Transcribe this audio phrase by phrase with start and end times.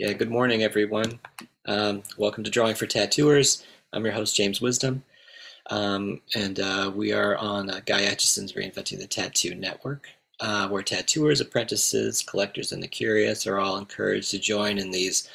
[0.00, 1.20] Yeah, good morning, everyone.
[1.66, 3.66] Um, welcome to Drawing for Tattooers.
[3.92, 5.04] I'm your host, James Wisdom,
[5.68, 10.08] um, and uh, we are on uh, Guy Aitchison's Reinventing the Tattoo Network,
[10.40, 15.28] uh, where tattooers, apprentices, collectors, and the curious are all encouraged to join in these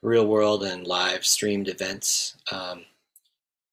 [0.00, 2.36] real world and live streamed events.
[2.52, 2.84] Um,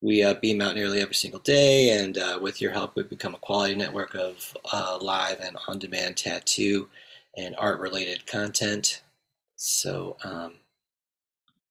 [0.01, 3.35] we uh, beam out nearly every single day, and uh, with your help, we've become
[3.35, 6.89] a quality network of uh, live and on demand tattoo
[7.37, 9.03] and art related content.
[9.63, 10.55] So, um,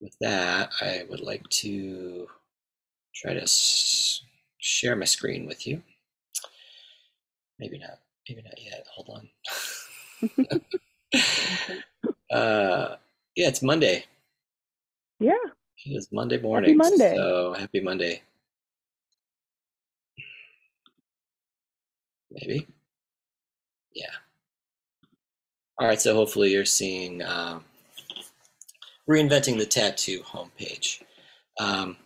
[0.01, 2.29] with that, I would like to
[3.13, 4.23] try to s-
[4.59, 5.83] share my screen with you.
[7.59, 7.99] Maybe not.
[8.29, 8.87] Maybe not yet.
[8.95, 10.61] Hold on.
[12.31, 12.97] uh,
[13.35, 14.05] yeah, it's Monday.
[15.19, 15.33] Yeah.
[15.85, 16.79] It is Monday morning.
[16.79, 17.17] Happy Monday.
[17.17, 18.23] So happy Monday.
[22.31, 22.69] Maybe.
[23.93, 24.15] Yeah.
[25.77, 26.01] All right.
[26.01, 27.65] So hopefully you're seeing um,
[29.11, 31.03] reinventing the tattoo homepage.
[31.59, 31.99] Um,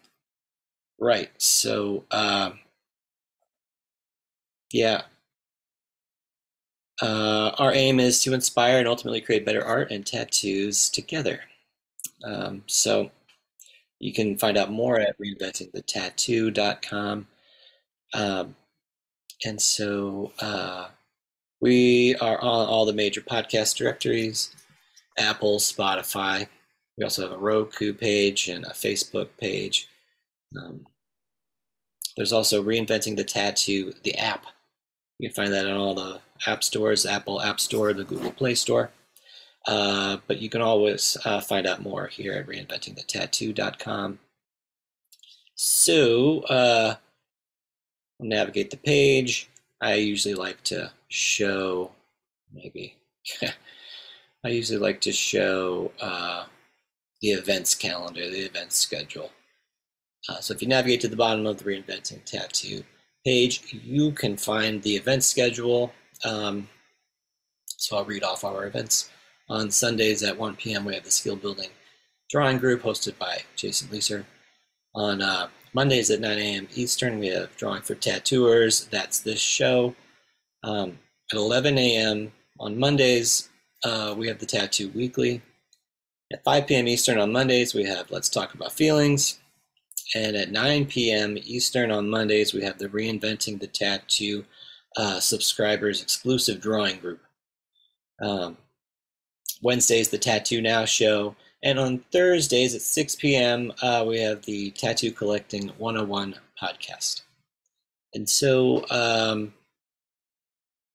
[0.99, 1.31] right.
[1.39, 2.59] So um,
[4.73, 5.03] yeah.
[7.03, 11.41] Uh, our aim is to inspire and ultimately create better art and tattoos together.
[12.25, 13.11] Um, so
[13.99, 17.27] you can find out more at reinventingthetattoo.com.
[18.15, 18.57] Um,
[19.45, 20.87] and so uh,
[21.61, 24.55] we are on all the major podcast directories
[25.19, 26.47] Apple, Spotify.
[26.97, 29.89] We also have a Roku page and a Facebook page.
[30.57, 30.87] Um,
[32.17, 34.47] there's also Reinventing the Tattoo, the app.
[35.19, 38.55] You can find that on all the app stores Apple App Store, the Google Play
[38.55, 38.91] Store.
[39.67, 44.19] Uh, but you can always uh, find out more here at reinventingthetattoo.com.
[45.55, 46.97] So, uh,
[48.21, 49.49] navigate the page.
[49.81, 51.93] I usually like to show,
[52.53, 52.97] maybe,
[54.45, 56.45] I usually like to show uh,
[57.25, 59.31] the events calendar, the events schedule.
[60.29, 62.85] Uh, so if you navigate to the bottom of the Reinventing Tattoo
[63.25, 65.91] page, you can find the event schedule.
[66.23, 66.69] Um,
[67.67, 69.09] so I'll read off our events.
[69.49, 71.71] On Sundays at 1 p.m., we have the skill building
[72.31, 74.27] drawing group hosted by Jason Leeser.
[74.95, 76.69] On uh, Mondays at 9 a.m.
[76.75, 78.85] Eastern, we have drawing for tattooers.
[78.87, 79.95] That's this show.
[80.63, 80.99] Um,
[81.33, 82.33] at 11 a.m.
[82.61, 83.49] on Mondays,
[83.83, 85.41] uh, we have the Tattoo Weekly.
[86.33, 86.89] At 5 p.m.
[86.89, 89.39] Eastern on Mondays, we have Let's Talk About Feelings.
[90.15, 91.37] And at 9 p.m.
[91.39, 94.45] Eastern on Mondays, we have the Reinventing the Tattoo
[94.97, 97.21] uh, subscribers exclusive drawing group.
[98.21, 98.57] Um,
[99.63, 101.37] Wednesdays, the Tattoo Now show.
[101.63, 107.23] And on Thursdays at 6 p.m., uh, we have the Tattoo Collecting 101 podcast.
[108.15, 109.55] And so, um,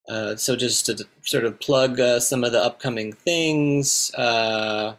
[0.08, 4.96] uh, so just to sort of plug uh, some of the upcoming things, uh,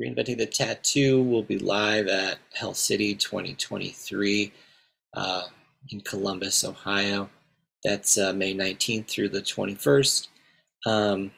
[0.00, 4.50] Reinventing the Tattoo will be live at Hell City 2023
[5.14, 5.42] uh,
[5.90, 7.28] in Columbus, Ohio.
[7.84, 10.28] That's uh, May 19th through the 21st.
[10.86, 11.32] Um,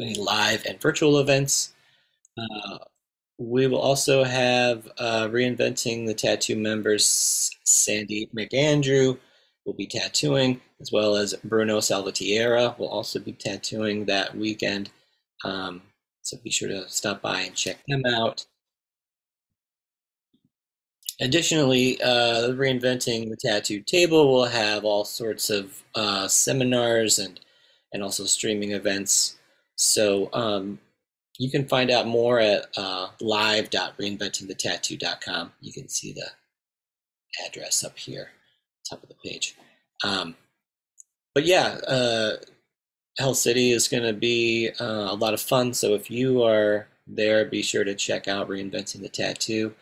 [0.00, 1.74] any live and virtual events.
[2.38, 2.78] Uh,
[3.36, 7.50] we will also have uh, reinventing the tattoo members.
[7.64, 9.18] Sandy McAndrew
[9.66, 14.90] will be tattooing, as well as Bruno Salvatierra will also be tattooing that weekend.
[15.44, 15.82] Um,
[16.22, 18.46] so be sure to stop by and check them out.
[21.20, 27.38] Additionally, uh, reinventing the tattoo table will have all sorts of uh, seminars and
[27.92, 29.36] and also streaming events.
[29.76, 30.80] So um,
[31.38, 35.52] you can find out more at uh, live.reinventingthetattoo.com.
[35.60, 36.30] You can see the
[37.46, 38.30] address up here,
[38.88, 39.56] top of the page.
[40.04, 40.36] Um,
[41.34, 42.36] but yeah, uh,
[43.18, 45.74] Hell City is going to be uh, a lot of fun.
[45.74, 49.74] So if you are there, be sure to check out Reinventing the Tattoo.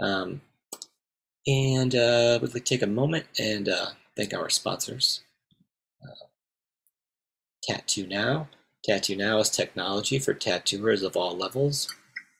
[0.00, 0.40] Um,
[1.46, 5.22] and uh, we'd like to take a moment and uh, thank our sponsors.
[6.02, 6.26] Uh,
[7.62, 8.48] Tattoo Now.
[8.84, 11.92] Tattoo Now is technology for tattooers of all levels.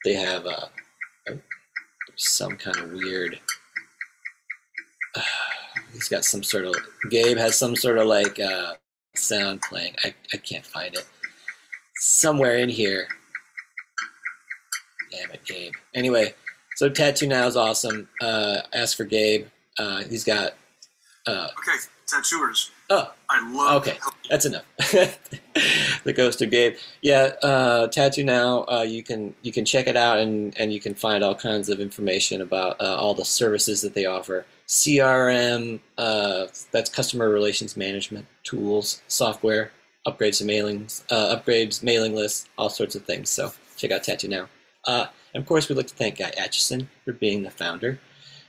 [0.05, 0.67] They have uh,
[1.31, 1.39] oh,
[2.17, 3.39] some kind of weird.
[5.93, 6.75] He's got some sort of.
[7.11, 8.75] Gabe has some sort of like uh,
[9.19, 9.95] sound playing.
[10.05, 11.07] I, I can't find it.
[11.99, 13.07] Somewhere in here.
[15.11, 15.73] Damn it, Gabe.
[15.95, 16.35] Anyway,
[16.77, 18.09] so Tattoo Now is awesome.
[18.21, 19.47] Uh, ask for Gabe.
[19.79, 20.55] Uh, he's got.
[21.27, 22.71] Uh, Okay, tattooers.
[22.91, 23.83] oh, I love.
[23.83, 23.99] Okay,
[24.31, 24.65] that's enough.
[26.05, 26.75] the ghost of Gabe.
[27.03, 28.65] Yeah, uh, Tattoo Now.
[28.71, 31.69] Uh, you can you can check it out and and you can find all kinds
[31.69, 34.47] of information about uh, all the services that they offer.
[34.69, 35.81] CRM.
[35.97, 39.73] Uh, that's customer relations management tools, software,
[40.07, 43.31] upgrades to mailings, uh, upgrades, mailing lists, all sorts of things.
[43.31, 44.49] So check out Tattoo Now.
[44.87, 47.99] Uh, and of course, we'd like to thank Guy Aitchison for being the founder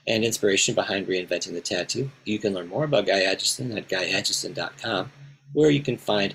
[0.08, 2.10] and inspiration behind reinventing the tattoo.
[2.24, 5.12] You can learn more about Guy Aitchison at guyaitchison.com,
[5.54, 6.34] where you can find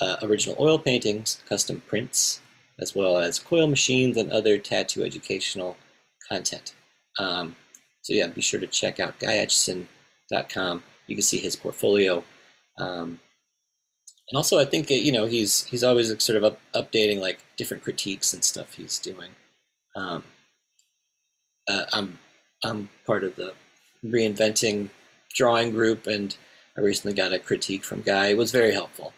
[0.00, 2.40] uh, original oil paintings, custom prints,
[2.78, 5.76] as well as coil machines and other tattoo educational
[6.28, 6.74] content.
[7.18, 7.56] Um,
[8.06, 10.82] so yeah, be sure to check out guyaitchison.com.
[11.08, 12.22] You can see his portfolio.
[12.78, 13.18] Um,
[14.30, 17.82] and also, I think you know he's he's always sort of up, updating like different
[17.82, 19.30] critiques and stuff he's doing.
[19.96, 20.22] Um,
[21.68, 22.20] uh, I'm
[22.62, 23.54] I'm part of the
[24.04, 24.90] reinventing
[25.34, 26.36] drawing group, and
[26.78, 28.28] I recently got a critique from Guy.
[28.28, 29.14] It was very helpful,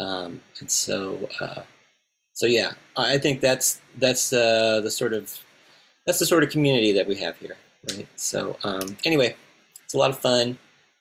[0.00, 1.64] um, and so uh,
[2.32, 5.38] so yeah, I think that's that's uh, the sort of
[6.06, 7.56] that's the sort of community that we have here,
[7.90, 8.06] right?
[8.16, 9.36] So um, anyway,
[9.84, 10.58] it's a lot of fun,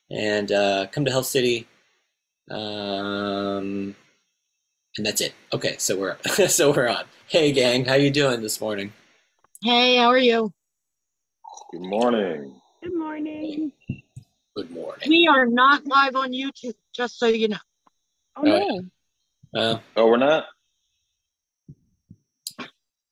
[0.10, 1.68] and uh, come to Hell City,
[2.50, 3.96] um,
[4.98, 5.34] and that's it.
[5.54, 7.06] Okay, so we're so we're on.
[7.28, 8.94] Hey, gang, how you doing this morning?
[9.62, 10.52] Hey, how are you?
[11.72, 12.56] Good morning.
[12.84, 13.72] Good morning.
[14.56, 15.10] Good morning.
[15.10, 17.58] We are not live on YouTube, just so you know.
[18.36, 18.82] Oh, no.
[19.56, 20.46] Uh, oh, we're not.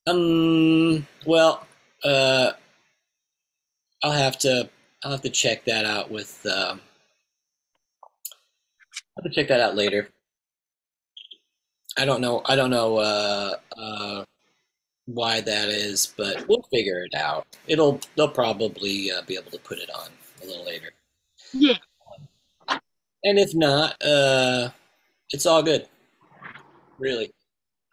[0.07, 1.07] Um.
[1.25, 1.65] Well,
[2.03, 2.51] uh,
[4.03, 4.69] I'll have to.
[5.03, 6.39] I'll have to check that out with.
[6.45, 6.75] Uh,
[8.03, 10.09] I'll have to check that out later.
[11.98, 12.42] I don't know.
[12.45, 14.25] I don't know uh, uh,
[15.06, 17.45] why that is, but we'll figure it out.
[17.68, 18.00] It'll.
[18.15, 20.09] They'll probably uh, be able to put it on
[20.44, 20.92] a little later.
[21.53, 21.77] Yeah.
[23.24, 24.69] And if not, uh,
[25.30, 25.88] it's all good.
[26.98, 27.31] Really.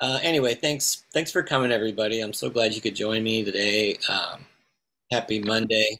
[0.00, 1.04] Uh, anyway, thanks.
[1.12, 2.20] Thanks for coming, everybody.
[2.20, 3.98] I'm so glad you could join me today.
[4.08, 4.46] Um,
[5.10, 5.98] happy Monday.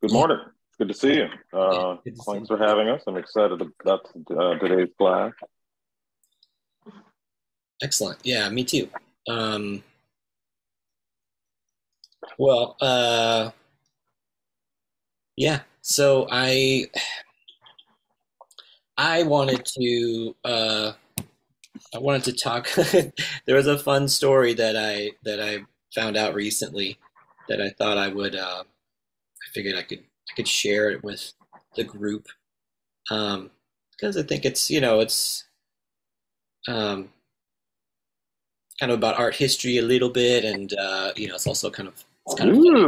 [0.00, 0.38] Good morning.
[0.78, 1.28] Good to see you.
[1.52, 2.56] Uh, good to see thanks you.
[2.56, 3.02] for having us.
[3.06, 5.32] I'm excited about uh, today's class.
[7.82, 8.18] Excellent.
[8.22, 8.88] Yeah, me too.
[9.28, 9.82] Um,
[12.38, 13.50] well, uh,
[15.36, 15.60] yeah.
[15.82, 16.86] So I
[18.96, 20.92] I wanted to uh,
[21.94, 22.68] I wanted to talk.
[23.46, 26.98] there was a fun story that I that I found out recently
[27.48, 28.34] that I thought I would.
[28.34, 31.32] Uh, I figured I could I could share it with
[31.76, 32.28] the group
[33.10, 33.50] um,
[33.92, 35.44] because I think it's you know it's
[36.68, 37.10] um,
[38.80, 41.88] kind of about art history a little bit, and uh, you know it's also kind
[41.88, 42.84] of it's kind of funny.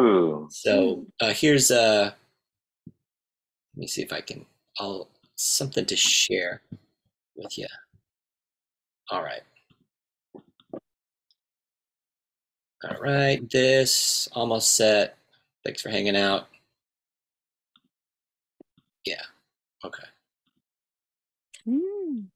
[0.50, 2.12] So uh, here's uh,
[3.76, 4.46] let me see if I can.
[4.78, 6.62] I'll something to share
[7.36, 7.66] with you.
[9.10, 9.42] All right.
[12.88, 13.48] All right.
[13.50, 15.16] This almost set.
[15.64, 16.46] Thanks for hanging out.
[19.04, 19.22] Yeah.
[19.84, 20.04] Okay.
[21.66, 22.26] Mm.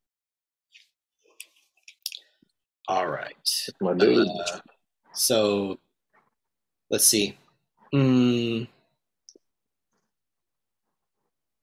[2.88, 3.34] All right.
[3.80, 4.26] My dude.
[4.26, 4.58] Uh,
[5.14, 5.78] so
[6.90, 7.36] let's see.
[7.94, 8.66] Mm,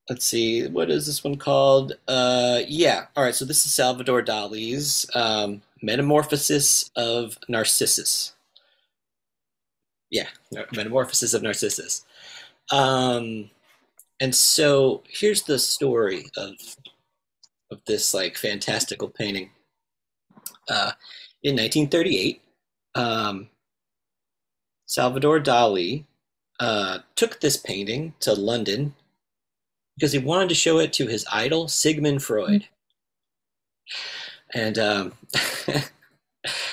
[0.09, 0.67] let's see.
[0.67, 1.93] What is this one called?
[2.07, 3.07] Uh, yeah.
[3.15, 3.35] All right.
[3.35, 8.33] So this is Salvador Dali's um, Metamorphosis of Narcissus.
[10.09, 10.27] Yeah,
[10.73, 12.05] Metamorphosis of Narcissus.
[12.71, 13.49] Um,
[14.19, 16.53] and so here's the story of
[17.69, 19.49] of this like fantastical painting.
[20.69, 20.91] Uh,
[21.43, 22.41] in 1938,
[22.95, 23.49] um,
[24.85, 26.05] Salvador Dali
[26.59, 28.95] uh, took this painting to London
[29.95, 32.65] because he wanted to show it to his idol Sigmund Freud.
[34.53, 35.13] And um,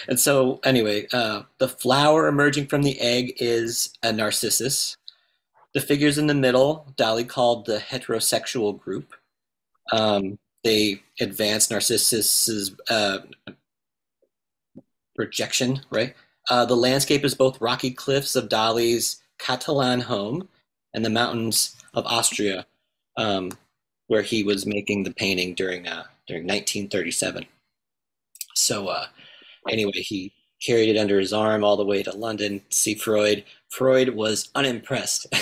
[0.09, 4.97] and so anyway, uh, the flower emerging from the egg is a narcissus.
[5.75, 9.15] The figures in the middle, Dali called the heterosexual group.
[9.93, 13.19] Um, they advance Narcissus's uh,
[15.15, 16.15] projection, right?
[16.49, 20.49] Uh, the landscape is both rocky cliffs of Dali's Catalan home
[20.95, 22.67] and the mountains of Austria,
[23.17, 23.51] um,
[24.07, 27.47] where he was making the painting during uh, during 1937.
[28.55, 29.07] So uh,
[29.71, 30.33] anyway, he
[30.65, 33.45] carried it under his arm all the way to London to see Freud.
[33.69, 35.27] Freud was unimpressed.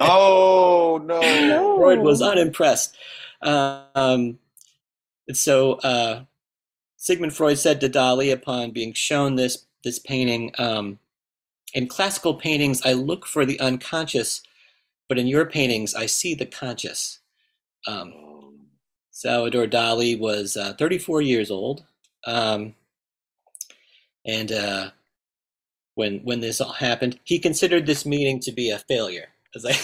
[0.00, 1.20] Oh no.
[1.20, 1.76] No.
[1.76, 2.96] Freud was unimpressed.
[3.42, 4.38] Um,
[5.32, 6.24] so uh,
[6.96, 10.98] Sigmund Freud said to Dali upon being shown this this painting, um,
[11.74, 14.42] in classical paintings, I look for the unconscious,
[15.08, 17.18] but in your paintings, I see the conscious.
[17.86, 18.68] Um,
[19.10, 21.84] Salvador Dali was uh, 34 years old,
[22.26, 22.74] um,
[24.24, 24.90] and uh,
[25.94, 29.28] when when this all happened, he considered this meeting to be a failure.
[29.62, 29.76] Like-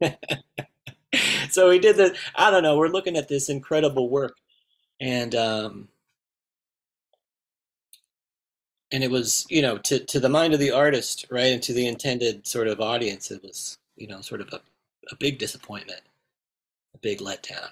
[1.50, 2.16] so he did the.
[2.34, 2.76] I don't know.
[2.76, 4.36] We're looking at this incredible work,
[5.00, 5.88] and um,
[8.92, 11.72] and it was you know to to the mind of the artist, right, and to
[11.72, 14.60] the intended sort of audience, it was you know sort of a,
[15.10, 16.02] a big disappointment,
[16.94, 17.70] a big letdown.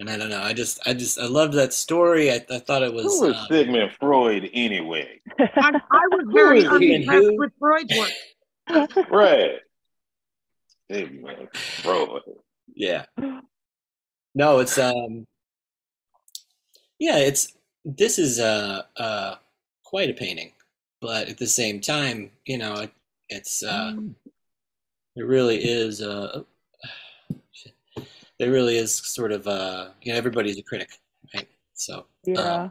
[0.00, 0.42] And I don't know.
[0.42, 2.30] I just, I just, I loved that story.
[2.32, 3.04] I, I thought it was.
[3.04, 5.20] Who is um, Sigmund Freud anyway?
[5.38, 6.94] I, I was very Who is he?
[6.94, 9.08] unimpressed with Freud's work.
[9.10, 9.52] Right.
[10.90, 12.22] Sigmund Freud.
[12.74, 13.04] Yeah.
[14.34, 15.26] No, it's um.
[16.98, 17.52] Yeah, it's
[17.84, 19.36] this is uh uh
[19.84, 20.50] quite a painting,
[21.00, 22.90] but at the same time, you know, it,
[23.28, 23.94] it's uh,
[25.14, 26.42] it really is uh,
[28.38, 30.90] there really is sort of uh, you know, everybody's a critic,
[31.34, 31.48] right?
[31.74, 32.68] So Yeah.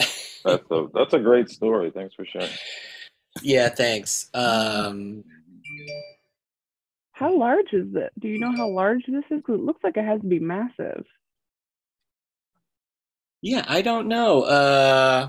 [0.44, 1.90] That's a that's a great story.
[1.90, 2.48] Thanks for sharing.
[3.42, 4.30] yeah, thanks.
[4.32, 5.22] Um,
[7.12, 8.10] How large is it?
[8.18, 9.42] Do you know how large this is?
[9.42, 11.04] Because it looks like it has to be massive.
[13.42, 14.42] yeah, I don't know.
[14.44, 15.28] Uh,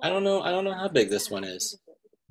[0.00, 0.40] I don't know.
[0.40, 1.78] I don't know how big this one is,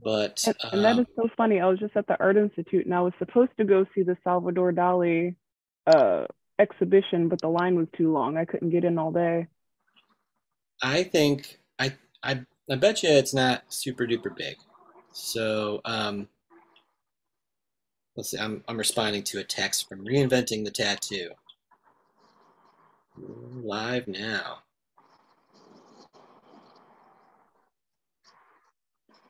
[0.04, 1.60] but And, and that um, is so funny.
[1.60, 4.18] I was just at the Art Institute and I was supposed to go see the
[4.24, 5.36] Salvador Dali
[5.88, 6.26] uh,
[6.60, 8.38] exhibition, but the line was too long.
[8.38, 9.48] I couldn't get in all day.
[10.82, 14.58] I think I I I bet you it's not super duper big.
[15.12, 16.28] So um,
[18.16, 18.38] let's see.
[18.38, 21.30] I'm I'm responding to a text from reinventing the tattoo.
[23.18, 24.60] Live now.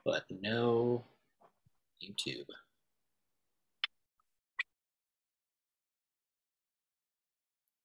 [0.06, 1.06] But no
[2.02, 2.46] YouTube.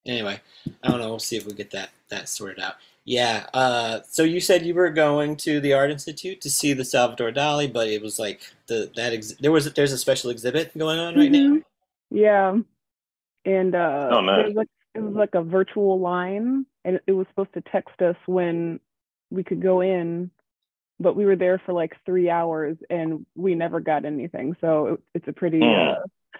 [0.08, 0.40] Anyway,
[0.82, 1.10] I don't know.
[1.10, 2.74] We'll see if we get that that sorted out.
[3.04, 3.46] Yeah.
[3.54, 7.30] Uh, so you said you were going to the Art Institute to see the Salvador
[7.30, 10.98] Dali, but it was like the that ex- there was there's a special exhibit going
[10.98, 11.38] on right now.
[11.38, 11.62] Mhm.
[12.10, 12.56] Yeah.
[13.44, 14.36] And uh, Oh, nice.
[14.38, 17.60] there was like, it was like a virtual line, and it, it was supposed to
[17.62, 18.80] text us when
[19.30, 20.30] we could go in,
[20.98, 24.56] but we were there for like three hours and we never got anything.
[24.60, 25.88] So it, it's a pretty, Hmm.
[25.90, 25.94] uh,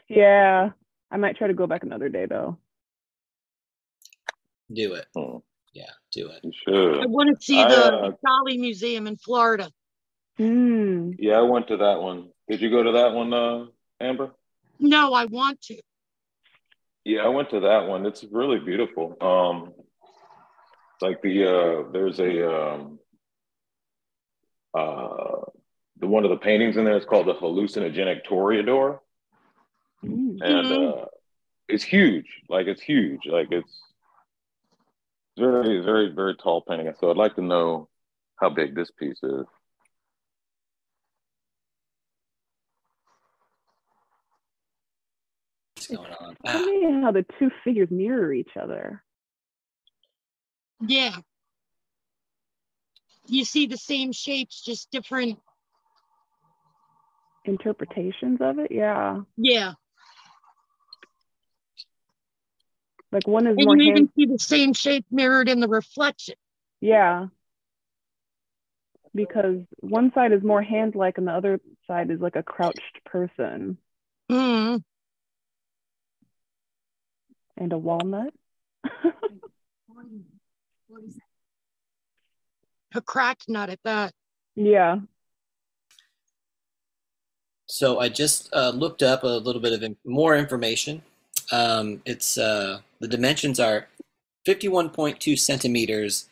[0.08, 0.70] yeah.
[1.10, 2.56] I might try to go back another day though.
[4.72, 5.06] Do it.
[5.16, 5.38] Hmm.
[5.72, 6.44] Yeah, do it.
[6.66, 9.70] You I want to see I, the uh, Dali Museum in Florida.
[10.38, 11.16] Mm.
[11.18, 12.30] Yeah, I went to that one.
[12.48, 13.66] Did you go to that one, uh,
[14.00, 14.32] Amber?
[14.80, 15.80] No, I want to.
[17.04, 18.06] Yeah, I went to that one.
[18.06, 19.16] It's really beautiful.
[19.20, 19.72] Um,
[21.00, 22.98] like the uh, there's a um,
[24.75, 25.42] uh,
[26.00, 29.00] the one of the paintings in there is called the hallucinogenic toreador,
[30.04, 30.38] Mm.
[30.40, 31.02] and Mhm.
[31.02, 31.06] uh,
[31.68, 32.26] it's huge.
[32.48, 33.26] Like it's huge.
[33.26, 33.82] Like it's
[35.38, 36.92] very, very, very tall painting.
[37.00, 37.88] So I'd like to know
[38.37, 39.47] how big this piece is.
[45.75, 46.37] What's going on?
[46.45, 49.02] Tell me how the two figures mirror each other.
[50.80, 51.16] Yeah.
[53.26, 55.38] You see the same shapes, just different.
[57.45, 59.21] Interpretations of it, yeah.
[59.37, 59.73] Yeah.
[63.11, 65.69] Like one is And more you hand, even see the same shape mirrored in the
[65.69, 66.35] reflection.
[66.81, 67.27] yeah.
[69.15, 73.79] Because one side is more hand-like and the other side is like a crouched person
[74.31, 74.85] Mm.
[77.57, 78.35] and a walnut.
[82.95, 84.12] A cracked nut at that.
[84.55, 84.99] yeah.
[87.67, 91.03] So I just uh, looked up a little bit of in- more information.
[91.53, 93.88] Um, it's uh, the dimensions are
[94.47, 96.28] 51.2 centimeters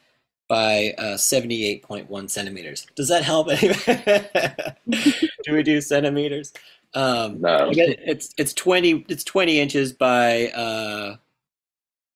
[0.49, 2.87] by uh, 78.1 centimeters.
[2.95, 3.49] Does that help?
[5.45, 6.53] do we do centimeters?
[6.95, 7.71] Um, No.
[7.71, 7.97] I.
[8.07, 11.17] It's it's 20 it's 20 inches by uh,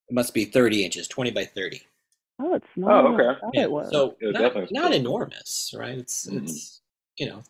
[0.09, 1.83] it must be 30 inches, 20 by 30.
[2.38, 3.40] Oh, it's smaller Oh, okay.
[3.52, 3.90] Yeah, it was.
[3.90, 5.99] so Yeah, not, definitely not enormous, right?
[5.99, 6.42] It's Mhm.
[6.42, 6.80] it's
[7.16, 7.42] you know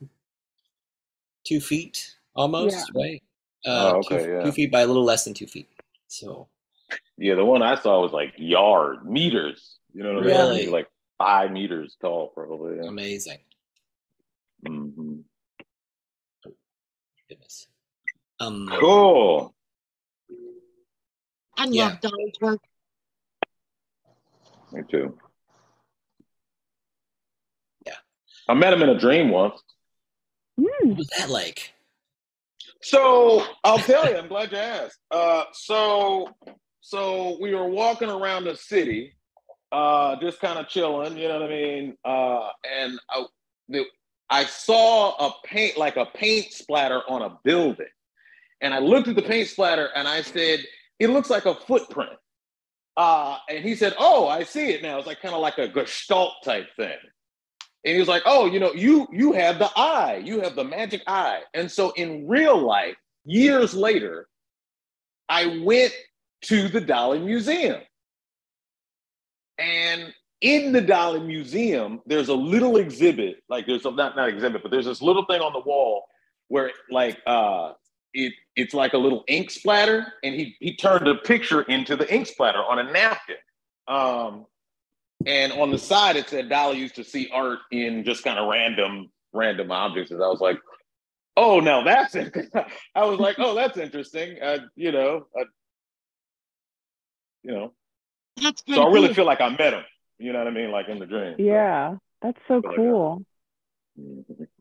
[1.44, 3.22] two feet almost, right?
[3.66, 4.42] Oh, Uh, okay, two, yeah.
[4.44, 5.68] two feet by a little less than two feet.
[6.08, 6.48] So
[7.18, 9.78] Yeah, the one I saw was like yard meters.
[9.92, 10.36] You know what I mean?
[10.36, 10.66] Really?
[10.68, 12.76] Like five meters tall, probably.
[12.76, 12.88] Yeah.
[12.88, 13.38] amazing.
[14.66, 15.24] Mhm.
[17.28, 17.66] Goodness.
[18.40, 19.54] Um, Cool.
[21.58, 21.88] I Yeah.
[21.90, 22.60] love Dali's work.
[24.72, 25.18] Me too.
[27.86, 27.94] Yeah.
[28.48, 29.60] I met him in a dream once.
[30.58, 30.64] Mm.
[30.88, 31.72] what was that like?
[32.82, 34.98] So I'll tell you, I'm glad you asked.
[35.10, 36.34] Uh, so
[36.80, 39.14] so we were walking around the city,
[39.72, 41.96] uh, just kind of chilling, you know what I mean?
[42.04, 43.24] Uh, and I,
[43.68, 43.84] the,
[44.30, 47.86] I saw a paint like a paint splatter on a building,
[48.60, 50.60] and I looked at the paint splatter and I said,
[50.98, 52.18] "It looks like a footprint."
[52.96, 54.98] Uh, and he said, "Oh, I see it now.
[54.98, 56.98] It's like kind of like a gestalt type thing."
[57.84, 60.64] and he was like, "Oh, you know, you you have the eye, you have the
[60.64, 64.28] magic eye." And so in real life, years later,
[65.28, 65.94] I went
[66.42, 67.80] to the Dali Museum,
[69.58, 74.62] and in the Dali Museum, there's a little exhibit, like there's a, not not exhibit,
[74.62, 76.04] but there's this little thing on the wall
[76.48, 77.72] where like uh
[78.14, 82.12] it it's like a little ink splatter, and he he turned a picture into the
[82.12, 83.36] ink splatter on a napkin.
[83.86, 84.46] Um,
[85.26, 88.48] and on the side it said Dali used to see art in just kind of
[88.48, 90.10] random random objects.
[90.10, 90.58] And I was like,
[91.36, 92.34] oh, now that's it.
[92.94, 94.40] I was like, oh, that's interesting.
[94.42, 95.44] Uh, you know, uh,
[97.42, 97.72] you know.
[98.36, 99.14] That's So I really cool.
[99.16, 99.84] feel like I met him.
[100.18, 100.70] You know what I mean?
[100.70, 101.34] Like in the dream.
[101.36, 103.22] So, Yeah, that's so Feel like cool.
[103.98, 104.46] mhm.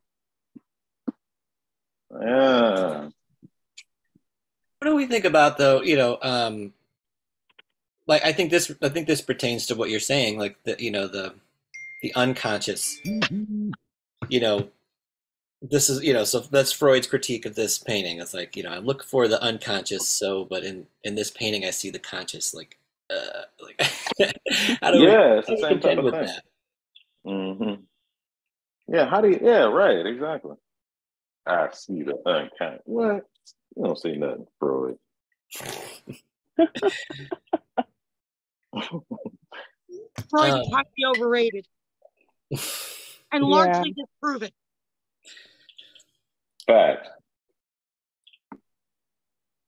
[2.22, 3.10] Yeah.
[4.80, 5.82] What do we think about though?
[5.82, 6.74] You know, um,
[8.08, 8.72] like I think this.
[8.82, 10.40] I think this pertains to what you're saying.
[10.40, 11.36] Like the you know the
[12.02, 12.98] the unconscious.
[14.28, 14.70] You know,
[15.62, 18.20] this is you know so that's Freud's critique of this painting.
[18.20, 20.08] It's like you know I look for the unconscious.
[20.08, 22.54] So, but in in this painting I see the conscious.
[22.54, 22.78] Like,
[23.10, 23.82] uh, like
[24.82, 26.36] how do we, Yeah, it's the we same type of thing.
[27.26, 27.82] Mm-hmm.
[28.94, 29.40] Yeah, how do you?
[29.42, 30.56] Yeah, right, exactly.
[31.46, 32.80] I see the unkind.
[32.86, 33.26] What?
[33.76, 34.98] You don't see nothing, Freud.
[35.76, 36.72] Freud
[40.34, 40.60] Uh.
[40.62, 40.86] is highly
[41.18, 41.66] overrated
[42.52, 42.60] and
[43.32, 43.42] Yeah.
[43.42, 44.52] largely disproven.
[46.70, 47.10] Fact.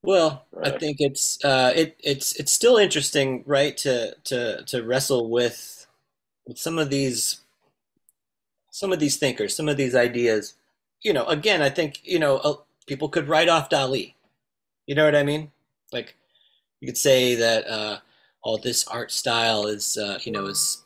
[0.04, 3.76] Well, I think it's uh, it it's it's still interesting, right?
[3.78, 5.88] To to to wrestle with
[6.46, 7.42] with some of these
[8.70, 10.54] some of these thinkers, some of these ideas.
[11.02, 12.56] You know, again, I think you know uh,
[12.86, 14.14] people could write off Dali.
[14.86, 15.52] You know what I mean?
[15.92, 16.16] Like
[16.82, 18.00] you could say that uh,
[18.44, 20.84] all this art style is uh, you know is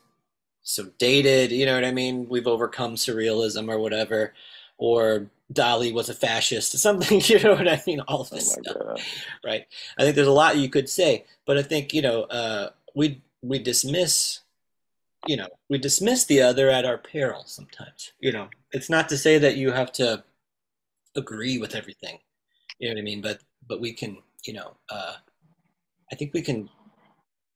[0.63, 1.51] so dated.
[1.51, 2.29] You know what I mean?
[2.29, 4.33] We've overcome surrealism or whatever,
[4.77, 7.22] or Dali was a fascist, something.
[7.25, 8.00] You know what I mean?
[8.01, 9.01] All of Oh this my stuff god.
[9.46, 9.66] right?
[9.98, 13.22] I think there's a lot you could say, but I think you know uh, we
[13.42, 14.40] we dismiss,
[15.27, 18.12] you know, we dismiss the other at our peril sometimes.
[18.20, 20.24] You know, it's not to say that you have to
[21.16, 22.20] agree with everything.
[22.79, 23.22] You know what I mean?
[23.22, 25.16] But but we can, you know, uh,
[26.12, 26.70] I think we can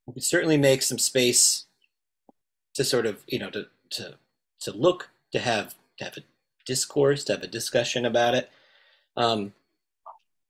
[0.06, 1.66] we can certainly make some space
[2.74, 4.14] to sort of you know to to
[4.60, 6.20] to look to have to have a
[6.64, 8.50] discourse to have a discussion about it.
[9.16, 9.52] Um,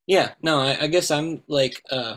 [0.06, 2.16] yeah, no, I, I guess I'm like uh,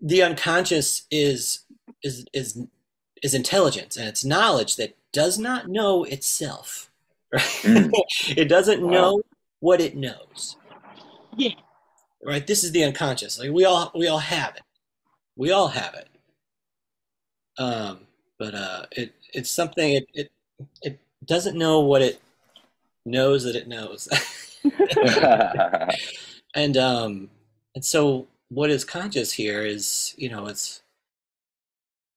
[0.00, 1.60] the unconscious is
[2.02, 2.58] is is
[3.22, 6.90] is intelligence and it's knowledge that does not know itself.
[7.32, 7.42] Right?
[7.42, 7.90] Mm.
[8.36, 8.90] it doesn't Wow.
[8.90, 9.22] know
[9.60, 10.56] what it knows.
[11.36, 11.54] Yeah.
[12.24, 12.46] Right.
[12.46, 13.38] This is the unconscious.
[13.38, 14.62] Like we all we all have it.
[15.36, 16.08] We all have it.
[17.58, 18.00] Um,
[18.38, 20.32] but uh, it it's something it it
[20.82, 22.20] it doesn't know what it
[23.04, 24.08] knows that it knows.
[26.54, 27.28] and um
[27.74, 30.82] and so what is conscious here is you know it's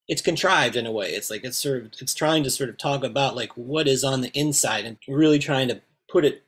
[0.08, 2.78] it's contrived in a way it's like it's sort of it's trying to sort of
[2.78, 6.44] talk about like what is on the inside and really trying to put it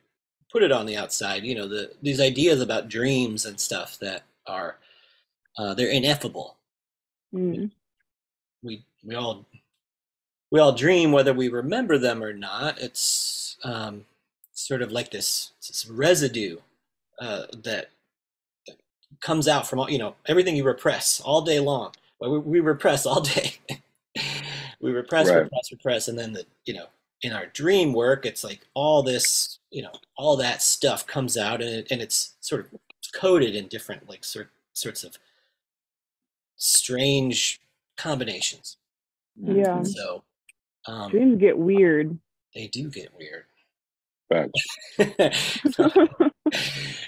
[0.50, 4.22] put it on the outside you know the these ideas about dreams and stuff that
[4.46, 4.76] are
[5.58, 6.56] uh, they're ineffable
[7.32, 7.70] Mm.
[8.62, 9.44] we we all
[10.50, 14.04] we all dream whether we remember them or not it's um
[14.52, 16.58] sort of like this this residue
[17.20, 17.90] uh, that
[18.66, 18.76] that
[19.20, 22.60] comes out from all you know everything you repress all day long well, we, we
[22.60, 23.54] repress all day
[24.80, 25.36] we repress Right.
[25.38, 26.86] repress repress and then the you know
[27.22, 31.60] in our dream work it's like all this you know all that stuff comes out
[31.60, 32.80] and, it, and it's sort of
[33.14, 35.18] coded in different like sort sorts of
[36.56, 37.60] strange
[37.96, 38.76] combinations
[39.36, 39.82] Yeah.
[39.82, 40.22] so
[40.86, 42.18] um, Dreams get weird.
[42.54, 43.44] they do get weird
[44.30, 44.52] Fact.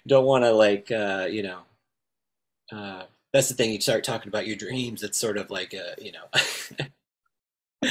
[0.07, 1.61] don't want to like uh, you know
[2.73, 5.95] uh, that's the thing you start talking about your dreams it's sort of like a
[6.03, 7.89] you know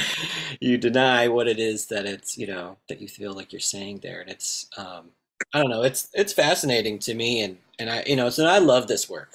[0.60, 4.00] you deny what it is that it's you know that you feel like you're saying
[4.02, 5.10] there and it's um,
[5.54, 8.58] i don't know it's it's fascinating to me and and i you know so i
[8.58, 9.30] love this work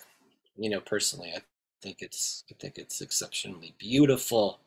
[0.57, 1.41] you know personally i
[1.81, 4.59] think it's i think it's exceptionally beautiful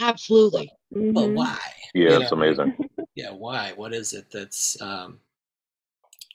[0.00, 0.72] Absolutely.
[0.90, 1.34] but Mhm.
[1.34, 1.58] why
[1.94, 2.36] Yeah, You it's know?
[2.38, 2.76] amazing.
[3.14, 5.20] yeah why what is it that's um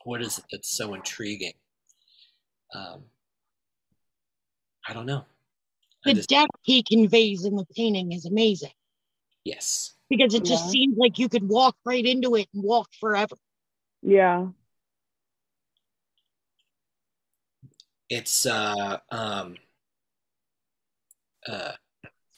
[0.03, 1.53] what is it that's so intriguing
[2.75, 3.03] um
[4.87, 5.25] i don't know
[6.05, 8.71] I The just, depth he conveys in the painting is amazing
[9.43, 10.69] yes because it just Yeah.
[10.71, 13.35] seems like you could walk right into it and walk forever.
[14.01, 14.47] Yeah.
[18.09, 19.57] it's uh um
[21.47, 21.73] uh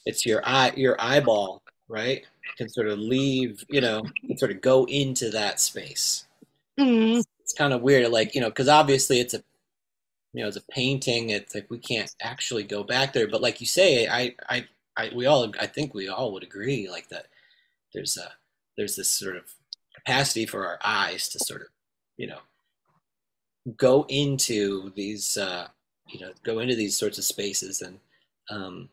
[0.05, 2.25] it's your eye your eyeball right
[2.57, 6.25] can sort of leave, you know, can sort of go into that space.
[6.79, 9.43] Mm, It's kind of weird, like you know, because obviously it's a,
[10.33, 11.29] you know, it's a painting.
[11.31, 13.27] It's like we can't actually go back there.
[13.27, 16.89] But like you say, I, I, I, we all, I think we all would agree,
[16.89, 17.27] like that.
[17.93, 18.31] There's a,
[18.77, 19.43] there's this sort of
[19.95, 21.67] capacity for our eyes to sort of,
[22.17, 22.39] you know,
[23.77, 25.67] go into these, uh,
[26.07, 27.99] you know, go into these sorts of spaces and,
[28.49, 28.89] um,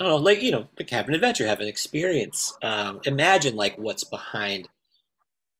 [0.00, 2.56] I don't know, like you know, like have an adventure, have an experience.
[2.62, 4.66] Um, imagine like what's behind,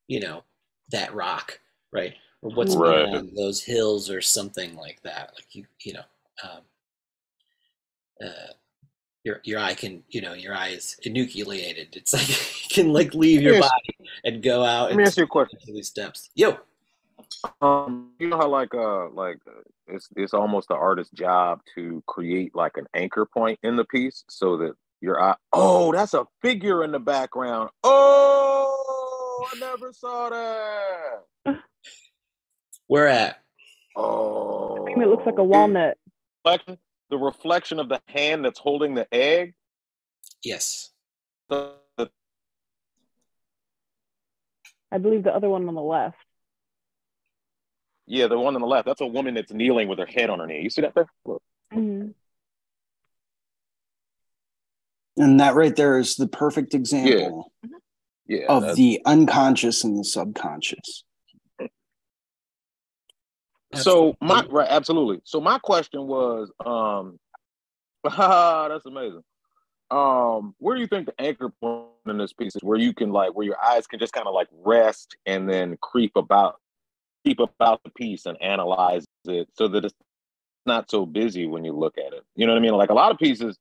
[0.08, 0.44] you know,
[0.92, 1.60] that rock,
[1.92, 2.14] right?
[2.40, 3.04] Or what's Right.
[3.10, 5.32] behind those hills or something like that.
[5.36, 6.02] Like you, you know,
[6.42, 6.60] um,
[8.26, 8.52] uh,
[9.24, 11.94] your your eye can, you know, your eye is enucleated.
[11.94, 15.24] It's like it can like leave your body and go out Let me ask you
[15.24, 15.58] a question.
[15.60, 16.30] into these depths.
[16.34, 16.56] Yo,
[17.60, 19.60] Um, you know how like uh like uh,
[19.92, 24.24] it's it's almost the artist's job to create like an anchor point in the piece
[24.28, 25.34] so that your eye.
[25.52, 27.70] Oh, that's a figure in the background.
[27.84, 31.56] Oh, I never saw that.
[32.88, 33.40] we're at
[33.96, 35.96] Oh, I mean, it looks like a walnut.
[36.44, 36.78] Reflection-
[37.10, 39.54] The reflection of the hand that's holding the egg.
[40.44, 40.90] yes.
[41.48, 42.08] The, the,
[44.92, 46.16] I believe the other one on the left.
[48.10, 48.86] Yeah, the one on the left.
[48.86, 50.62] That's a woman that's kneeling with her head on her knee.
[50.62, 51.06] You see that there?
[51.24, 51.42] Look.
[51.72, 52.12] Mhm.
[55.16, 57.52] And that right there is the perfect example
[58.26, 58.46] Yeah.
[58.48, 61.04] of that's- the unconscious and the subconscious.
[63.74, 64.54] So my Absolutely.
[64.58, 65.20] right, absolutely.
[65.24, 67.20] So my question was, um,
[68.04, 69.22] that's amazing.
[69.92, 72.62] Um, where do you think the anchor point in this piece is?
[72.64, 75.76] Where you can like, where your eyes can just kind of like rest and then
[75.80, 76.60] creep about,
[77.24, 79.94] creep about the piece and analyze it, so that it's
[80.66, 82.24] not so busy when you look at it.
[82.36, 82.72] You know what I mean?
[82.74, 83.58] Like a lot of pieces,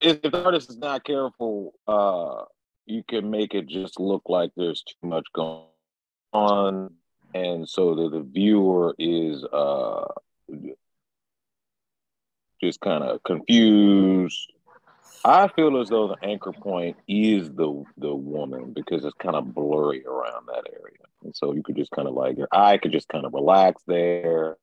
[0.00, 2.44] if if the artist is not careful, uh,
[2.86, 5.62] you can make it just look like there's too much going
[6.32, 6.90] on
[7.34, 10.04] and so that the viewer is uh
[12.62, 14.52] just kind of confused
[15.24, 19.54] i feel as though the anchor point is the the woman because it's kind of
[19.54, 20.98] blurry around that area.
[21.22, 23.82] And so you could just kind of like your eye could just kind of relax
[23.86, 24.56] there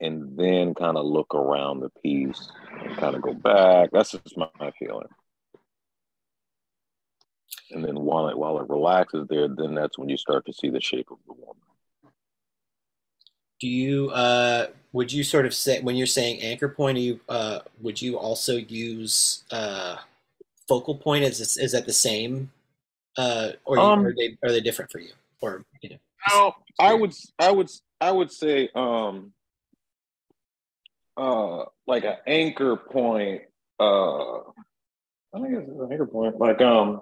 [0.00, 2.50] and then kind of look around the piece
[2.82, 3.90] and kind of go back.
[3.92, 5.08] That's just my, my feeling.
[7.70, 10.70] And then while it while it relaxes there then that's when you start to see
[10.70, 11.65] the shape of the woman
[13.60, 17.60] Do you uh would you sort of say when you're saying anchor point, you uh
[17.80, 19.96] would you also use uh
[20.68, 21.24] focal point?
[21.24, 22.50] Is this, is that the same?
[23.16, 25.12] Uh or you, Um, are they are they different for you?
[25.40, 25.96] Or you know
[26.30, 29.32] No, I would, I would, I would say, um,
[31.16, 33.42] uh, like an anchor point.
[33.78, 36.38] Uh, I think it's an anchor point.
[36.38, 37.00] Like, um,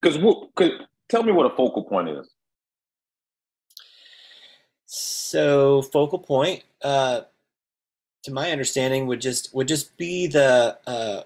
[0.00, 0.18] because
[0.54, 0.72] could
[1.08, 2.33] tell me what a focal point is.
[5.34, 7.22] So focal point, uh,
[8.22, 11.22] to my understanding, would just would just be the uh,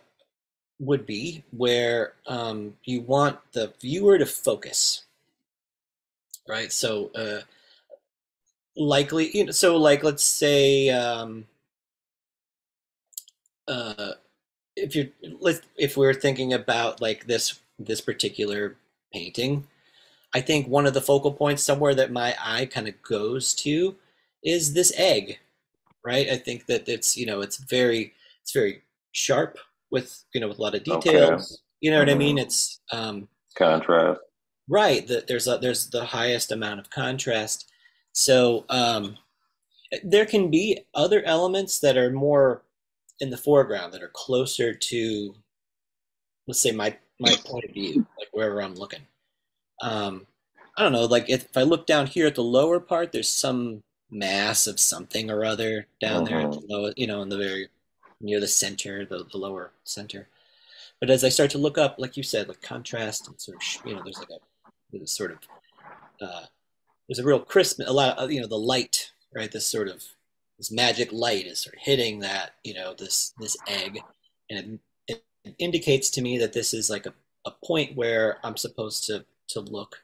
[0.80, 5.04] would be where um, you want the viewer to focus,
[6.48, 6.72] right?
[6.72, 7.40] So uh,
[8.78, 11.44] likely, you know, so like let's say um,
[13.68, 14.12] uh,
[14.74, 18.74] if you're let if we're thinking about like this this particular
[19.12, 19.66] painting,
[20.34, 23.96] I think one of the focal points somewhere that my eye kind of goes to
[24.44, 25.38] is this egg,
[26.04, 26.28] right?
[26.28, 28.12] I think that it's you know it's very
[28.42, 29.58] it's very sharp
[29.90, 30.96] with you know with a lot of Okay.
[31.12, 31.62] details.
[31.80, 32.36] You know what I mean?
[32.36, 32.42] Mhm.
[32.42, 34.20] It's um, Contrast.
[34.68, 37.70] right that there's a, there's the highest amount of contrast.
[38.12, 39.16] So um,
[40.02, 42.62] there can be other elements that are more
[43.20, 45.34] in the foreground that are closer to
[46.46, 49.00] let's say my my point of view, like wherever I'm looking.
[49.80, 50.26] Um,
[50.76, 53.28] I don't know, like if, if I look down here at the lower part, there's
[53.28, 57.36] some mass of something or other down there at the low, you know, in the
[57.36, 57.68] very
[58.20, 60.28] near the center, the, the lower center.
[61.00, 63.86] But as I start to look up, like you said, like contrast and sort of,
[63.86, 65.38] you know, there's like a there's sort of
[66.20, 66.46] uh,
[67.08, 69.50] there's a real crisp, a lot of you know the light, right?
[69.50, 70.02] This sort of
[70.58, 74.00] this magic light is sort of hitting that, you know, this this egg,
[74.50, 77.14] and it, it indicates to me that this is like a,
[77.46, 80.02] a point where I'm supposed to to look.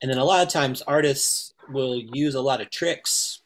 [0.00, 3.40] And then a lot of times artists will use a lot of tricks,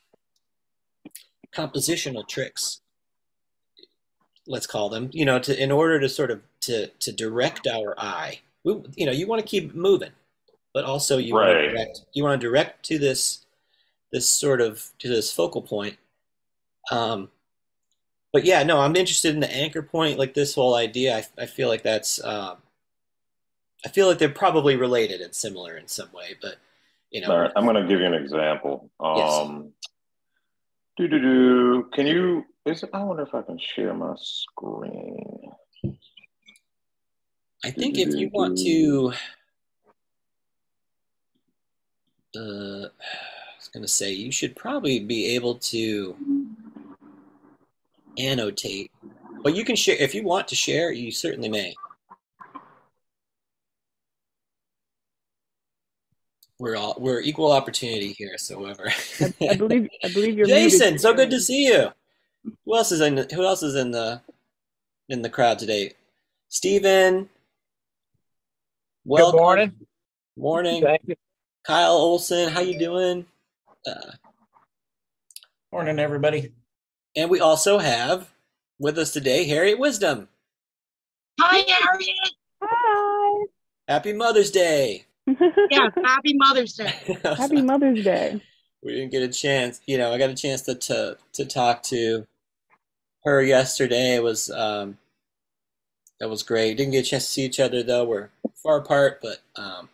[1.54, 2.80] compositional tricks,
[4.46, 7.94] let's call them, you know, to in order to sort of to to direct our
[7.98, 8.40] eye.
[8.64, 10.12] We, you know, you want to keep moving,
[10.72, 13.44] but also you want to direct you want to direct to this
[14.12, 15.96] this sort of to this focal point.
[16.90, 17.28] Um,
[18.32, 21.16] but yeah, no, I'm interested in the anchor point, like this whole idea.
[21.16, 22.58] I, I feel like that's um,
[23.84, 26.56] I feel like they're probably related and similar in some way, but
[27.10, 28.90] you know, All right, I'm going to give you an example.
[29.00, 29.32] Yes.
[29.32, 29.72] Um,
[30.96, 31.88] do do do.
[31.92, 32.44] Can you?
[32.64, 35.52] Is it, I wonder if I can share my screen.
[37.64, 39.12] I think if you want to,
[42.36, 46.16] uh, I was gonna say you should probably be able to
[48.18, 48.90] annotate.
[49.42, 50.92] But you can share if you want to share.
[50.92, 51.74] You certainly may.
[56.58, 58.90] We're all we're equal opportunity here, so whoever.
[59.20, 61.00] I, I believe I believe you're Jason, muted.
[61.02, 61.88] so good to see you.
[62.64, 63.26] Who else is in?
[63.34, 64.20] Who else is in the
[65.08, 65.92] in the crowd today?
[66.48, 67.28] Steven.
[69.04, 69.32] Welcome.
[69.32, 69.72] Good morning.
[70.36, 70.82] Morning.
[70.82, 71.16] Thank you.
[71.64, 73.26] Kyle Olson, how you doing?
[73.86, 74.12] Uh,
[75.72, 76.52] Morning, everybody.
[77.16, 78.30] and we also have
[78.78, 80.28] with us today Harriet Wisdom.
[81.40, 82.34] Hi, Harriet.
[82.62, 83.44] Hi.
[83.88, 85.05] Happy Mother's Day.
[85.26, 86.92] Yeah, happy Mother's Day.
[87.22, 88.40] Happy Mother's Day.
[88.82, 89.80] we didn't get a chance.
[89.86, 92.26] You know, I got a chance to to, to talk to
[93.24, 94.14] her yesterday.
[94.14, 94.98] It was um,
[96.20, 96.76] that was great.
[96.76, 98.04] Didn't get a chance to see each other though.
[98.04, 98.28] We're
[98.62, 99.88] far apart, but um,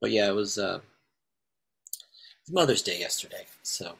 [0.00, 3.46] but yeah, it was uh, it was Mother's Day yesterday.
[3.62, 3.96] So,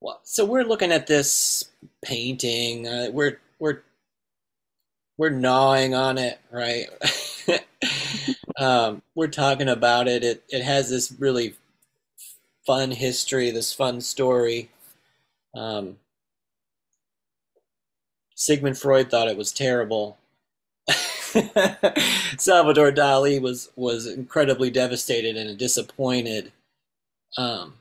[0.00, 1.70] well, so we're looking at this
[2.04, 2.86] painting.
[2.86, 3.82] Uh, we're we're
[5.16, 6.86] we're gnawing on it, right?
[8.58, 10.24] um, we're talking about it.
[10.24, 11.54] It it has this really
[12.66, 14.70] fun history, this fun story.
[15.54, 15.98] Um,
[18.34, 20.18] Sigmund Freud thought it was terrible.
[22.38, 26.52] Salvador Dali was was incredibly devastated and disappointed.
[27.36, 27.74] Um,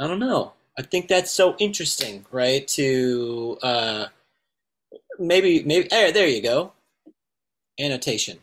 [0.00, 0.52] I don't know.
[0.78, 2.66] I think that's so interesting, right?
[2.68, 4.06] To uh,
[5.18, 6.72] maybe maybe there, there you go.
[7.78, 8.38] Annotation.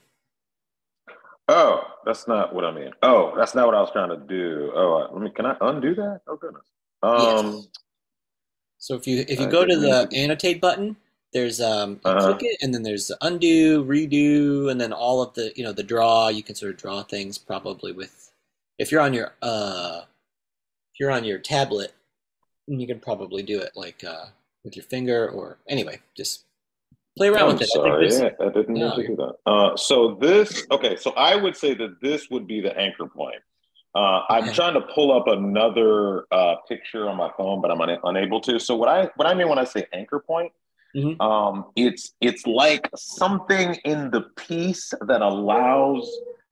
[1.49, 2.91] Oh, that's not what I mean.
[3.01, 4.71] Oh, that's not what I was trying to do.
[4.75, 5.29] Oh, I- let me.
[5.31, 6.21] Can I undo that?
[6.27, 6.63] Oh goodness.
[7.03, 7.21] Um.
[7.23, 7.67] Yes.
[8.77, 10.95] So if you if you I go to the mean annotate button,
[11.33, 12.33] there's um Uh-huh.
[12.33, 15.83] click it and then there's undo, redo, and then all of the you know the
[15.83, 16.27] draw.
[16.29, 18.31] You can sort of draw things probably with
[18.77, 20.01] if you're on your uh
[20.93, 21.93] if you're on your tablet,
[22.67, 24.27] you can probably do it like uh
[24.63, 26.45] with your finger or anyway, just
[27.19, 27.69] play around I'm with it.
[27.69, 28.07] sorry.
[28.07, 29.33] I think Yeah, I didn't mean to do that.
[29.45, 33.41] Uh, so this, okay, so I would say that this would be the anchor point.
[33.93, 37.99] Uh, I'm trying to pull up another uh, picture on my phone, but I'm una-
[38.05, 38.57] unable to.
[38.59, 40.53] So what I what I mean when I say anchor point,
[40.95, 41.19] Mhm.
[41.21, 46.09] um, it's it's like something in the piece that allows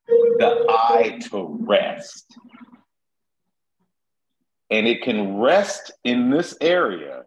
[0.07, 2.37] the eye to rest,
[4.69, 7.23] and it can rest in this area,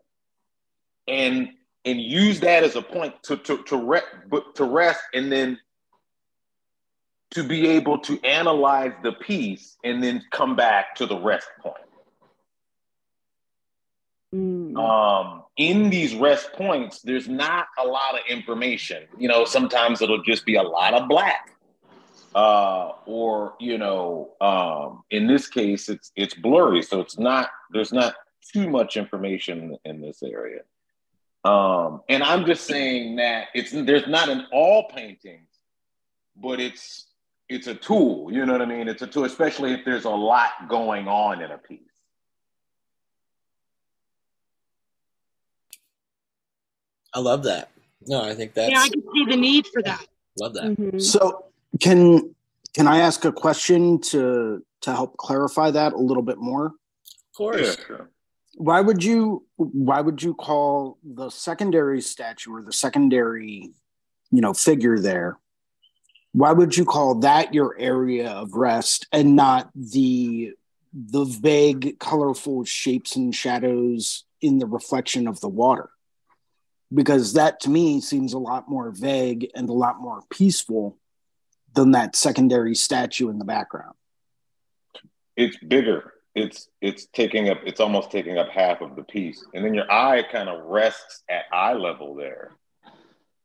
[1.08, 1.48] and
[1.84, 5.58] and use that as a point to to to, re- but to rest, and then
[7.30, 11.76] to be able to analyze the piece and then come back to the rest point.
[14.34, 14.76] Mm.
[14.78, 19.04] Um, in these rest points, there's not a lot of information.
[19.18, 21.56] You know, sometimes it'll just be a lot of black.
[22.32, 27.92] Uh, or you know, um, in this case, it's it's blurry, so it's not there's
[27.92, 28.14] not
[28.52, 30.60] too much information in this area.
[31.44, 35.48] Um, and I'm just saying that it's there's not in all paintings,
[36.36, 37.06] but it's
[37.48, 38.30] it's a tool.
[38.32, 38.88] You know what I mean?
[38.88, 41.80] It's a tool, especially if there's a lot going on in a piece.
[47.14, 47.70] I love that.
[48.06, 50.06] No, I think that's Yeah, I can see the need for that.
[50.38, 50.76] love that.
[50.76, 51.00] Mhm.
[51.00, 51.46] So
[51.80, 52.34] can
[52.74, 56.66] can I ask a question to to help clarify that a little bit more?
[56.66, 57.78] Of course.
[57.86, 58.10] sure.
[58.56, 63.70] Why would you why would you call the secondary statue or the secondary,
[64.30, 65.38] you know, figure there?
[66.32, 70.52] Why would you call that your area of rest and not the
[70.92, 75.90] the vague, colorful shapes and shadows in the reflection of the water?
[76.92, 80.98] Because that to me seems a lot more vague and a lot more peaceful
[81.74, 83.94] than that secondary statue in the background.
[85.36, 86.12] It's bigger.
[86.34, 87.58] It's it's taking up.
[87.64, 91.22] It's almost taking up half of the piece, and then your eye kind of rests
[91.28, 92.52] at eye level there.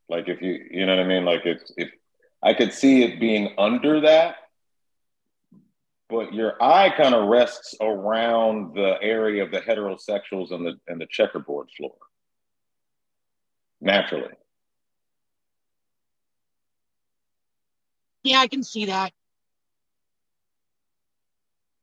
[0.08, 1.26] Like if you you know what I mean.
[1.26, 1.90] Like it's if
[2.44, 4.36] I could see it being under that,
[6.10, 11.02] but your eye kind of rests around the area of the heterosexuals and the and
[11.02, 11.96] the checkerboard floor
[13.82, 14.34] naturally.
[18.24, 19.14] Yeah, I can see that.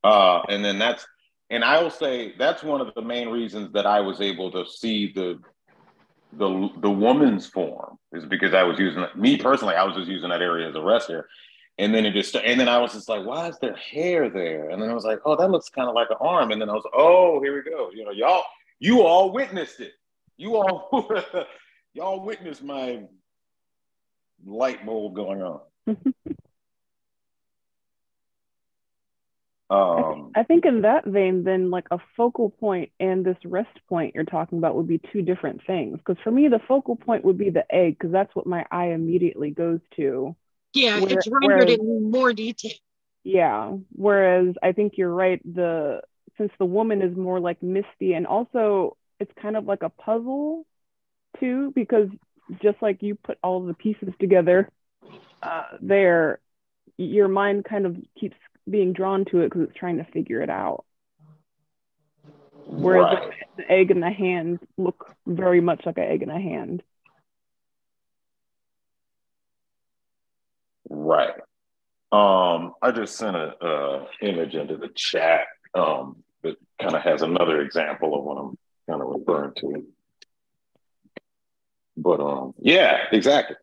[0.04, 1.06] Uh, and then that's,
[1.50, 4.64] and I will say that's one of the main reasons that I was able to
[4.66, 5.38] see the
[6.34, 9.74] the the woman's form is because I was using me personally.
[9.74, 11.24] I was just using that area as a rest area,
[11.78, 14.70] and then it just and then I was just like, why is there hair there?
[14.70, 16.50] And then I was like, oh, that looks kind of like an arm.
[16.50, 17.90] And then I was, oh, here we go.
[17.92, 18.44] You know, y'all,
[18.78, 19.92] you all witnessed it.
[20.38, 21.10] You all,
[21.92, 23.02] y'all witnessed my
[24.44, 25.60] light bulb going on.
[29.72, 34.14] Um, I think in that vein, then like a focal point and this rest point
[34.14, 35.98] you're talking about would be two different things.
[35.98, 38.88] Because for me, the focal point would be the egg, because that's what my eye
[38.88, 40.36] immediately goes to.
[40.74, 42.72] Yeah, Where- it's rendered whereas- in more detail.
[43.24, 43.76] Yeah.
[43.92, 45.40] Whereas I think you're right.
[45.54, 46.02] The
[46.38, 50.66] since the woman is more like misty, and also it's kind of like a puzzle
[51.38, 52.08] too, because
[52.62, 54.68] just like you put all the pieces together
[55.42, 56.40] uh, there,
[56.96, 58.36] your mind kind of keeps
[58.68, 60.84] being drawn to it because it's trying to figure it out.
[62.66, 63.32] Whereas right.
[63.56, 66.82] the egg in the hand look very much like an egg in a hand.
[70.88, 71.34] Right.
[72.12, 77.22] Um, I just sent a uh, image into the chat um, that kind of has
[77.22, 79.86] another example of what I'm kind of referring to.
[81.96, 83.56] But um, yeah, exactly.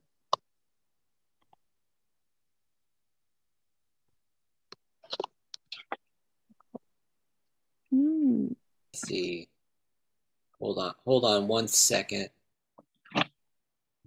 [8.29, 8.47] Hmm.
[8.93, 9.47] Let's see.
[10.59, 10.93] Hold on.
[11.05, 12.29] Hold on one second.
[13.15, 13.23] I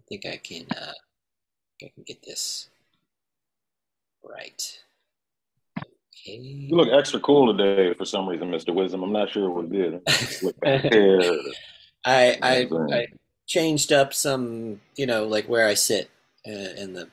[0.09, 0.67] think I can.
[0.71, 0.93] Uh,
[1.83, 2.69] I can get this
[4.23, 4.79] right.
[5.79, 6.37] Okay.
[6.37, 8.73] You look extra cool today for some reason, Mr.
[8.73, 9.03] Wisdom.
[9.03, 10.01] I'm not sure what did.
[10.09, 11.21] Slick back hair.
[12.05, 13.07] I I You know what I'm I
[13.47, 16.11] changed up some, you know, like where I sit
[16.47, 17.09] uh, in the.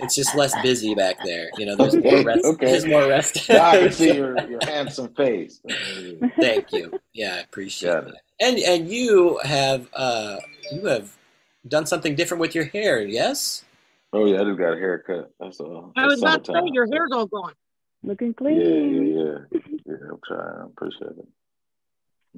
[0.00, 1.50] It's just less busy back there.
[1.56, 2.44] You know, there's Okay, more rest.
[2.44, 2.66] okay.
[2.66, 3.48] There's more rest.
[3.48, 5.60] Now I can see your, your handsome face.
[6.40, 6.98] Thank you.
[7.12, 8.14] Yeah, I appreciate Got that.
[8.14, 8.20] it.
[8.40, 10.38] And and you have uh
[10.70, 11.16] you have
[11.66, 13.64] done something different with your hair, yes?
[14.12, 15.32] Oh yeah, I just got a haircut.
[15.40, 15.92] That's all.
[15.96, 17.54] I was about to say your hair's all gone.
[18.02, 18.60] Looking clean.
[18.60, 19.60] yeah, yeah.
[19.86, 20.62] Yeah, I'm trying.
[20.62, 21.28] I appreciate it.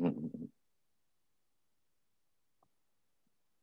[0.01, 0.49] Mhm.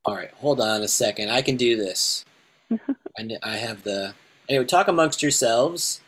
[0.04, 1.30] All right, hold on a second.
[1.30, 2.24] I can do this.
[2.70, 4.14] I, I have the
[4.48, 4.64] anyway.
[4.64, 6.00] Talk amongst yourselves.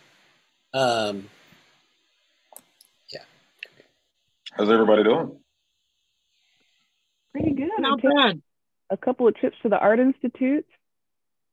[0.75, 1.29] Um,
[3.13, 3.21] yeah.
[4.53, 5.39] How's everybody doing?
[7.33, 7.71] Pretty good.
[7.79, 8.43] Not Take bad.
[8.91, 10.67] A couple of trips to the Art Institute.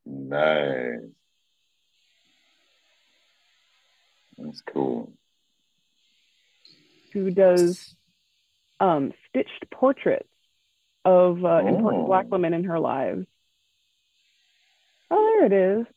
[0.05, 0.99] Nice.
[4.37, 5.13] That's cool.
[7.13, 7.95] who does
[8.81, 10.27] um, stitched portraits
[11.05, 12.07] of uh, important Oh.
[12.07, 13.25] Black women in her lives.
[15.11, 15.87] Oh, there it is.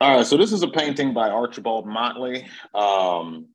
[0.00, 2.46] All right, so this is a painting by Archibald Motley.
[2.74, 3.48] Um,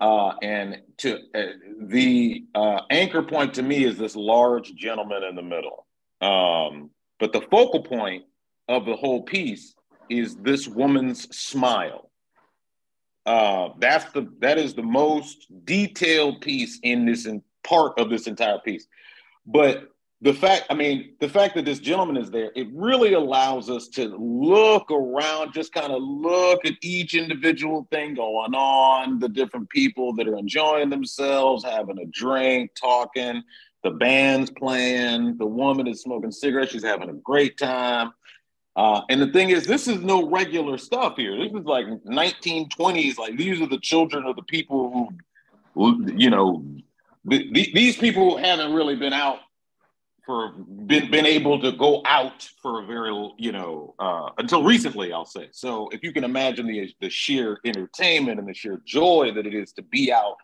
[0.00, 1.42] uh, and to uh,
[1.82, 5.86] the uh, anchor point to me is this large gentleman in the middle.
[6.20, 8.24] Um, but the focal point
[8.68, 9.74] of the whole piece
[10.08, 12.10] is this woman's smile.
[13.26, 18.26] Uh, that's the that is the most detailed piece in this in part of this
[18.26, 18.86] entire piece.
[19.44, 19.88] But
[20.20, 23.86] the fact, I mean, the fact that this gentleman is there, it really allows us
[23.88, 29.70] to look around, just kind of look at each individual thing going on, the different
[29.70, 33.44] people that are enjoying themselves, having a drink, talking,
[33.84, 38.12] the band's playing, the woman is smoking cigarettes, she's having a great time.
[38.74, 41.36] Uh, and the thing is, this is no regular stuff here.
[41.36, 43.18] This is like 1920s.
[43.18, 45.12] Like these are the children of the people
[45.74, 46.64] who, you know,
[47.28, 49.38] th- th- these people haven't really been out
[50.28, 55.10] for been been able to go out for a very you know uh, until recently
[55.10, 55.48] I'll say.
[55.52, 59.54] So if you can imagine the the sheer entertainment and the sheer joy that it
[59.54, 60.36] is to be out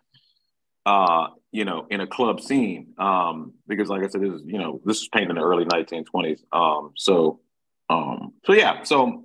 [0.87, 4.57] uh you know in a club scene um because like I said this is you
[4.57, 7.39] know this is painted in the early 1920s um so
[7.87, 9.23] um so yeah so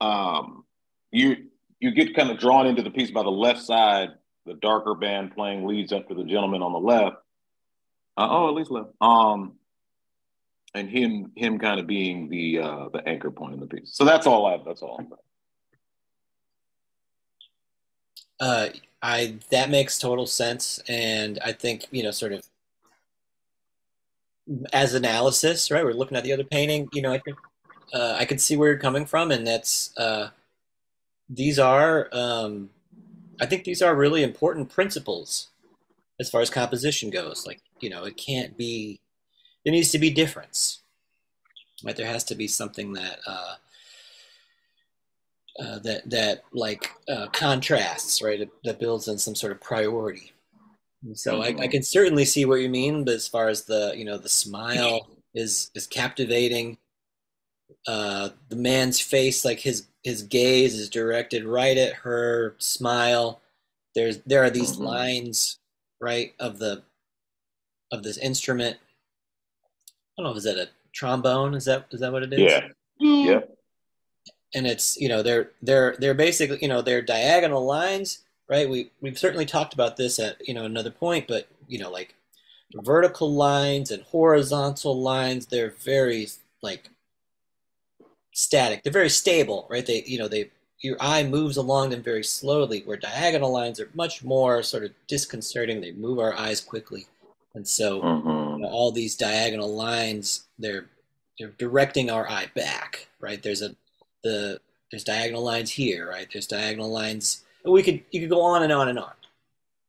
[0.00, 0.64] um
[1.10, 1.48] you
[1.80, 4.10] you get kind of drawn into the piece by the left side
[4.46, 7.16] the darker band playing leads up to the gentleman on the left
[8.20, 8.90] uh, oh, at least left.
[9.00, 9.54] Um,
[10.74, 13.90] and him, him kind of being the uh, the anchor point in the piece.
[13.92, 14.58] So that's all I.
[14.64, 15.00] That's all.
[18.38, 18.68] Uh,
[19.02, 22.44] I that makes total sense, and I think you know, sort of
[24.72, 25.84] as analysis, right?
[25.84, 26.88] We're looking at the other painting.
[26.92, 27.36] You know, I think
[27.92, 30.30] uh, I could see where you're coming from, and that's uh,
[31.28, 32.08] these are.
[32.12, 32.70] Um,
[33.40, 35.48] I think these are really important principles
[36.20, 37.46] as far as composition goes.
[37.46, 39.00] Like, you know, it can't be.
[39.64, 40.80] There needs to be difference.
[41.84, 41.96] Right?
[41.96, 43.18] There has to be something that.
[43.26, 43.54] Uh,
[45.58, 48.48] uh, that that like uh, contrasts, right?
[48.64, 50.32] That builds in some sort of priority.
[51.14, 54.04] So I, I can certainly see what you mean, but as far as the you
[54.04, 56.78] know the smile is is captivating.
[57.86, 63.40] Uh, the man's face, like his his gaze, is directed right at her smile.
[63.94, 64.84] There's there are these Mhm.
[64.84, 65.58] lines,
[66.00, 66.82] right, of the
[67.92, 68.76] of this instrument.
[70.18, 71.54] I don't know, is that a trombone?
[71.54, 72.40] Is that is that what it is?
[72.40, 72.68] Yeah.
[73.00, 73.24] Mm.
[73.26, 73.40] Yeah.
[74.54, 78.90] and it's you know they're they're they're basically you know they're diagonal lines right we
[79.00, 82.14] we've certainly talked about this at you know another point but you know like
[82.74, 86.28] vertical lines and horizontal lines they're very
[86.62, 86.90] like
[88.32, 92.24] static they're very stable right they you know they your eye moves along them very
[92.24, 97.06] slowly where diagonal lines are much more sort of disconcerting they move our eyes quickly
[97.54, 98.56] and so Mhm.
[98.56, 100.88] you know, all these diagonal lines they're
[101.38, 103.42] they're directing our eye back right?
[103.42, 103.74] There's a
[104.22, 106.28] the there's diagonal lines here right?
[106.32, 107.42] There's diagonal lines.
[107.64, 109.12] And we could you could go on and on and on.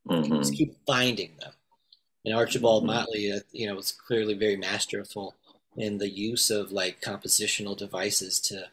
[0.08, 0.38] Mhm.
[0.40, 1.52] just keep finding them.
[2.24, 2.88] And archibald Mhm.
[2.88, 5.34] motley uh, you know was clearly very masterful
[5.76, 8.68] in the use of like compositional devices to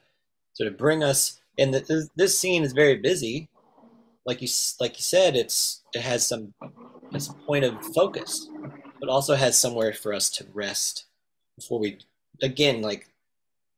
[0.53, 3.47] sort of bring us and the, this, this scene is very busy.
[4.25, 4.47] Like you
[4.79, 6.53] like you said it's it has some
[7.11, 8.47] has a point of focus
[8.99, 11.05] but also has somewhere for us to rest
[11.55, 11.97] before we
[12.41, 13.07] again like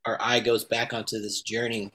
[0.04, 1.92] our eye goes back onto this journey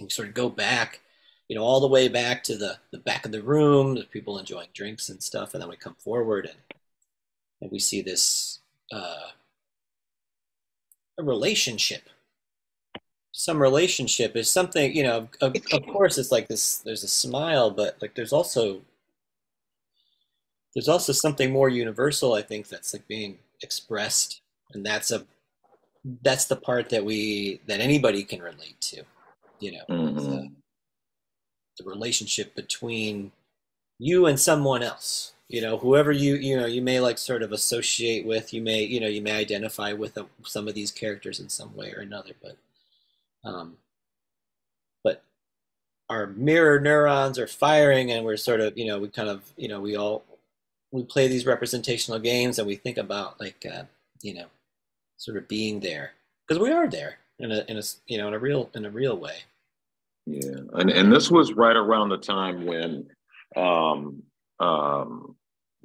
[0.00, 1.00] and sort of go back
[1.48, 4.38] you know all the way back to the the back of the room the people
[4.38, 6.58] enjoying drinks and stuff and then we come forward and
[7.60, 8.60] and we see this
[8.92, 9.28] uh
[11.18, 12.08] a relationship.
[13.32, 17.70] Some relationship is something you know of, of course it's like this there's a smile
[17.70, 18.80] but like there's also
[20.76, 24.42] there's also something more universal i think that's like being expressed
[24.74, 25.26] and that's a
[26.22, 29.02] that's the part that we that anybody can relate to
[29.60, 30.16] you know Mhm.
[31.78, 33.32] the, the relationship between
[33.98, 37.52] you and someone else you know whoever you you know you may like sort of
[37.52, 41.40] associate with you may you know you may identify with a, some of these characters
[41.40, 42.56] in some way or another but
[43.48, 43.78] um
[45.04, 45.22] but
[46.10, 49.68] our mirror neurons are firing and we're sort of you know we kind of you
[49.68, 50.24] know we all
[50.96, 53.82] we play these representational games and we think about like uh,
[54.22, 54.46] you know
[55.18, 56.12] sort of being there
[56.46, 58.84] because we are there in a in a s- you know in a real in
[58.86, 59.36] a real way
[60.26, 63.08] Yeah, and and this was right around the time when
[63.56, 64.22] um,
[64.58, 65.36] um,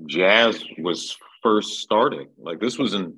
[0.08, 2.28] jazz was first starting.
[2.38, 3.18] Like this was in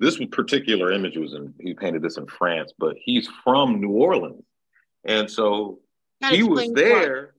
[0.00, 4.42] this particular image was in he painted this in France, but he's from New Orleans,
[5.04, 5.80] and so
[6.22, 7.00] That he was explains why.
[7.04, 7.34] there,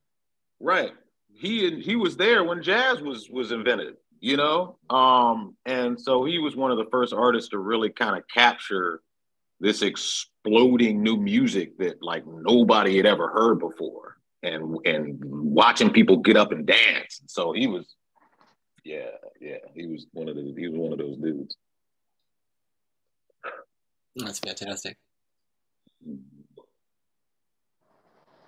[0.60, 0.92] right?
[1.36, 6.24] He and he was there when jazz was was invented, you know, um, and so
[6.24, 9.02] he was one of the first artists to really kind of capture
[9.60, 16.18] this exploding new music that like nobody had ever heard before and and watching people
[16.18, 17.20] get up and dance.
[17.26, 17.94] So he was
[18.84, 19.10] yeah
[19.40, 21.56] yeah he was one of the he was one of those dudes.
[24.16, 24.96] That's fantastic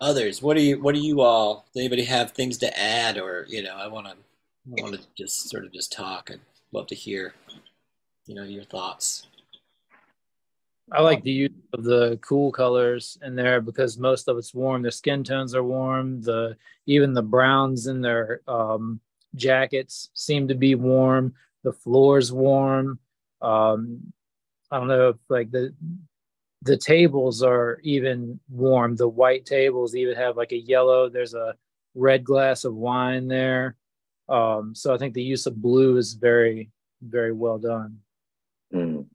[0.01, 3.45] others what do you what do you all does anybody have things to add or
[3.49, 6.41] you know i want to i want to just sort of just talk and
[6.73, 7.35] love to hear
[8.27, 9.27] you know your thoughts
[10.91, 14.83] I like the use of the cool colors in there because most of it's warm.
[14.83, 16.23] The skin tones are warm.
[16.23, 19.01] The even the browns in their um,
[19.35, 21.35] jackets seem to be warm.
[21.63, 22.99] The floor's warm.
[23.43, 24.13] Um,
[24.71, 25.75] I don't know if like the
[26.63, 28.97] the tables are even warm.
[28.97, 31.09] The white tables even have like a yellow.
[31.09, 31.55] There's a
[31.95, 33.77] red glass of wine there.
[34.29, 36.71] Um, so I think the use of blue is very
[37.03, 37.99] very well done.
[38.75, 39.07] Mm.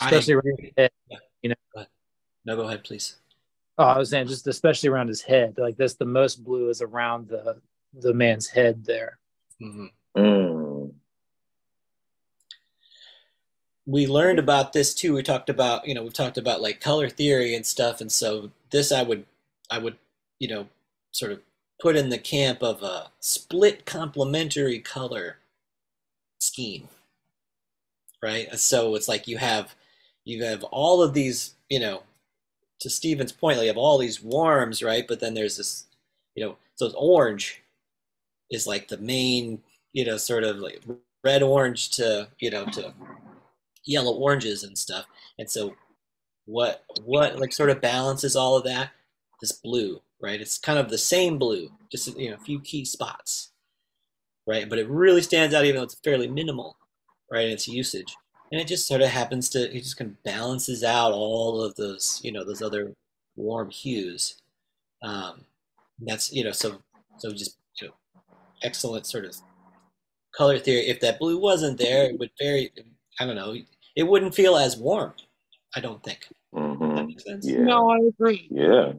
[0.00, 0.90] especially around his head.
[2.44, 3.16] no go ahead please
[3.76, 5.54] Oh, I was saying just especially around his head.
[5.58, 7.60] Like this, the most blue is around the
[7.92, 9.18] the man's head there.
[9.60, 10.63] hmm Mm.
[13.86, 15.14] We learned about this too.
[15.14, 18.00] We talked about you know we've talked about like color theory and stuff.
[18.00, 19.24] And so this i would
[19.70, 19.96] i would
[20.40, 20.68] you know
[21.12, 21.40] sort of
[21.82, 25.38] put in the camp of a split complementary color
[26.40, 26.88] scheme
[28.22, 28.52] right?
[28.58, 29.74] So it's like you have
[30.24, 32.02] you have all of these you know
[32.80, 35.06] to Stephen's point like you have all these warms right?
[35.08, 35.86] But then there's this
[36.34, 37.62] you know so it's orange
[38.50, 39.62] is like the main
[39.92, 40.82] you know sort of like
[41.24, 42.94] red orange to you know to
[43.84, 45.06] yellow oranges and stuff.
[45.38, 45.74] And so
[46.46, 48.90] what what like sort of balances all of that
[49.40, 50.40] this blue right?
[50.40, 53.50] It's kind of the same blue just you know a few key spots
[54.46, 54.68] right?
[54.68, 56.76] But it really stands out even though it's fairly minimal
[57.30, 58.16] right in its usage.
[58.52, 61.74] And it just sort of happens to it just kind of balances out all of
[61.76, 62.92] those you know those other
[63.36, 64.36] warm hues.
[65.02, 65.44] Um,
[66.00, 66.82] that's you know so
[67.18, 67.94] so just you know,
[68.62, 69.36] excellent sort of
[70.36, 70.86] color theory.
[70.88, 72.72] If that blue wasn't there, it would very,
[73.18, 73.54] I don't know,
[73.96, 75.14] it wouldn't feel as warm.
[75.74, 76.28] I don't think.
[76.54, 76.96] Mhm.
[76.96, 77.46] That makes sense.
[77.46, 77.58] Yeah.
[77.64, 78.46] No, I agree.
[78.50, 78.92] Yeah.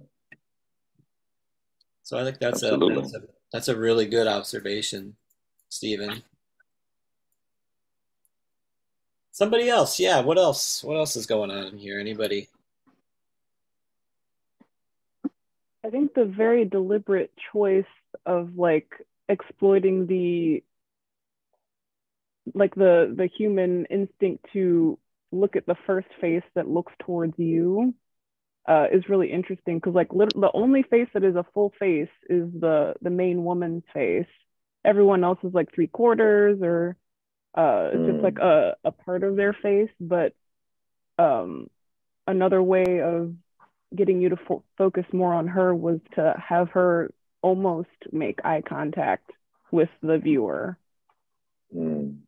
[2.03, 3.21] So I think that's a, that's a
[3.51, 5.15] that's a really good observation,
[5.69, 6.21] Stephen.
[9.31, 10.21] Somebody else, yeah.
[10.21, 10.83] What else?
[10.83, 11.99] What else is going on here?
[11.99, 12.47] Anybody?
[15.83, 17.85] I think the very deliberate choice
[18.25, 18.89] of like
[19.29, 20.63] exploiting the
[22.53, 24.97] like the the human instinct to
[25.31, 27.93] look at the first face that looks towards you
[28.67, 32.09] uh, is really interesting because like lit- the only face that is a full face
[32.29, 34.27] is the the main woman's face.
[34.83, 36.95] Everyone else is like three quarters or
[37.55, 38.23] uh, it's just Mm.
[38.23, 39.89] like a, a part of their face.
[39.99, 40.33] But
[41.17, 41.67] um,
[42.27, 43.33] another way of
[43.95, 48.61] getting you to fo- focus more on her was to have her almost make eye
[48.67, 49.31] contact
[49.71, 50.77] with the viewer,
[51.75, 52.24] Mm.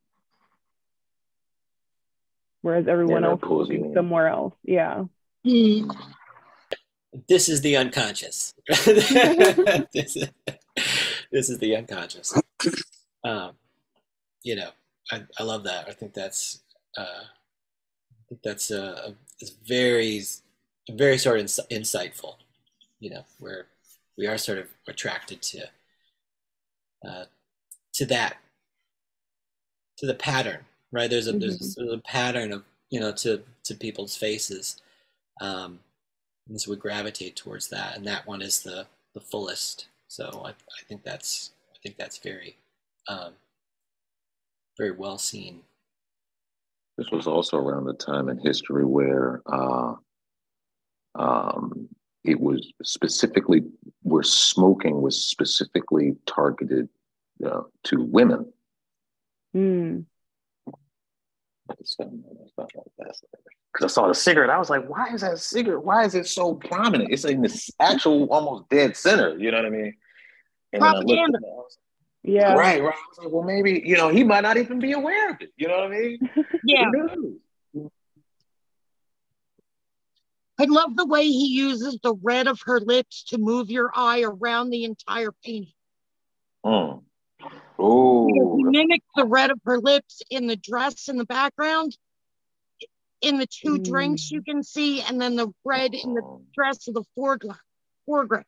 [2.68, 4.53] Whereas everyone that else is pulls you somewhere else.
[4.63, 5.05] Yeah.
[7.30, 8.53] This is the unconscious.
[8.68, 10.30] this, is,
[11.32, 12.38] this is the unconscious.
[13.24, 13.53] Um,
[14.43, 14.72] you know,
[15.13, 15.88] I, I love that.
[15.88, 16.59] I think that's
[16.97, 20.22] uh, I think that's uh, it's very
[20.91, 22.36] very sort of ins- insightful.
[22.99, 23.68] You know, where
[24.18, 25.61] we are sort of attracted to
[27.07, 27.26] uh,
[27.93, 28.36] to that
[29.99, 31.09] to the pattern, right?
[31.09, 34.81] There's a there's, there's a pattern of you know to to people's faces.
[35.41, 35.79] Um,
[36.49, 39.88] and so we gravitate towards that, and that one is the the fullest.
[40.07, 42.57] So I, I think that's I think that's very
[43.07, 43.33] um,
[44.77, 45.61] very well seen.
[46.97, 49.93] This was also around the time in history where uh,
[51.15, 51.88] um,
[52.23, 53.63] it was specifically
[54.01, 56.89] where smoking was specifically targeted
[57.45, 58.51] uh, to women.
[59.55, 60.05] Mm.
[63.74, 65.84] Because I saw the cigarette, I was like, "Why is that cigarette?
[65.84, 67.11] Why is it so prominent?
[67.11, 69.93] It's in this actual almost dead center." You know what I mean?
[70.74, 71.13] And then I looked I
[72.24, 72.53] Yeah.
[72.53, 72.93] right, right.
[72.93, 75.51] I was like, "Well, maybe you know he might not even be aware of it."
[75.57, 76.30] You know what I mean?
[76.63, 76.89] Yeah.
[80.59, 84.24] I love the way he uses the red of her lips to move your eye
[84.24, 85.74] around the entire painting.
[86.65, 87.03] Mm.
[87.78, 91.95] Because he Oh, mimics the red of her lips in the dress in the background,
[93.21, 93.84] in the two Mm.
[93.84, 96.21] drinks you can see, and then the red in the
[96.53, 97.59] dress of the foreground.
[98.05, 98.45] foreground.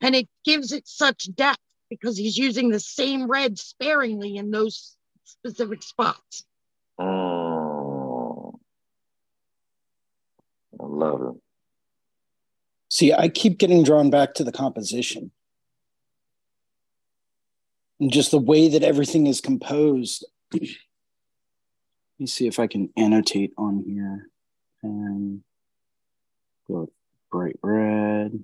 [0.00, 4.96] And it gives it such depth because he's using the same red sparingly in those
[5.24, 6.44] specific spots.
[6.98, 8.58] Oh,
[10.80, 11.42] I love it.
[12.90, 15.30] See, I keep getting drawn back to the composition.
[18.00, 20.24] And just the way that everything is composed.
[20.52, 20.62] Let
[22.18, 24.28] me see if I can annotate on here.
[24.82, 25.42] And
[26.68, 26.90] go
[27.30, 28.38] bright red.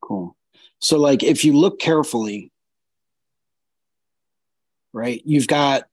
[0.00, 0.36] Cool.
[0.78, 2.52] So, like, if you look carefully,
[4.92, 5.88] right, you've got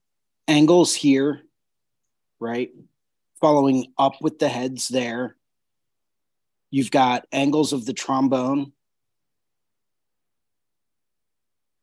[0.47, 1.41] angles here,
[2.39, 2.71] right,
[3.39, 5.35] following up with the heads there.
[6.69, 8.73] You've got angles of the trombone.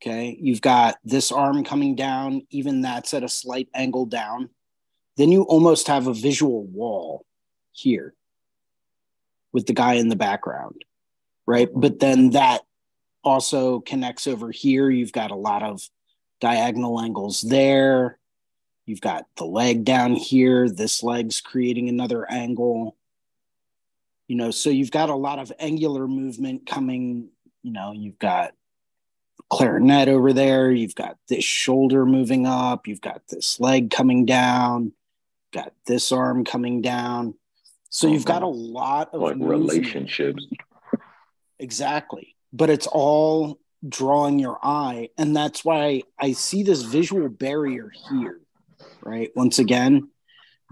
[0.00, 0.38] Okay.
[0.40, 4.50] You've got this arm coming down, even that's at a slight angle down.
[5.16, 7.24] Then you almost have a visual wall
[7.72, 8.14] here
[9.52, 10.84] with the guy in the background.
[11.46, 11.68] Right.
[11.74, 12.62] But then that
[13.24, 14.88] also connects over here.
[14.88, 15.82] You've got a lot of
[16.40, 18.18] diagonal angles there.
[18.86, 20.68] You've got the leg down here.
[20.68, 22.96] This leg's creating another angle
[24.28, 27.28] you know so you've got a lot of angular movement coming
[27.62, 28.52] you know you've got
[29.50, 34.92] clarinet over there you've got this shoulder moving up you've got this leg coming down
[35.52, 37.34] got this arm coming down
[37.90, 39.70] so oh, you've got a lot of Like movement.
[39.70, 40.46] relationships.
[41.58, 42.34] Exactly.
[42.52, 45.10] But it's all drawing your eye.
[45.16, 48.40] And that's why I see this visual barrier here,
[49.02, 49.30] right?
[49.34, 50.10] Once again,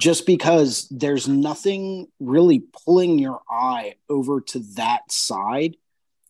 [0.01, 5.77] just because there's nothing really pulling your eye over to that side,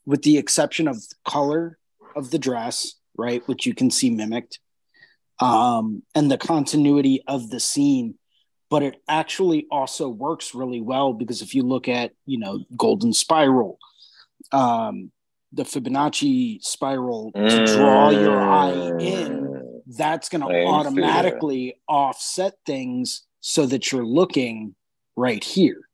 [0.04, 1.78] with the exception of color
[2.16, 3.46] of the dress, right?
[3.46, 4.58] Which you can see mimicked,
[5.38, 8.14] um, and the continuity of the scene.
[8.68, 13.12] But it actually also works really well because if you look at, you know, Golden
[13.12, 13.78] Spiral,
[14.50, 15.12] um,
[15.52, 19.96] the Fibonacci spiral to draw your eye in, Mm.
[19.96, 24.74] that's going to automatically offset things so that you're looking
[25.14, 25.88] right here,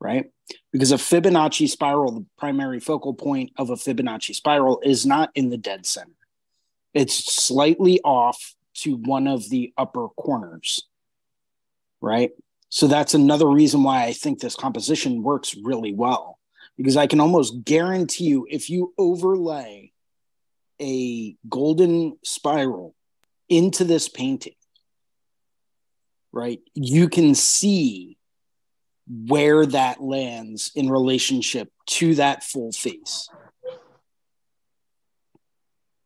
[0.00, 0.30] right?
[0.72, 5.50] because a Fibonacci spiral, the primary focal point of a Fibonacci spiral, is not in
[5.50, 6.10] the dead center.
[6.92, 10.82] It's slightly off to one of the upper corners,
[12.00, 12.32] right?
[12.68, 16.38] So that's another reason why I think this composition works really well
[16.76, 19.92] because I can almost guarantee you if you overlay
[20.80, 22.96] a golden spiral
[23.48, 24.56] into this painting,
[26.32, 28.18] right, you can see
[29.06, 33.28] where that lands in relationship to that full face.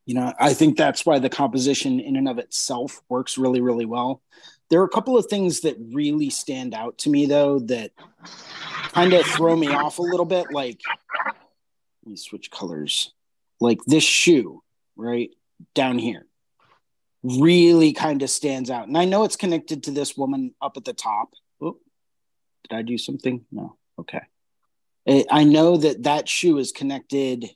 [0.07, 3.84] You know, I think that's why the composition in and of itself works really, really
[3.84, 4.22] well.
[4.70, 7.92] There are a couple of things that really stand out to me, though, that
[8.92, 10.51] kind of throw me off a little bit.
[10.51, 10.80] Like,
[11.26, 13.12] let me switch colors.
[13.61, 14.62] Like this shoe,
[14.96, 15.30] right
[15.74, 16.26] down here,
[17.22, 18.88] really kind of stands out.
[18.88, 21.34] And I know it's connected to this woman up at the top.
[22.69, 23.45] Did I do something?
[23.51, 23.77] No.
[23.99, 24.21] Okay.
[25.31, 27.47] I know that that shoe is connected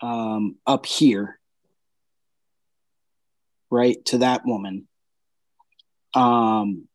[0.00, 1.38] um, up here,
[3.70, 4.88] right, to that woman.
[6.14, 6.88] Um,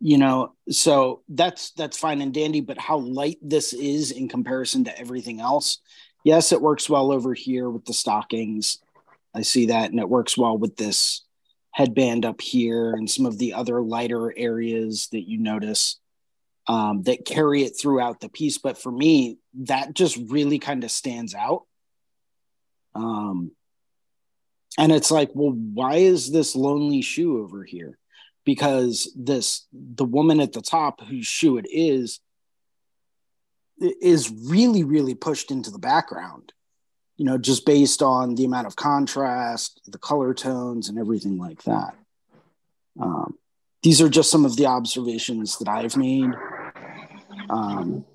[0.00, 2.62] you know, so that's that's fine and dandy.
[2.62, 5.80] But how light this is in comparison to everything else,
[6.24, 8.78] yes, it works well over here with the stockings.
[9.34, 11.22] I see that, and it works well with this
[11.72, 15.98] headband up here and some of the other lighter areas that you notice
[16.66, 18.58] um, that carry it throughout the piece.
[18.58, 21.64] But for me, that just really kind of stands out.
[22.94, 23.52] Um,
[24.78, 27.98] and it's like, well, why is this lonely shoe over here?
[28.44, 32.20] Because this the woman at the top whose shoe it is
[33.80, 36.52] is really, really pushed into the background
[37.20, 41.62] you know, just based on the amount of contrast, the color tones, and everything like
[41.64, 41.94] that.
[42.98, 43.36] Um,
[43.82, 46.30] these are just some of the observations that I've made.
[47.50, 48.06] Um,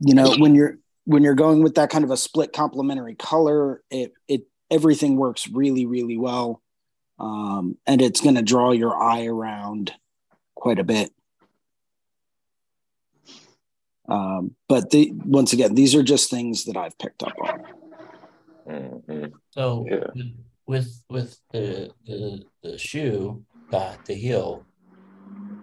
[0.00, 3.82] you know, when you're when you're going with that kind of a split complementary color,
[3.90, 6.62] it it everything works really really well,
[7.18, 9.92] um, and it's going to draw your eye around
[10.54, 11.12] quite a bit.
[14.08, 17.62] Um, but the, once again, these are just things that I've picked up on.
[18.68, 19.24] Mm-hmm.
[19.50, 20.22] So yeah.
[20.66, 24.64] with with the, the the shoe, the the heel,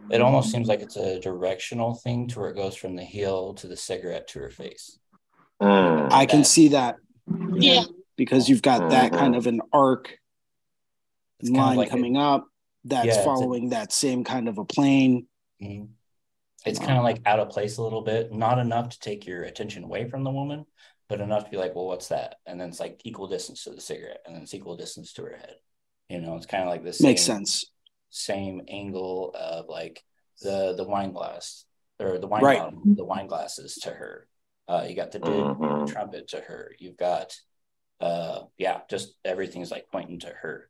[0.10, 3.54] it almost seems like it's a directional thing to where it goes from the heel
[3.56, 5.00] to the cigarette to her face.
[5.62, 6.12] Mm.
[6.12, 6.98] I can see that.
[7.54, 7.84] Yeah.
[8.18, 9.20] Because you've got that mm-hmm.
[9.20, 10.18] kind of an arc
[11.42, 12.48] line like coming a, up
[12.86, 15.28] that's yeah, following a, that same kind of a plane.
[15.62, 15.86] Mm-hmm
[16.66, 19.44] it's kind of like out of place a little bit, not enough to take your
[19.44, 20.66] attention away from the woman,
[21.08, 22.36] but enough to be like, well, what's that?
[22.46, 25.24] And then it's like equal distance to the cigarette, and then it's equal distance to
[25.24, 25.56] her head.
[26.10, 27.66] You know, it's kind of like this makes sense.
[28.10, 30.04] Same angle of like
[30.42, 31.66] the the wine glass
[32.00, 32.60] or the wine right.
[32.60, 34.28] bottom, the wine glasses to her.
[34.68, 35.86] Uh, you got the mm-hmm.
[35.86, 36.72] trumpet to her.
[36.80, 37.36] You've got,
[38.02, 40.70] uh, yeah, just everything's like pointing to her.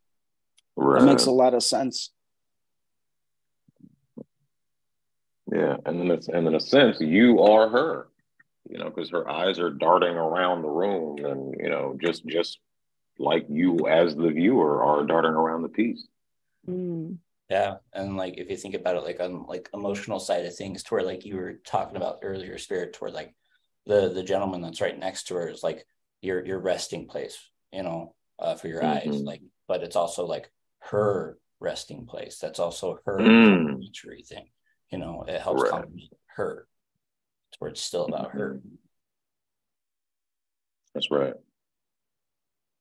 [0.75, 0.99] Right.
[0.99, 2.11] That makes a lot of sense.
[5.51, 8.07] Yeah, and then it's and in a sense, you are her,
[8.69, 12.59] you know, because her eyes are darting around the room, and you know, just just
[13.19, 16.07] like you as the viewer are darting around the piece.
[16.67, 17.17] Mm.
[17.49, 20.81] Yeah, and like if you think about it, like on like emotional side of things,
[20.81, 23.35] toward like you were talking about earlier, spirit toward like
[23.85, 25.85] the the gentleman that's right next to her is like
[26.21, 27.37] your your resting place,
[27.71, 29.09] you know, uh, for your mm-hmm.
[29.09, 32.39] eyes, like, but it's also like her resting place.
[32.39, 33.79] That's also her mm.
[34.27, 34.47] thing
[34.91, 35.71] you know it helps right.
[35.71, 36.67] compliment her
[37.51, 38.59] to where it's still about her
[40.95, 41.33] that's right.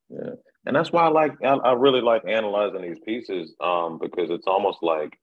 [0.09, 0.31] Yeah.
[0.67, 4.47] And that's why i like i, I really like analyzing these pieces um because it's
[4.47, 5.19] almost like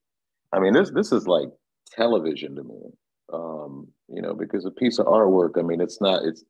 [0.52, 1.50] i mean this this is like
[1.92, 2.82] television to me
[3.32, 6.44] um you know because a piece of artwork i mean it's not it's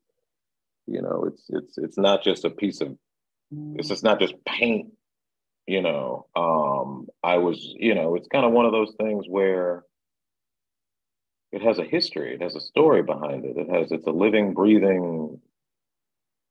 [0.86, 2.96] you know it's it's it's not just a piece of
[3.76, 4.90] it's just not just paint
[5.66, 9.84] you know um i was you know it's kind of one of those things where
[11.52, 13.56] it has a history, it has a story behind it.
[13.56, 15.40] It has it's a living, breathing,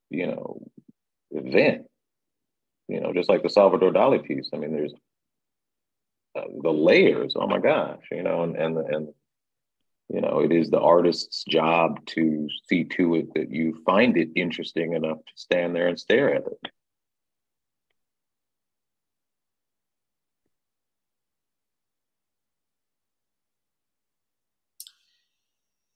[0.10, 0.62] you know,
[1.32, 1.86] event.
[2.88, 4.50] You know, just like the Salvador Dali piece.
[4.54, 4.94] I mean, there's
[6.36, 7.34] uh, the layers.
[7.36, 9.08] Oh my gosh, you know, and and and
[10.10, 14.30] you know, it is the artist's job to see to it that you find it
[14.36, 16.72] interesting enough to stand there and stare at it.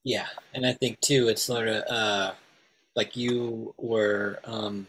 [0.06, 2.34] Yeah, and I think too, it's sort of uh,
[2.96, 4.88] like you were um,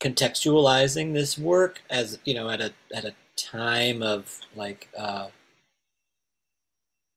[0.00, 5.28] contextualizing this work as you know at a at a time of like uh,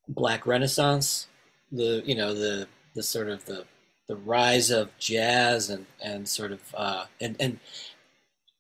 [0.08, 1.28] Black Renaissance,
[1.72, 3.66] the you know the the sort of the
[4.08, 7.60] the rise of jazz and and sort of uh, and and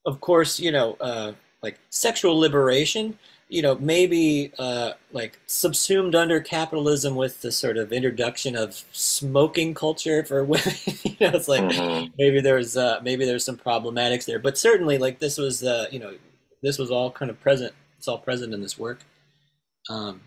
[0.05, 3.17] of course you know uh, like sexual liberation
[3.47, 9.73] you know maybe uh, like subsumed under capitalism with the sort of introduction of smoking
[9.73, 10.73] culture for women
[11.03, 12.11] you know it's like mm-hmm.
[12.17, 15.99] maybe there's uh, maybe there's some problematics there but certainly like this was uh, you
[15.99, 16.13] know
[16.61, 18.99] this was all kind of present it's all present in this work
[19.89, 20.21] um,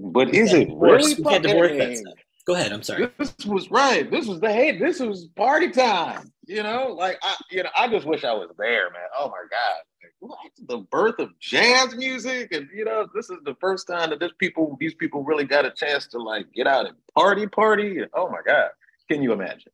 [0.00, 1.14] but is it really?
[1.14, 2.14] We can't divorce that stuff.
[2.46, 2.72] Go ahead.
[2.72, 3.08] I'm sorry.
[3.18, 4.10] This was right.
[4.10, 4.78] This was the hey.
[4.78, 6.32] This was party time.
[6.46, 9.02] You know, like I, you know, I just wish I was there, man.
[9.16, 9.82] Oh my god,
[10.20, 14.20] like, the birth of jazz music, and you know, this is the first time that
[14.20, 18.00] this people, these people, really got a chance to like get out and party, party.
[18.14, 18.70] Oh my god,
[19.10, 19.72] can you imagine?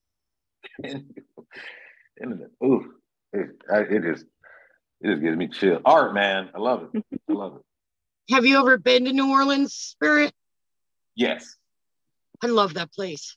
[2.64, 2.94] Ooh,
[3.32, 4.24] it, it is.
[5.00, 5.80] It just gives me chill.
[5.84, 7.04] Art, man, I love it.
[7.28, 7.62] I love it.
[8.34, 10.32] Have you ever been to New Orleans, Spirit?
[11.14, 11.56] Yes.
[12.42, 13.36] I love that place.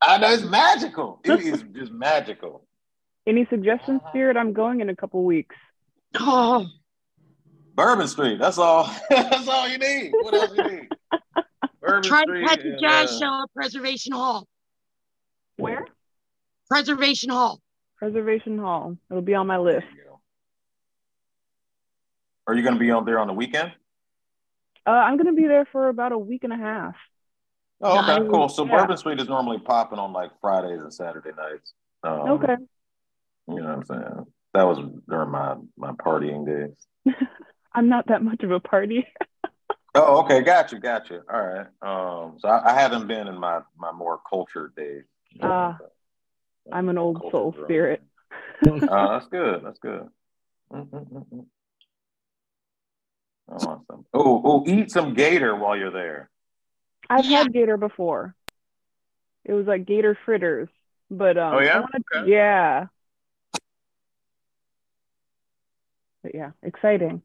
[0.00, 1.20] I know it's magical.
[1.24, 2.66] It is just magical.
[3.26, 4.36] Any suggestions, Spirit?
[4.36, 5.56] I'm going in a couple weeks.
[6.14, 6.66] Oh,
[7.74, 8.38] Bourbon Street.
[8.38, 8.92] That's all.
[9.10, 10.10] that's all you need.
[10.12, 10.88] What else you need?
[11.80, 14.46] Bourbon Try Street to catch a jazz uh, show at Preservation Hall.
[15.56, 15.86] Where?
[16.68, 17.60] Preservation Hall.
[17.96, 18.96] Preservation Hall.
[19.10, 19.86] It'll be on my list.
[22.48, 23.72] Are you going to be on there on the weekend?
[24.86, 26.94] Uh, I'm going to be there for about a week and a half.
[27.82, 28.48] Oh, okay, cool.
[28.48, 28.78] So yeah.
[28.78, 31.74] Bourbon Street is normally popping on like Fridays and Saturday nights.
[32.02, 32.56] Um, okay.
[33.48, 34.26] You know what I'm saying?
[34.54, 34.78] That was
[35.08, 37.14] during my my partying days.
[37.72, 39.06] I'm not that much of a party.
[39.94, 41.22] oh, okay, got you, got you.
[41.32, 41.66] All right.
[41.82, 45.04] Um, so I, I haven't been in my my more cultured days.
[45.42, 48.02] Ah, uh, I'm an old soul spirit.
[48.66, 49.62] Oh, uh, that's good.
[49.64, 50.08] That's good.
[53.50, 53.82] Oh,
[54.14, 56.30] oh, eat some gator while you're there.
[57.08, 57.38] I've yeah.
[57.38, 58.34] had gator before.
[59.44, 60.68] It was like gator fritters,
[61.10, 61.82] but um, oh yeah,
[62.14, 62.30] okay.
[62.30, 62.86] yeah,
[66.28, 67.22] but yeah, exciting.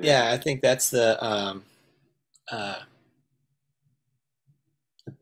[0.00, 1.22] yeah, I think that's the.
[1.24, 1.64] Um,
[2.50, 2.80] uh,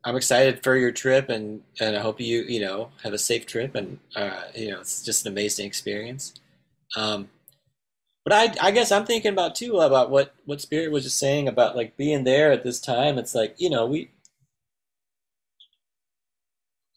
[0.03, 3.45] I'm excited for your trip, and and I hope you you know have a safe
[3.45, 6.33] trip, and uh, you know it's just an amazing experience.
[6.97, 7.29] Um,
[8.23, 11.47] but I, I guess I'm thinking about too about what what Spirit was just saying
[11.47, 13.17] about like being there at this time.
[13.17, 14.09] It's like you know we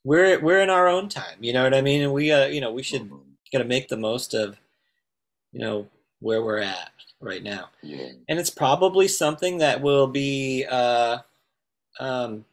[0.04, 1.38] we're we're in our own time.
[1.40, 2.02] You know what I mean?
[2.02, 3.16] And we uh you know we should mm-hmm.
[3.52, 4.58] gotta make the most of
[5.52, 5.88] you know
[6.20, 6.90] where we're at
[7.20, 7.68] right now.
[7.82, 8.10] Yeah.
[8.28, 11.18] And it's probably something that will be uh
[12.00, 12.44] um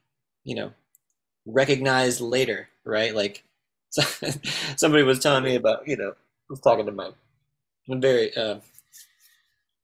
[0.44, 0.72] you know
[1.46, 3.14] recognized later, right?
[3.16, 3.44] Like
[4.76, 7.12] somebody was telling me about you know I was talking to my
[7.88, 8.58] very uh,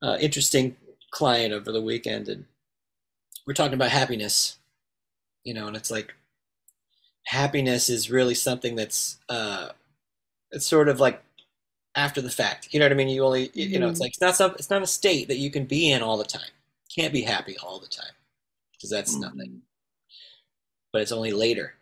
[0.02, 0.76] uh, interesting
[1.12, 2.46] client over the weekend, and
[3.46, 4.58] we're talking about happiness,
[5.44, 6.14] you know, and it's like
[7.26, 9.70] happiness is really something that's uh,
[10.52, 11.22] it's sort of like
[11.96, 12.70] after the fact.
[12.72, 13.10] You know what I mean?
[13.10, 13.60] You only mm-hmm.
[13.60, 14.04] you know it's mm-hmm.
[14.04, 16.24] like it's not some it's not a state that you can be in all the
[16.24, 16.52] time.
[16.94, 18.14] can't be happy all the time
[18.74, 19.22] because that's mm-hmm.
[19.22, 19.62] nothing.
[20.92, 21.76] But it's only later.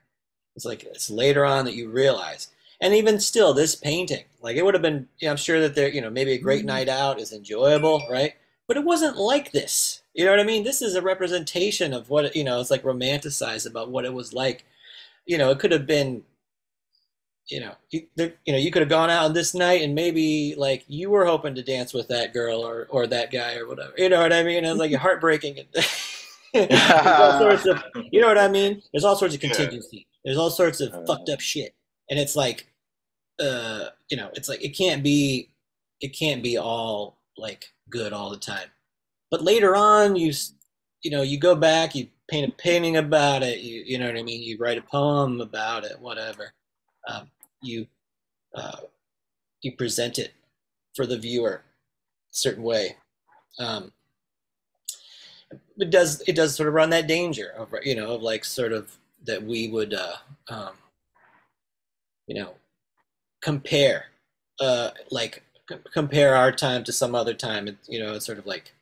[0.56, 2.50] It's like it's later on that you realize
[2.82, 5.76] and even still this painting like it would have been you know, i'm sure that
[5.76, 6.68] there you know maybe a great mm-hmm.
[6.68, 8.34] night out is enjoyable right
[8.68, 12.10] but it wasn't like this you know what i mean this is a representation of
[12.10, 14.66] what you know it's like romanticized about what it was like
[15.30, 16.24] you know it could have been
[17.50, 19.94] you know you, there, you know you could have gone out on this night and
[19.94, 23.68] maybe like you were hoping to dance with that girl or or that guy or
[23.68, 23.94] whatever.
[23.96, 24.66] You know what i mean?
[24.66, 25.60] It was like heartbreaking
[26.56, 28.82] all sorts of you know what i mean?
[28.92, 30.08] There's all sorts of contingency.
[30.26, 31.76] There's all sorts of fucked up shit.
[32.10, 32.68] And it's like
[33.40, 35.52] uh you know it's like it can't be
[36.02, 38.70] it can't be all like good all the time.
[39.30, 40.34] But later on you
[41.04, 44.18] you know you go back you paint a painting about it you you know what
[44.18, 44.42] i mean?
[44.44, 46.54] You write a poem about it whatever.
[47.08, 47.32] Um,
[47.62, 47.88] you
[48.56, 48.78] uh,
[49.62, 50.34] you present it
[50.96, 51.64] for the viewer a
[52.32, 52.98] certain way.
[53.60, 53.92] Um,
[55.78, 58.72] it does it does sort of run that danger of you know of like sort
[58.72, 60.16] of that we would uh,
[60.50, 60.74] um,
[62.28, 62.54] you know
[63.42, 64.06] compare
[64.60, 65.44] uh like
[65.94, 67.68] compare our time to some other time.
[67.68, 68.74] It, you know it's sort of like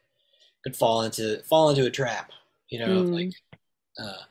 [0.67, 2.31] could fall into fall into a trap
[2.69, 3.13] you know mm.
[3.13, 3.33] like
[3.97, 4.23] uh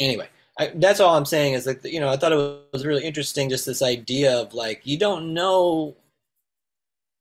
[0.00, 3.04] anyway I, that's all i'm saying is like you know i thought it was really
[3.04, 5.94] interesting just this idea of like you don't know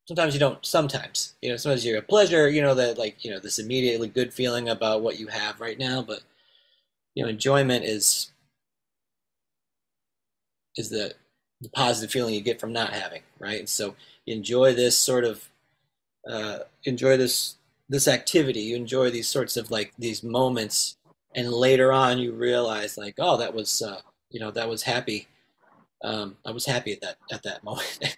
[0.08, 3.30] sometimes you don't sometimes you know sometimes you're a pleasure you know that like you
[3.30, 6.22] know this immediately good feeling about what you have right now but
[7.14, 8.32] you know enjoyment is
[10.78, 11.14] is the
[11.62, 13.60] the positive feeling you get from not having, right?
[13.60, 13.96] And so
[14.28, 15.50] enjoy this sort of
[16.30, 17.56] uh, enjoy this
[17.90, 18.62] this activity.
[18.62, 20.98] You enjoy these sorts of like these moments,
[21.36, 25.28] and later on you realize like, oh, that was uh, you know that was happy.
[26.04, 28.18] Um, I was happy at that at that moment.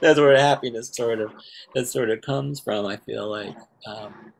[0.00, 1.32] That's where happiness sort of
[1.74, 2.86] that sort of comes from.
[2.86, 3.56] I feel like.
[3.86, 4.32] Um,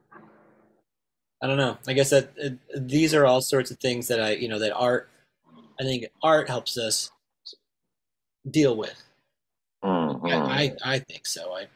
[1.42, 1.76] I don't know.
[1.86, 4.72] I guess that uh, these are all sorts of things that I, you know, that
[4.72, 5.10] art.
[5.78, 7.10] I think art helps us
[8.50, 9.02] deal with.
[9.84, 10.32] Mhm.
[10.32, 11.52] I, I, I think so.
[11.52, 11.66] I,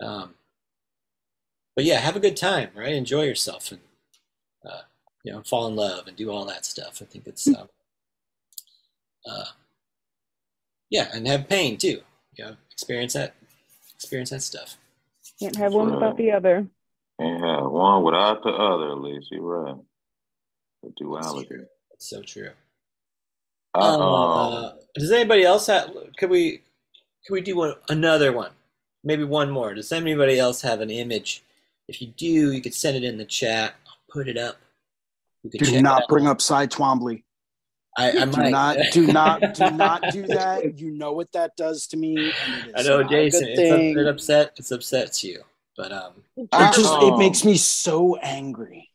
[0.00, 0.34] um,
[1.76, 2.92] but yeah, have a good time, right?
[2.92, 3.80] Enjoy yourself and,
[4.64, 4.82] uh,
[5.24, 7.00] you know, fall in love and do all that stuff.
[7.00, 7.68] I think it's, um,
[9.26, 9.44] uh,
[10.90, 12.00] yeah, and have pain too.
[12.34, 13.34] You know, experience that,
[13.94, 14.76] experience that stuff.
[15.38, 16.66] Can't have one without the other.
[17.20, 19.28] Can't have one without the other, at least.
[19.30, 19.76] You're right.
[20.82, 21.56] The duality.
[21.92, 22.50] It's so true.
[23.74, 24.54] Uh-oh.
[24.54, 25.94] Uh, does anybody else have?
[26.18, 26.62] Could we?
[27.26, 28.50] Could we do one another one?
[29.02, 29.74] Maybe one more.
[29.74, 31.42] Does anybody else have an image?
[31.88, 33.74] If you do, you could send it in the chat.
[33.86, 34.56] I'll put it up.
[35.42, 37.22] You could Do check not bring up Cy Twombly.
[37.96, 38.50] I, I Do might.
[38.50, 40.78] not, do not, do not do that.
[40.78, 42.30] You know what that does to me.
[42.76, 43.48] I know, Jason.
[43.48, 43.98] It's up, thing.
[43.98, 44.52] it upset.
[44.56, 45.42] It upsets you,
[45.76, 47.14] but um, It just Uh-oh.
[47.14, 48.90] it makes me so angry.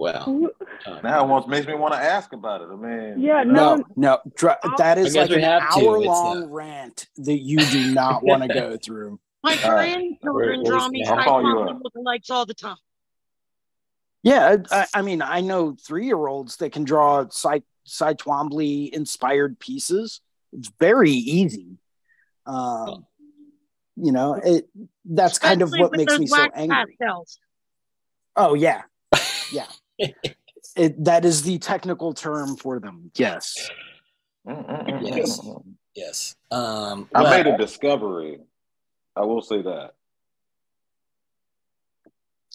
[0.00, 0.50] Well,
[0.86, 2.68] uh, Now it wants, makes me want to ask about it.
[2.72, 3.76] I mean, Yeah, you know, no.
[3.76, 7.58] No, no, dr- that is like an have hour It's, long uh, rant that you
[7.58, 9.20] do not want to go through.
[9.42, 9.94] My All right.
[9.94, 11.92] grandchildren draw me I'll call you Cyclops up.
[11.94, 12.76] lookalikes all the time.
[14.22, 18.90] Yeah, I, I mean, I know three year olds that can draw Cy, Cy Twombly
[18.90, 20.20] inspired pieces.
[20.52, 21.78] It's very easy.
[22.46, 23.06] Um,
[23.96, 24.68] you know, it
[25.04, 26.96] that's kind of what makes me so angry.
[26.98, 27.38] pastels.
[28.36, 28.82] Oh yeah,
[29.52, 29.66] yeah.
[30.76, 33.10] It, that is the technical term for them.
[33.16, 33.70] Yes.
[34.46, 35.40] Yes.
[35.94, 36.36] yes.
[36.50, 38.38] Um, I well, made a discovery.
[39.16, 39.94] I will say that.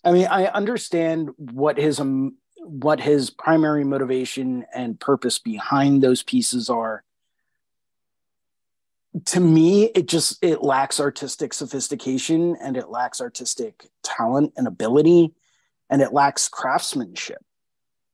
[0.03, 6.23] I mean, I understand what his um, what his primary motivation and purpose behind those
[6.23, 7.03] pieces are.
[9.25, 15.33] To me, it just it lacks artistic sophistication and it lacks artistic talent and ability,
[15.89, 17.41] and it lacks craftsmanship.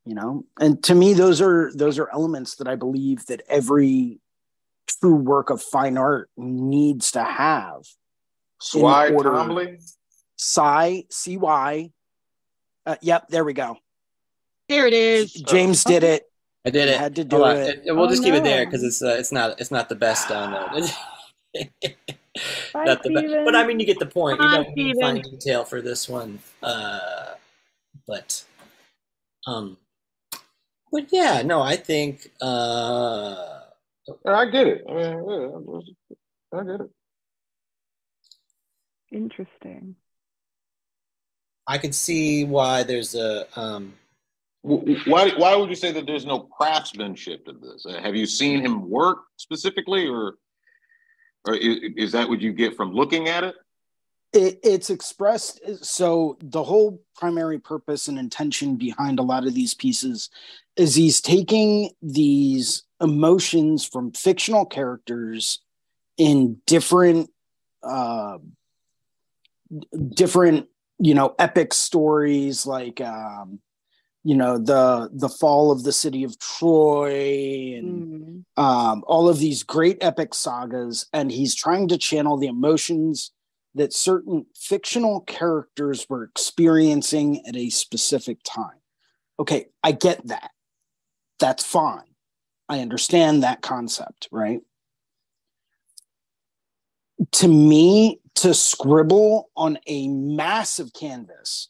[0.06, 4.20] You know, and to me, those are those are elements that I believe that every
[4.88, 7.84] true work of fine art needs to have.
[8.60, 9.94] Swy in order- Twombly?
[10.38, 11.92] Cy, C Y.
[12.86, 13.78] Uh, yep, there we go.
[14.70, 15.34] There it is.
[15.34, 16.24] James did it.
[16.66, 16.98] I did it.
[16.98, 17.58] Had to do Hold on.
[17.58, 17.82] it.
[17.86, 20.28] We'll Oh, just keep it there because it's uh, it's not it's not the best
[20.30, 20.92] download.
[21.54, 21.70] Bye,
[22.86, 24.40] not the best, but I mean you get the point.
[24.40, 25.02] Bye, you don't need Steven.
[25.02, 27.36] fine detail for this one, uh,
[28.12, 28.44] but
[29.48, 29.78] um,
[30.92, 33.62] but yeah, no, I think uh,
[34.26, 34.84] I get it.
[34.90, 36.92] I mean, yeah, I get it.
[39.14, 39.96] Interesting.
[41.66, 43.94] I can see why there's a um,
[44.64, 47.86] Why, why would you say that there's no craftsmanship to this?
[47.86, 50.36] Uh, Have you seen him work specifically, or,
[51.46, 53.56] or is, is that what you get from looking at it?
[54.34, 54.60] It.
[54.64, 55.60] It's expressed.
[55.84, 60.30] So the whole primary purpose and intention behind a lot of these pieces
[60.76, 65.60] is he's taking these emotions from fictional characters
[66.18, 67.30] in different,
[67.84, 68.38] uh,
[70.14, 70.68] different,
[71.00, 73.02] you know, epic stories like.
[73.02, 73.60] Um,
[74.24, 78.64] you know the the fall of the city of Troy and Mm.
[78.64, 83.32] um, all of these great epic sagas, and he's trying to channel the emotions
[83.76, 88.80] that certain fictional characters were experiencing at a specific time.
[89.40, 90.52] Okay, I get that.
[91.40, 92.04] That's fine.
[92.68, 94.62] I understand that concept, right?
[97.32, 101.70] To me, to scribble on a massive canvas,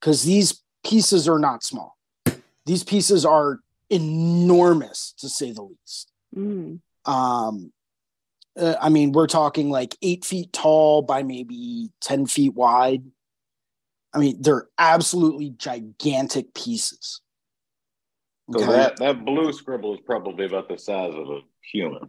[0.00, 1.96] because these pieces are not small.
[2.66, 3.60] These pieces are
[3.90, 6.12] enormous, to say the least.
[6.34, 6.80] Mm.
[7.04, 7.72] Um,
[8.58, 13.02] uh, I mean, we're talking like eight feet tall by maybe 10 feet wide.
[14.14, 17.20] I mean, they're absolutely gigantic pieces.
[18.52, 18.66] So Okay?
[18.72, 21.40] that that blue scribble is probably about the size of a
[21.72, 22.02] human.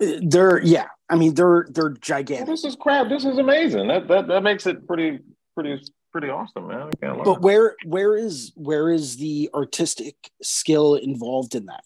[0.00, 2.46] Uh, they're, yeah, I mean, they're, they're Well, gigantic.
[2.46, 3.08] this is crap.
[3.08, 3.88] This is amazing.
[3.88, 5.18] That that that makes it pretty
[5.54, 5.82] pretty
[6.12, 6.88] pretty awesome, man.
[6.88, 7.22] I can't.
[7.24, 11.84] But where, where is, where is the artistic skill involved in that?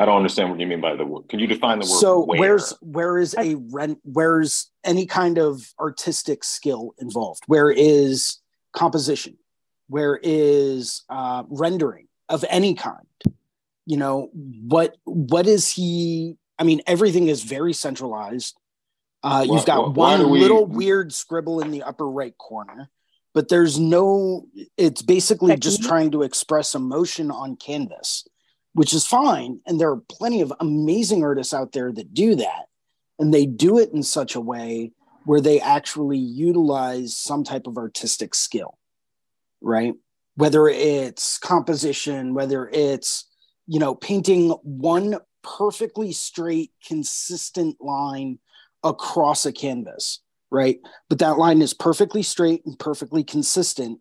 [0.00, 1.28] I don't understand what you mean by the word.
[1.28, 2.00] Can you define the word?
[2.00, 2.40] So where?
[2.40, 7.42] where's, where is a rent, where's any kind of artistic skill involved?
[7.46, 8.38] Where is
[8.72, 9.36] composition?
[9.88, 13.06] Where is uh, rendering of any kind?
[13.84, 18.56] You know, what, what is he, I mean, everything is very centralized.
[19.22, 20.40] Uh, you've got one we...
[20.40, 22.88] little weird scribble in the upper right corner,
[23.34, 24.46] but there's no.
[24.78, 28.26] It's basically just trying to express emotion on canvas,
[28.80, 29.60] which is fine.
[29.66, 32.68] And there are plenty of amazing artists out there that do that,
[33.18, 34.92] and they do it in such a way
[35.26, 38.78] where they actually utilize some type of artistic skill,
[39.60, 39.92] right?
[40.36, 43.28] Whether it's composition, whether it's
[43.66, 48.38] you know painting one perfectly straight, consistent line
[48.82, 50.20] across a canvas,
[50.50, 50.78] right?
[51.10, 54.00] But that line is perfectly straight and perfectly consistent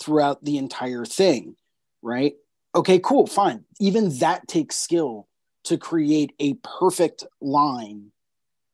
[0.00, 1.56] throughout the entire thing,
[2.00, 2.34] right?
[2.74, 3.64] Okay, cool, fine.
[3.80, 5.26] Even that takes skill
[5.64, 8.12] to create a perfect line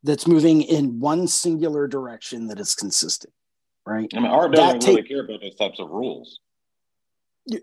[0.02, 3.32] that's moving in one singular direction that is consistent,
[3.86, 4.08] right?
[4.14, 6.40] I mean, art doesn't that really take, care about those types of rules.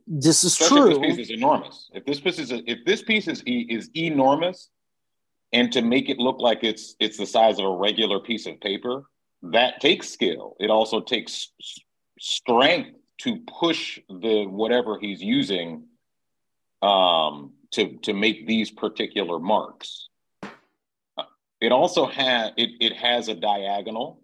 [0.08, 0.96] This is Especially true.
[0.96, 1.90] If this piece is enormous.
[1.94, 4.70] If this piece is if this piece is is enormous,
[5.52, 8.60] and to make it look like it's it's the size of a regular piece of
[8.60, 9.04] paper,
[9.44, 10.56] that takes skill.
[10.60, 11.52] It also takes
[12.20, 15.84] strength to push the whatever he's using
[16.84, 20.10] um, to to make these particular marks.
[21.62, 24.22] It also has it it has a diagonal.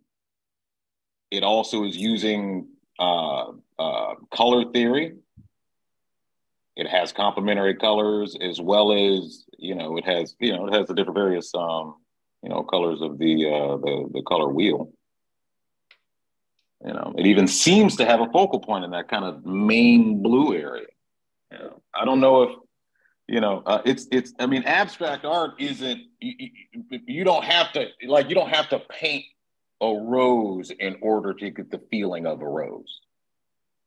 [1.31, 2.67] It also is using
[2.99, 5.15] uh, uh, color theory
[6.79, 10.87] it has complementary colors as well as you know it has you know it has
[10.87, 11.95] the different various um
[12.41, 14.89] you know colors of the uh the, the color wheel
[16.85, 20.23] you know it even seems to have a focal point in that kind of main
[20.23, 20.87] blue area
[21.51, 22.49] you know, i don't know if
[23.27, 26.49] you know uh, it's it's i mean abstract art isn't you,
[27.05, 29.25] you don't have to like you don't have to paint
[29.81, 33.01] a rose in order to get the feeling of a rose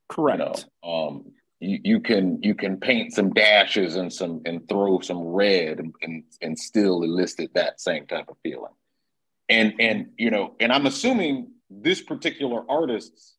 [0.09, 0.91] correct you know?
[0.91, 1.25] um
[1.61, 5.95] you, you can you can paint some dashes and some and throw some red and,
[6.03, 8.73] and and still elicit that same type of feeling
[9.49, 13.37] and and you know and i'm assuming this particular artist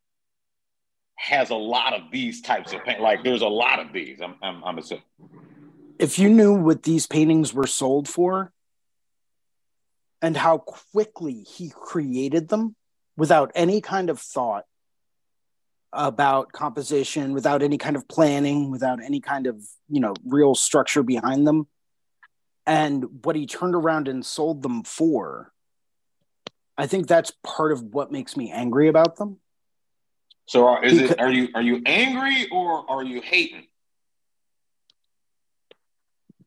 [1.16, 4.36] has a lot of these types of paint like there's a lot of these i'm
[4.42, 5.04] i'm, I'm assuming
[6.00, 8.52] if you knew what these paintings were sold for
[10.22, 12.76] and how quickly he created them
[13.16, 14.66] without any kind of thought
[15.94, 21.04] about composition without any kind of planning, without any kind of, you know, real structure
[21.04, 21.68] behind them.
[22.66, 25.52] And what he turned around and sold them for,
[26.78, 29.38] I think that's part of what makes me angry about them.
[30.46, 33.68] So are, is because, it are you are you angry or are you hating?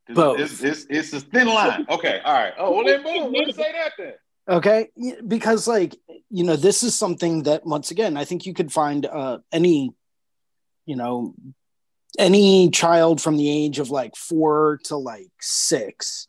[0.09, 0.39] Both.
[0.39, 1.85] It's, it's, it's a thin line.
[1.89, 2.21] Okay.
[2.25, 2.53] All right.
[2.59, 3.33] Oh, well then boom.
[3.33, 4.13] Me say that then.
[4.49, 4.91] Okay,
[5.27, 5.97] because like
[6.31, 9.91] you know, this is something that once again, I think you could find uh, any,
[10.85, 11.35] you know,
[12.19, 16.29] any child from the age of like four to like six,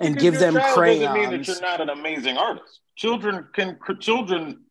[0.00, 1.04] and give them crayons.
[1.04, 2.80] Doesn't mean that you're not an amazing artist.
[2.96, 4.64] Children can children.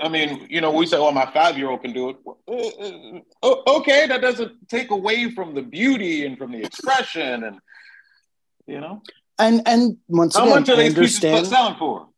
[0.00, 2.16] I mean, you know, we say, "Well, my five-year-old can do it."
[2.46, 7.58] Uh, uh, okay, that doesn't take away from the beauty and from the expression, and
[8.66, 9.02] you know.
[9.38, 12.08] And and once how again, much are these pieces selling for?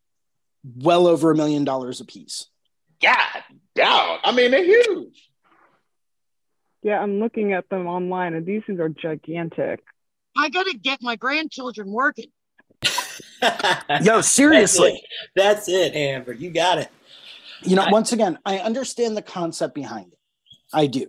[0.75, 2.47] well over a million dollars a piece.
[3.01, 3.43] God
[3.75, 4.19] damn.
[4.25, 5.29] I mean, they're huge.
[6.83, 9.83] Yeah, I'm looking at them online and these things are gigantic.
[10.37, 12.31] I got to get my grandchildren working.
[14.03, 15.03] Yo, seriously.
[15.35, 15.73] That's it.
[15.73, 16.33] That's it, Amber.
[16.33, 16.89] You got it.
[17.63, 20.19] You know, I, once again, I understand the concept behind it.
[20.73, 21.07] I do.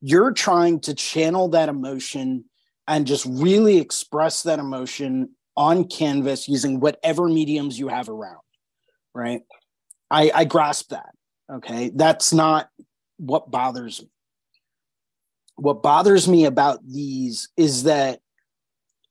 [0.00, 2.44] You're trying to channel that emotion
[2.86, 8.38] and just really express that emotion on canvas using whatever mediums you have around
[9.14, 9.42] right?
[10.10, 11.10] I, I grasp that.
[11.50, 11.90] Okay.
[11.94, 12.68] That's not
[13.16, 14.08] what bothers me.
[15.56, 18.20] What bothers me about these is that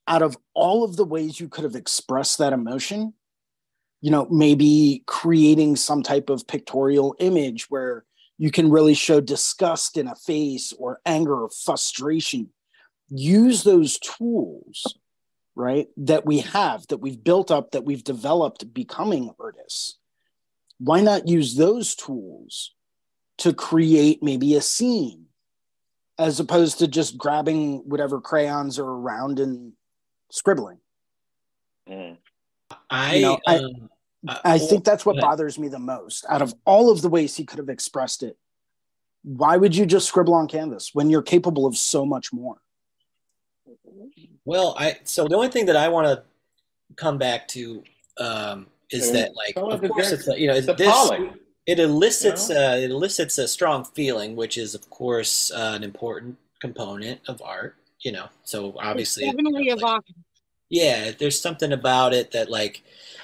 [0.06, 3.14] out of all of the ways you could have expressed that emotion,
[4.04, 8.04] you know, maybe creating some type of pictorial image where
[8.36, 12.50] you can really show disgust in a face or anger or frustration.
[13.08, 14.98] Use those tools
[15.54, 19.98] right that we have that we've built up that we've developed becoming artists
[20.78, 22.74] why not use those tools
[23.38, 25.26] to create maybe a scene
[26.18, 29.74] as opposed to just grabbing whatever crayons are around and
[30.32, 30.78] scribbling
[31.88, 32.16] mm.
[32.90, 33.60] i you know, um, I,
[34.44, 36.24] I think that's what bothers me the most.
[36.28, 38.38] Out of all of the ways he could have expressed it
[39.24, 42.56] why would you just scribble on canvas when you're capable of so much more?
[44.44, 46.22] Well, I so the only thing that I want to
[46.96, 47.82] come back to
[48.18, 51.10] um, is that like of course it's you know this
[51.66, 52.72] it elicits you know?
[52.72, 57.40] uh, it elicits a strong feeling, which is of course uh, an important component of
[57.42, 57.76] art.
[58.00, 60.02] You know, so obviously it's definitely you know, like,
[60.68, 63.23] yeah, there's something about it that like it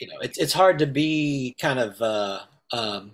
[0.00, 2.40] you know, it's it's hard to be kind of uh,
[2.72, 3.12] um,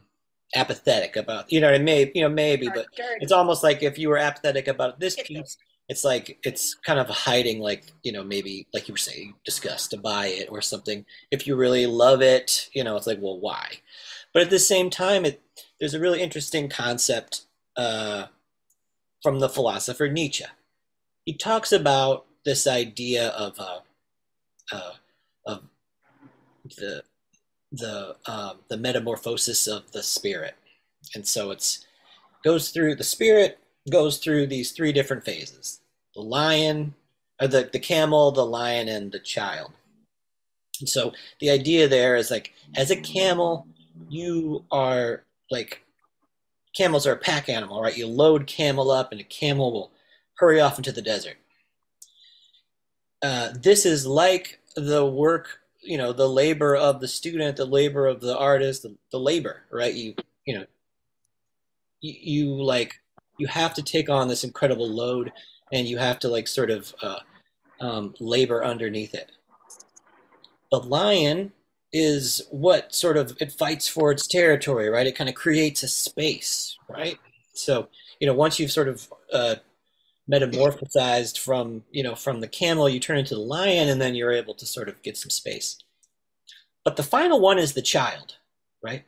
[0.54, 2.86] apathetic about, you know, it may, you know, maybe, but
[3.20, 5.56] it's almost like if you were apathetic about this piece,
[5.88, 9.90] it's like it's kind of hiding, like you know, maybe like you were saying, disgust
[9.90, 11.04] to buy it or something.
[11.30, 13.80] If you really love it, you know, it's like, well, why?
[14.32, 15.42] But at the same time, it
[15.78, 17.42] there's a really interesting concept
[17.76, 18.26] uh,
[19.22, 20.44] from the philosopher Nietzsche.
[21.24, 23.80] He talks about this idea of uh,
[24.72, 24.92] uh,
[25.46, 25.62] of
[26.76, 27.02] the
[27.72, 30.56] the um, the metamorphosis of the spirit,
[31.14, 31.86] and so it's
[32.44, 33.58] goes through the spirit
[33.90, 35.80] goes through these three different phases:
[36.14, 36.94] the lion,
[37.40, 39.72] or the the camel, the lion, and the child.
[40.80, 43.66] And so the idea there is like as a camel,
[44.08, 45.82] you are like
[46.74, 47.96] camels are a pack animal, right?
[47.96, 49.92] You load camel up, and a camel will
[50.34, 51.36] hurry off into the desert.
[53.22, 58.06] Uh, this is like the work, you know, the labor of the student, the labor
[58.06, 59.94] of the artist, the, the labor, right?
[59.94, 60.14] You,
[60.44, 60.66] you know,
[62.00, 63.00] you, you, like
[63.38, 65.32] you have to take on this incredible load,
[65.72, 67.20] and you have to like sort of uh,
[67.80, 69.32] um, labor underneath it.
[70.70, 71.52] The lion
[71.92, 75.06] is what sort of it fights for its territory, right?
[75.06, 77.18] It kind of creates a space, right?
[77.52, 77.88] So
[78.20, 79.54] you know, once you've sort of uh,
[80.30, 84.32] metamorphosized from you know from the camel, you turn into the lion, and then you're
[84.32, 85.78] able to sort of get some space.
[86.84, 88.36] But the final one is the child,
[88.82, 89.04] right?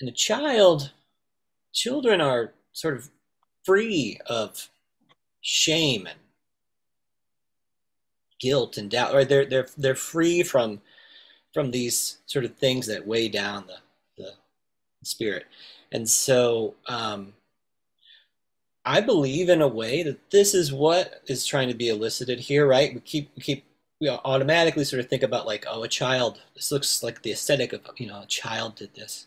[0.00, 0.92] And the child,
[1.72, 3.10] children are sort of
[3.64, 4.68] free of
[5.40, 6.18] shame and
[8.40, 9.28] guilt and doubt, right?
[9.28, 10.80] They're they're they're free from
[11.52, 13.76] from these sort of things that weigh down the,
[14.18, 14.32] the
[15.04, 15.46] spirit.
[15.92, 17.32] And so um,
[18.84, 22.66] I believe in a way that this is what is trying to be elicited here,
[22.66, 22.94] right?
[22.94, 23.64] We keep, we keep,
[24.00, 27.72] we automatically sort of think about like, oh, a child, this looks like the aesthetic
[27.72, 29.26] of, you know, a child did this.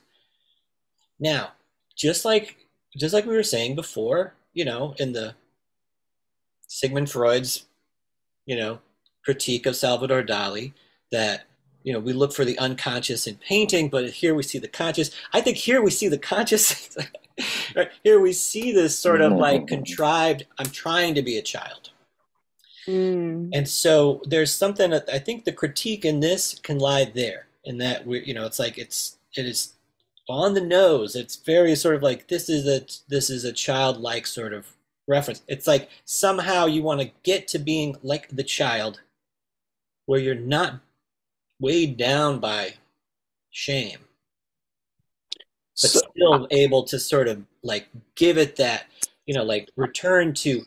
[1.20, 1.54] Now,
[1.96, 5.34] just like, just like we were saying before, you know, in the
[6.68, 7.66] Sigmund Freud's,
[8.46, 8.80] you know,
[9.26, 10.74] critique of Salvador Dali,
[11.12, 11.46] that
[11.84, 15.12] you know we look for the unconscious in painting but here we see the conscious.
[15.34, 16.96] I think here we see the conscious
[17.76, 17.90] right?
[18.04, 21.92] here we see this sort of like contrived i'm trying to be a child.
[22.88, 23.50] Mm.
[23.54, 27.80] and so there's something that i think the critique in this can lie there in
[27.80, 29.74] that we you know it's like it's it is
[30.30, 31.16] on the nose.
[31.16, 34.68] It's very sort of like this is a this is a childlike sort of
[35.08, 35.42] reference.
[35.48, 39.02] It's like somehow you want to get to being like the child
[40.06, 40.82] where you're not
[41.60, 42.74] weighed down by
[43.52, 44.00] shame,
[45.82, 48.86] but so, still able to sort of like give it that,
[49.26, 50.64] you know, like return to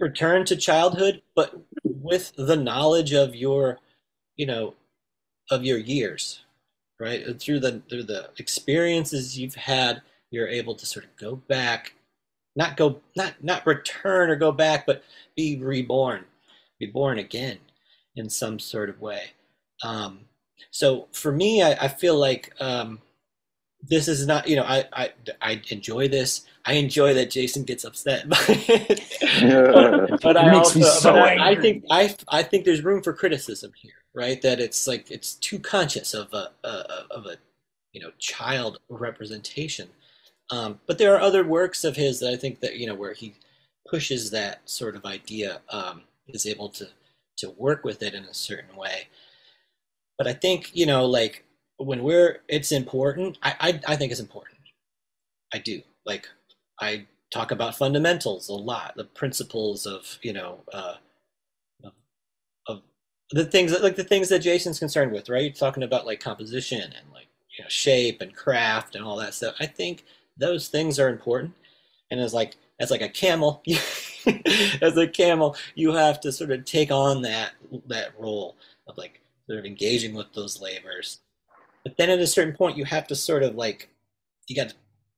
[0.00, 3.78] return to childhood, but with the knowledge of your,
[4.36, 4.74] you know,
[5.50, 6.40] of your years,
[7.00, 7.24] right?
[7.24, 11.94] And through the through the experiences you've had, you're able to sort of go back,
[12.56, 15.02] not go not not return or go back, but
[15.36, 16.24] be reborn,
[16.78, 17.58] be born again
[18.16, 19.32] in some sort of way.
[19.82, 20.20] Um,
[20.70, 23.00] so for me, I, I feel like um,
[23.82, 26.44] this is not, you know, I, I, I enjoy this.
[26.64, 28.46] I enjoy that Jason gets upset, but,
[30.22, 33.72] but I also, so but I, I, think I, I think there's room for criticism
[33.76, 34.40] here, right?
[34.42, 36.68] That it's like it's too conscious of a, a
[37.10, 37.36] of a,
[37.92, 39.88] you know, child representation.
[40.50, 43.12] Um, but there are other works of his that I think that you know where
[43.12, 43.34] he
[43.88, 46.88] pushes that sort of idea, um, is able to
[47.38, 49.08] to work with it in a certain way.
[50.18, 51.44] But I think, you know, like
[51.78, 53.38] when we're, it's important.
[53.42, 54.58] I, I, I think it's important.
[55.54, 55.80] I do.
[56.04, 56.28] Like,
[56.80, 60.94] I talk about fundamentals a lot, the principles of, you know, uh,
[62.66, 62.82] of,
[63.30, 65.54] the things that, like the things that Jason's concerned with, right?
[65.54, 69.54] talking about like composition and like, you know, shape and craft and all that stuff.
[69.60, 70.04] I think
[70.36, 71.54] those things are important.
[72.10, 73.62] And as like, as like a camel,
[74.80, 77.52] as a camel, you have to sort of take on that,
[77.86, 81.20] that role of like, sort of engaging with those labors.
[81.82, 83.88] But then at a certain point, you have to sort of like,
[84.46, 84.74] you got to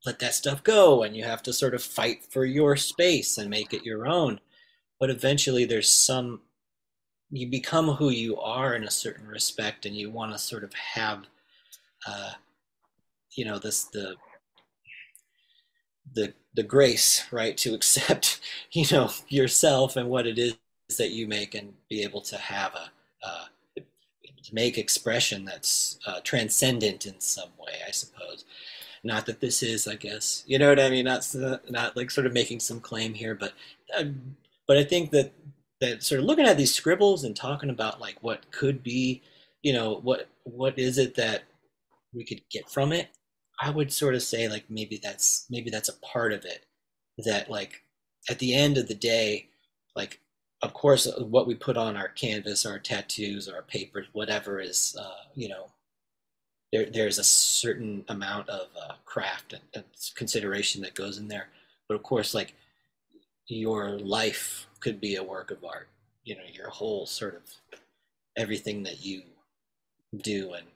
[0.06, 3.50] let that stuff go and you have to sort of fight for your space and
[3.50, 4.40] make it your own.
[5.00, 6.42] But eventually, there's some,
[7.30, 10.72] you become who you are in a certain respect and you want to sort of
[10.74, 11.24] have,
[12.06, 12.32] uh,
[13.36, 14.14] you know, this, the,
[16.12, 18.40] the, the grace, right, to accept,
[18.72, 20.56] you know, yourself and what it is
[20.98, 22.90] that you make and be able to have a,
[23.24, 23.59] to
[24.52, 28.44] make expression that's uh, transcendent in some way, I suppose.
[29.02, 31.06] Not that this is, I guess, you know what I mean.
[31.06, 31.26] Not
[31.70, 33.54] not like sort of making some claim here, but
[33.96, 34.04] uh,
[34.66, 35.32] but I think that
[35.80, 39.22] that sort of looking at these scribbles and talking about like what could be,
[39.62, 41.44] you know, what what is it that
[42.12, 43.08] we could get from it?
[43.60, 46.66] I would sort of say like maybe that's maybe that's a part of it
[47.24, 47.82] that like
[48.28, 49.48] at the end of the day,
[49.96, 50.20] like
[50.62, 55.24] of course what we put on our canvas, our tattoos, our papers, whatever is uh,
[55.34, 55.70] you know
[56.72, 59.84] there there's a certain amount of uh, craft and, and
[60.14, 61.48] consideration that goes in there.
[61.88, 62.54] But of course, like
[63.46, 65.88] your life could be a work of art.
[66.24, 67.42] You know, your whole sort of
[68.36, 69.22] everything that you
[70.22, 70.66] do and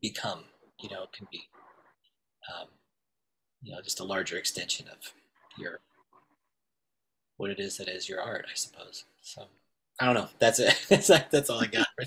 [0.00, 0.44] become,
[0.80, 1.42] you know, can be,
[2.54, 2.68] um,
[3.62, 4.98] you know, just a larger extension of
[5.58, 5.80] your
[7.36, 9.04] what it is that is your art, I suppose.
[9.22, 9.44] So
[10.00, 10.28] I don't know.
[10.38, 10.76] That's it.
[11.30, 11.86] that's all I got.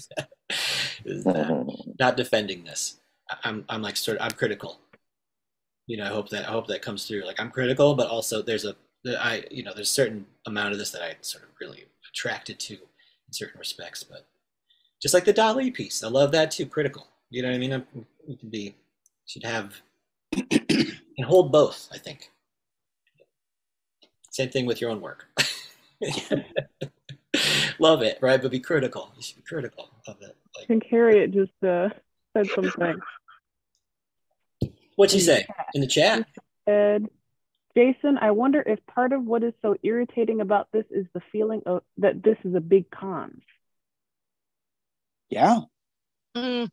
[1.05, 1.91] not, mm-hmm.
[1.99, 2.99] not defending this.
[3.43, 4.79] I'm I'm like sort of I'm critical.
[5.85, 7.25] You know, I hope that I hope that comes through.
[7.25, 8.75] Like I'm critical, but also there's a
[9.19, 12.59] I you know there's a certain amount of this that I sort of really attracted
[12.59, 14.03] to in certain respects.
[14.03, 14.25] But
[15.01, 16.65] just like the Dali piece, I love that too.
[16.65, 17.07] Critical.
[17.29, 17.85] You know what I mean?
[18.27, 18.75] We can be
[19.25, 19.73] should have
[20.51, 21.89] and hold both.
[21.93, 22.31] I think.
[24.38, 25.26] Same thing with your own work.
[27.80, 28.39] love it, right?
[28.39, 29.11] But be critical.
[29.15, 30.35] You should be critical of it.
[30.55, 31.89] Like, I think Harriet just uh,
[32.34, 32.99] said something.
[34.95, 36.27] What'd she say in the chat?
[36.69, 37.07] Said,
[37.76, 41.64] Jason, I wonder if part of what is so irritating about this is the feeling
[41.65, 43.41] of that this is a big con.
[45.31, 45.61] Yeah.
[46.35, 46.69] Mm.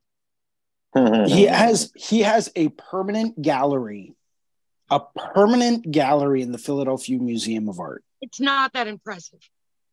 [1.28, 4.14] he has he has a permanent gallery,
[4.90, 5.00] a
[5.34, 8.04] permanent gallery in the Philadelphia Museum of Art.
[8.20, 9.40] It's not that impressive.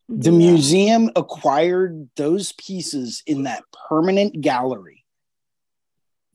[0.10, 5.06] The museum acquired those pieces in that permanent gallery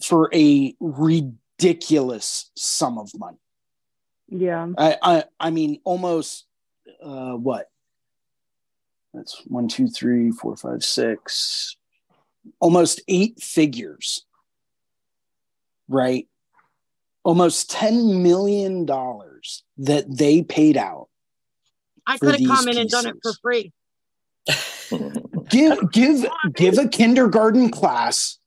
[0.03, 3.39] for a ridiculous sum of money.
[4.29, 4.69] Yeah.
[4.79, 6.47] I I, I mean almost
[7.03, 7.69] uh what?
[9.13, 11.77] That's one, two, three, four, five, six,
[12.61, 14.25] almost eight figures.
[15.89, 16.29] Right?
[17.27, 21.09] Almost $10 million that they paid out.
[22.07, 23.73] I could have come in and done it for free.
[25.51, 26.25] give give
[26.55, 28.39] give a kindergarten class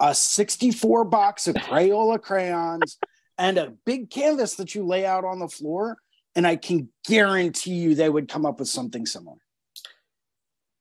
[0.00, 2.98] a 64 box of Crayola crayons
[3.38, 5.98] and a big canvas that you lay out on the floor,
[6.34, 9.36] and I can guarantee you they would come up with something similar.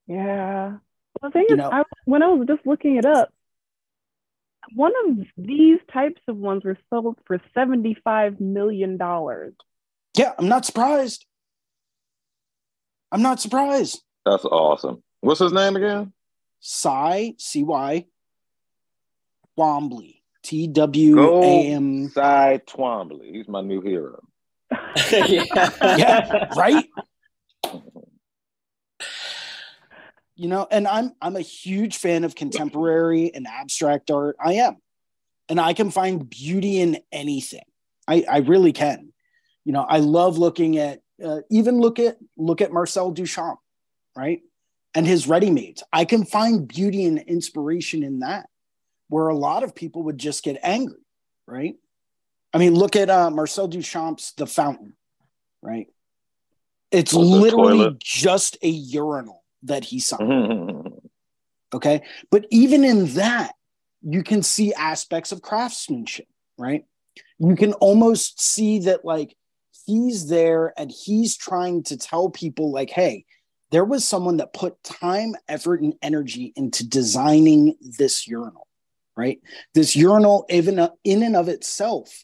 [0.07, 0.77] Yeah.
[1.21, 3.33] Well, the thing you is, know, I, when I was just looking it up,
[4.75, 8.97] one of these types of ones were sold for $75 million.
[10.17, 11.25] Yeah, I'm not surprised.
[13.11, 14.01] I'm not surprised.
[14.25, 15.03] That's awesome.
[15.21, 16.13] What's his name again?
[16.59, 18.05] Cy, C Y,
[19.57, 20.15] Twombly.
[20.43, 22.09] T W A M.
[22.09, 23.33] Cy Twombly.
[23.33, 24.21] He's my new hero.
[25.11, 25.43] yeah.
[25.97, 26.85] yeah, right?
[30.35, 34.35] You know, and I'm I'm a huge fan of contemporary and abstract art.
[34.43, 34.77] I am.
[35.49, 37.65] And I can find beauty in anything.
[38.07, 39.13] I, I really can.
[39.65, 43.57] You know, I love looking at uh, even look at look at Marcel Duchamp,
[44.15, 44.41] right?
[44.95, 45.83] And his ready-mades.
[45.91, 48.47] I can find beauty and inspiration in that
[49.07, 50.99] where a lot of people would just get angry,
[51.47, 51.75] right?
[52.53, 54.93] I mean, look at uh, Marcel Duchamp's The Fountain,
[55.61, 55.87] right?
[56.91, 57.99] It's literally toilet.
[57.99, 60.21] just a urinal that he signed.
[60.21, 60.87] Mm-hmm.
[61.73, 62.03] okay.
[62.29, 63.53] But even in that,
[64.01, 66.27] you can see aspects of craftsmanship,
[66.57, 66.85] right?
[67.39, 69.35] You can almost see that, like,
[69.85, 73.25] he's there and he's trying to tell people, like, hey,
[73.71, 78.67] there was someone that put time, effort, and energy into designing this urinal
[79.15, 79.39] right?
[79.73, 82.23] This urinal, even in and of itself,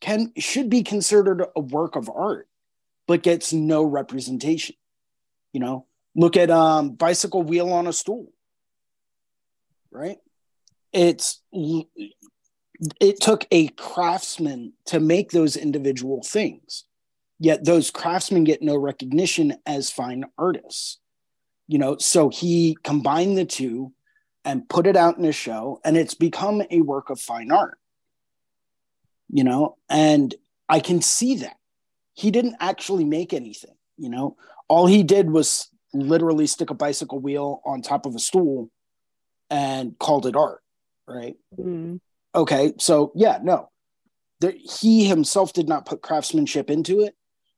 [0.00, 2.48] can should be considered a work of art,
[3.06, 4.76] but gets no representation.
[5.52, 8.32] You know, look at um, bicycle wheel on a stool,
[9.90, 10.18] right?
[10.92, 11.40] It's
[13.00, 16.84] it took a craftsman to make those individual things.
[17.38, 20.98] Yet those craftsmen get no recognition as fine artists
[21.72, 21.96] you know?
[21.98, 23.92] So he combined the two
[24.44, 27.78] and put it out in a show and it's become a work of fine art
[29.34, 29.76] you know?
[29.88, 30.34] And
[30.68, 31.56] i can see that.
[32.12, 34.36] He didn't actually make anything you know?
[34.68, 38.70] All he did was literally stick a bicycle wheel on top of a stool
[39.50, 40.62] and called it art
[41.06, 42.00] right mm.
[42.34, 43.68] okay so yeah no
[44.40, 47.14] there, he himself did not put craftsmanship into it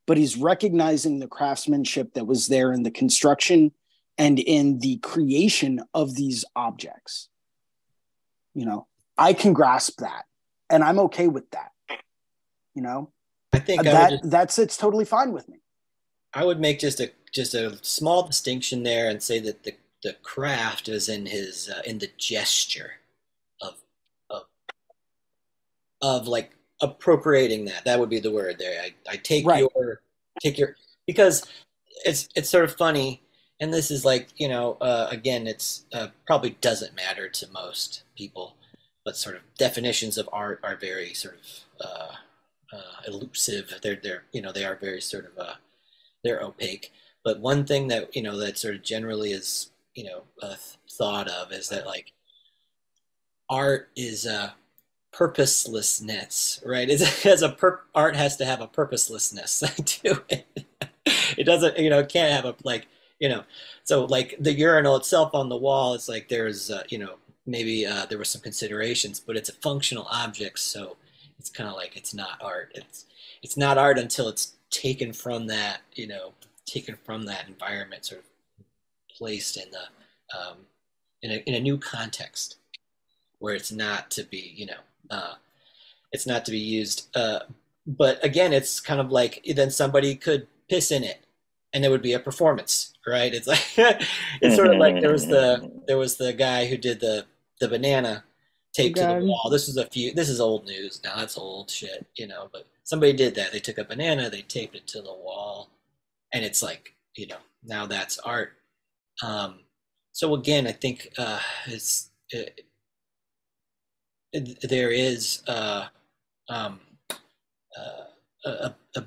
[0.07, 3.73] but he's recognizing the craftsmanship that was there in the construction
[4.19, 7.29] and in the creation of these objects.
[8.55, 8.87] You know,
[9.17, 10.25] I can grasp that
[10.71, 11.71] and I'm okay with that.
[12.75, 13.13] You know,
[13.53, 15.59] I think that I just, that's it's totally fine with me.
[16.35, 20.15] I would make just a just a small distinction there and say that the the
[20.23, 22.93] craft is in his uh, in the gesture
[23.63, 23.75] of
[24.31, 24.45] of
[26.03, 27.85] of like appropriating that.
[27.85, 28.83] That would be the word there.
[28.83, 29.67] I, I take Right.
[29.77, 30.01] your
[30.41, 31.47] take your because
[32.05, 33.23] it's it's sort of funny
[33.61, 38.03] and this is like you know uh, again it's uh, probably doesn't matter to most
[38.17, 38.57] people
[39.05, 44.25] but sort of definitions of art are very sort of uh, uh, elusive they're they're
[44.33, 45.55] you know they are very sort of uh,
[46.25, 46.93] they're opaque.
[47.25, 50.57] But one thing that you know that sort of generally is you know uh,
[50.91, 52.13] thought of is that like
[53.49, 54.55] art is a
[55.13, 56.91] purposelessness right?
[56.91, 60.47] It's, has a pur- art has to have a purposelessness to it.
[61.37, 62.89] It doesn't you know it can't have a like
[63.21, 63.45] you know
[63.85, 67.15] so like the urinal itself on the wall it's like there's uh, you know
[67.47, 70.97] maybe uh, there were some considerations but it's a functional object so
[71.45, 72.73] it's kind of like it's not art.
[72.75, 73.05] It's
[73.43, 76.33] it's not art until it's taken from that you know
[76.67, 78.27] taken from that environment sort of
[79.17, 80.57] placed in the um,
[81.23, 82.57] in a, in a new context
[83.39, 85.35] where it's not to be you know uh,
[86.13, 87.41] it's not to be used uh,
[87.87, 91.25] but again it's kind of like then somebody could piss in it
[91.73, 93.35] and it would be a performance right?
[93.35, 93.65] It's like
[94.41, 97.27] it's sort of like there was the there was the guy who did the
[97.61, 98.25] the banana
[98.73, 99.49] taped to the wall.
[99.51, 101.17] This is a few this is old news now.
[101.17, 103.53] That's old shit you know but somebody did that.
[103.53, 105.71] They took a banana they taped it to the wall
[106.33, 108.55] and it's like you know now that's art.
[109.23, 109.61] Um
[110.13, 112.63] so again i think uh it's it,
[114.33, 115.87] it- there is uh
[116.49, 116.81] um
[117.79, 118.05] uh,
[118.47, 119.05] a, a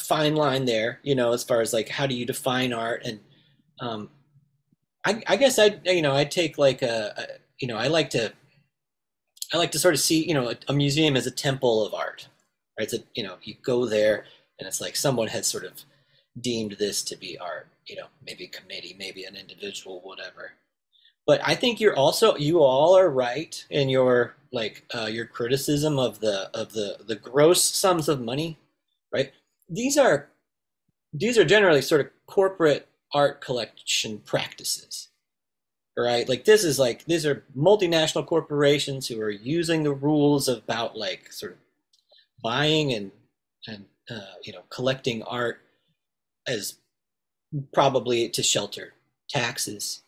[0.00, 3.02] fine line there you know as far as like how do you define art?
[3.04, 3.20] And
[3.80, 4.10] um
[5.06, 7.26] i i guess i you know i take like a, a
[7.60, 8.32] you know i like to
[9.52, 11.94] i like to sort of see you know a, a museum as a temple of
[11.94, 12.28] art
[12.78, 12.92] right?
[12.92, 14.24] It's you know you go there
[14.58, 15.84] and it's like someone has sort of
[16.40, 20.52] deemed this to be art you know maybe a committee maybe an individual whatever.
[21.26, 25.98] But i think you're also you all are right in your like uh, your criticism
[25.98, 28.58] of the of the the gross sums of money
[29.12, 29.32] right?
[29.68, 30.28] These are
[31.12, 35.08] these are generally sort of corporate art collection practices
[35.96, 36.28] right?
[36.28, 41.32] Like this is like these are multinational corporations who are using the rules about like
[41.32, 41.58] sort of
[42.50, 43.10] buying and
[43.66, 45.60] and uh, you know collecting art
[46.46, 46.62] as
[47.72, 48.94] probably to shelter
[49.28, 50.02] taxes.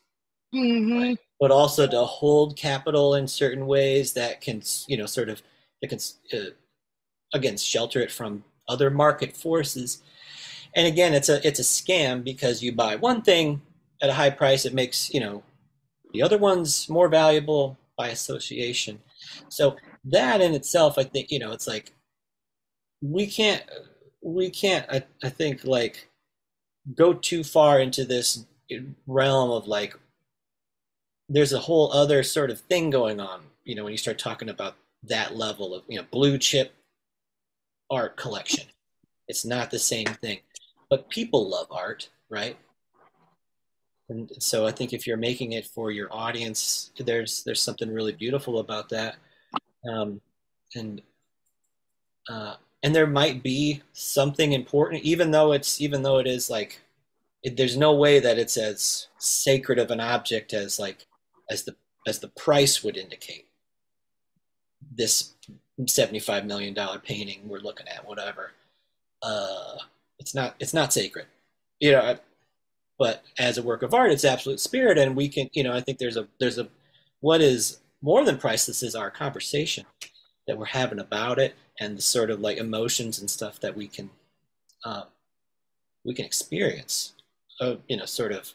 [0.52, 5.42] Hmm but also to hold capital in certain ways that can you know sort of
[5.80, 5.98] that can
[6.34, 6.50] uh,
[7.32, 10.02] again shelter it from other market forces.
[10.74, 13.62] And again it's a it's a scam because you buy one thing
[14.02, 15.42] at a high price it makes you know
[16.12, 19.00] the other one's more valuable by association.
[19.48, 21.92] So that in itself i think you know it's like
[23.00, 23.62] we can't
[24.22, 26.08] we can't i, I think like
[26.94, 28.44] go too far into this
[29.06, 29.94] realm of like
[31.28, 34.48] there's a whole other sort of thing going on you know when you start talking
[34.48, 36.74] about that level of you know blue chip
[37.90, 38.66] art collection.
[39.28, 40.40] It's not the same thing.
[40.90, 42.56] But people love art right?
[44.10, 48.12] And so i think if you're making it for your audience there's there's something really
[48.12, 49.16] beautiful about that.
[49.88, 50.20] Um,
[50.74, 51.02] and
[52.28, 56.80] uh, and there might be something important even though it's even though it is like
[57.42, 61.06] it, there's no way that it's as sacred of an object as like
[61.50, 61.76] as the
[62.06, 63.46] as the price would indicate.
[64.94, 65.34] This
[65.86, 68.50] 75 million dollar painting we're looking at whatever
[69.22, 69.76] uh
[70.18, 71.26] it's not it's not sacred
[71.78, 72.18] you know
[72.98, 75.80] but as a work of art it's absolute spirit and we can you know i
[75.80, 76.66] think there's a there's a
[77.20, 79.86] what is more than priceless is our conversation
[80.48, 83.86] that we're having about it and the sort of like emotions and stuff that we
[83.86, 84.10] can
[84.84, 85.04] um,
[86.04, 87.12] we can experience
[87.60, 88.54] uh, you know sort of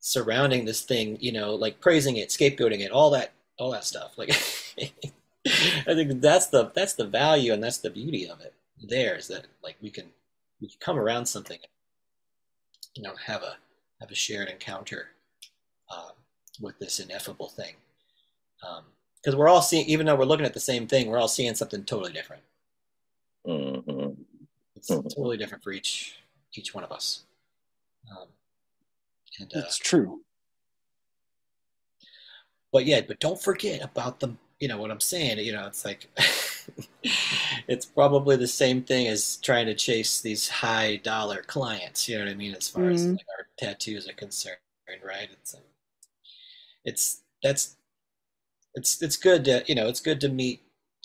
[0.00, 4.18] surrounding this thing you know like praising it scapegoating it all that all that stuff.
[4.18, 4.30] Like
[5.46, 9.28] i think that's the that's the value and that's the beauty of it there is
[9.28, 10.06] that like we can
[10.60, 11.58] we can come around something
[12.94, 13.56] you know have a
[14.00, 15.08] have a shared encounter
[15.94, 16.12] um,
[16.60, 17.74] with this ineffable thing
[19.24, 21.54] because we're all seeing even though we're looking at the same thing we're all seeing
[21.54, 22.42] something totally different
[23.46, 24.16] Mhm.
[24.76, 26.16] it's totally different for each
[26.54, 27.22] each one of us
[28.10, 28.28] um,
[29.40, 30.22] and uh, It's true.
[32.72, 35.84] but yeah but don't forget about the you know what i'm saying you know it's
[35.84, 36.08] like
[37.68, 42.24] it's probably the same thing as trying to chase these high dollar clients you know
[42.24, 43.16] what i mean as far as Mhm.
[43.16, 44.58] like our tattoos are concerned
[45.04, 45.64] right it's like,
[46.84, 47.76] it's that's
[48.74, 50.60] it's it's good to you know it's good to meet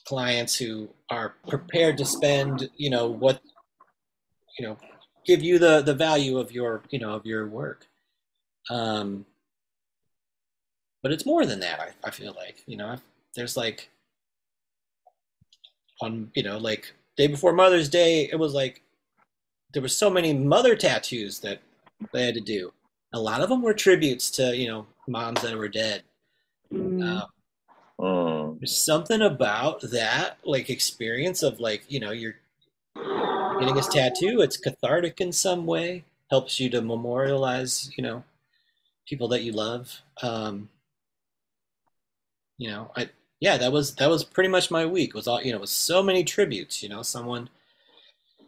[0.05, 3.41] clients who are prepared to spend you know what
[4.57, 4.77] you know
[5.25, 7.87] give you the the value of your you know of your work
[8.69, 9.25] um
[11.01, 11.79] but it's more than that.
[11.79, 12.97] I, I feel like you know,
[13.35, 13.89] there's like
[16.01, 18.81] on you know like day before Mother's Day, it was like
[19.73, 21.61] there were so many mother tattoos that
[22.13, 22.73] they had to do.
[23.13, 26.03] A lot of them were tributes to you know moms that were dead.
[26.73, 27.03] Mm.
[27.03, 27.27] Um,
[27.99, 28.59] Mm.
[28.59, 32.35] there's something about that like experience of like you know you're
[33.59, 34.41] getting this tattoo.
[34.41, 36.05] It's cathartic in some way.
[36.29, 38.23] Helps you to memorialize you know
[39.07, 40.01] people that you love.
[40.21, 40.69] Um,
[42.57, 43.09] you know, I
[43.39, 45.13] yeah, that was that was pretty much my week.
[45.13, 46.83] Was all you know, it was so many tributes.
[46.83, 47.49] You know, someone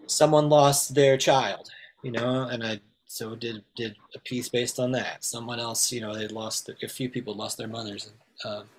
[0.08, 1.72] someone lost their child.
[2.04, 5.24] You know, and I so did did a piece based on that.
[5.24, 8.10] Someone else, you know, they lost a few people lost their mothers.
[8.44, 8.70] And, um,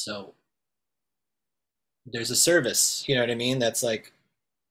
[0.00, 0.34] so
[2.06, 3.04] there's a service.
[3.06, 3.58] You know what I mean?
[3.58, 4.12] That's like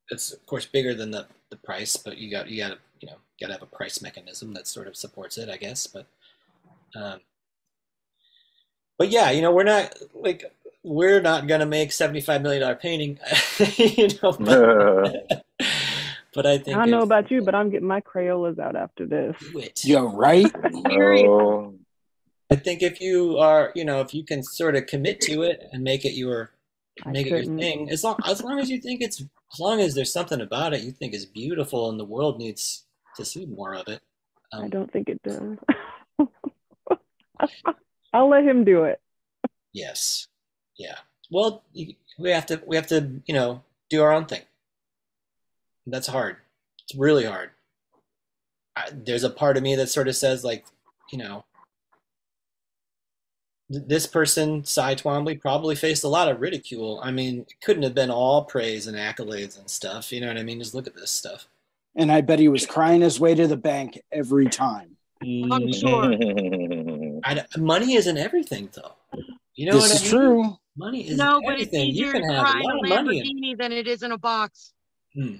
[0.09, 3.07] it's of course bigger than the the price, but you got you got to you
[3.07, 5.87] know got to have a price mechanism that sort of supports it, I guess.
[5.87, 6.05] But
[6.95, 7.21] um,
[8.97, 10.51] but yeah, you know, we're not like
[10.83, 13.19] we're not gonna make seventy five million dollar painting,
[13.77, 14.33] you know.
[14.33, 15.45] But,
[16.33, 19.05] but I I think don't know about you, but I'm getting my Crayolas out after
[19.05, 19.35] this.
[19.83, 20.51] You're right?
[20.91, 21.73] Oh,
[22.51, 25.67] I think if you are, you know, if you can sort of commit to it
[25.71, 26.51] and make it your
[27.05, 29.79] I make it your thing, as long as long as you think it's as long
[29.79, 32.85] as there's something about it you think is beautiful and the world needs
[33.15, 34.01] to see more of it.
[34.53, 35.57] I Um, don't think it does.
[38.13, 38.99] I'll let him do it.
[39.73, 40.27] Yes.
[40.77, 40.97] Yeah.
[41.31, 41.63] Well,
[42.17, 44.41] we have to we have to you know do our own thing.
[45.85, 46.37] That's hard.
[46.83, 47.51] It's really hard.
[48.75, 50.65] I, there's a part of me that sort of says like,
[51.11, 51.45] you know,
[53.69, 56.99] this person, Cy Twombly, probably faced a lot of ridicule.
[57.03, 60.11] I mean, it couldn't have been all praise and accolades and stuff.
[60.11, 60.59] You know what I mean?
[60.59, 61.47] Just look at this stuff.
[61.95, 64.95] And I bet he was crying his way to the bank every time.
[65.21, 65.71] I'm mm-hmm.
[65.71, 67.21] sure.
[67.25, 68.93] I, money isn't everything, though.
[69.55, 70.11] You know this what is I mean?
[70.11, 70.57] true.
[70.77, 71.87] Money is No, but it's everything.
[71.87, 73.19] You easier can to have a lot of money.
[73.19, 74.73] in- Lamborghini than it is in a box.
[75.13, 75.35] Hmm.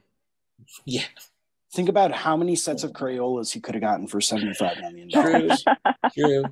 [0.86, 1.04] Yeah,
[1.72, 5.10] Think about how many sets of Crayolas he could have gotten for $75 million.
[5.10, 5.50] true,
[6.14, 6.44] true.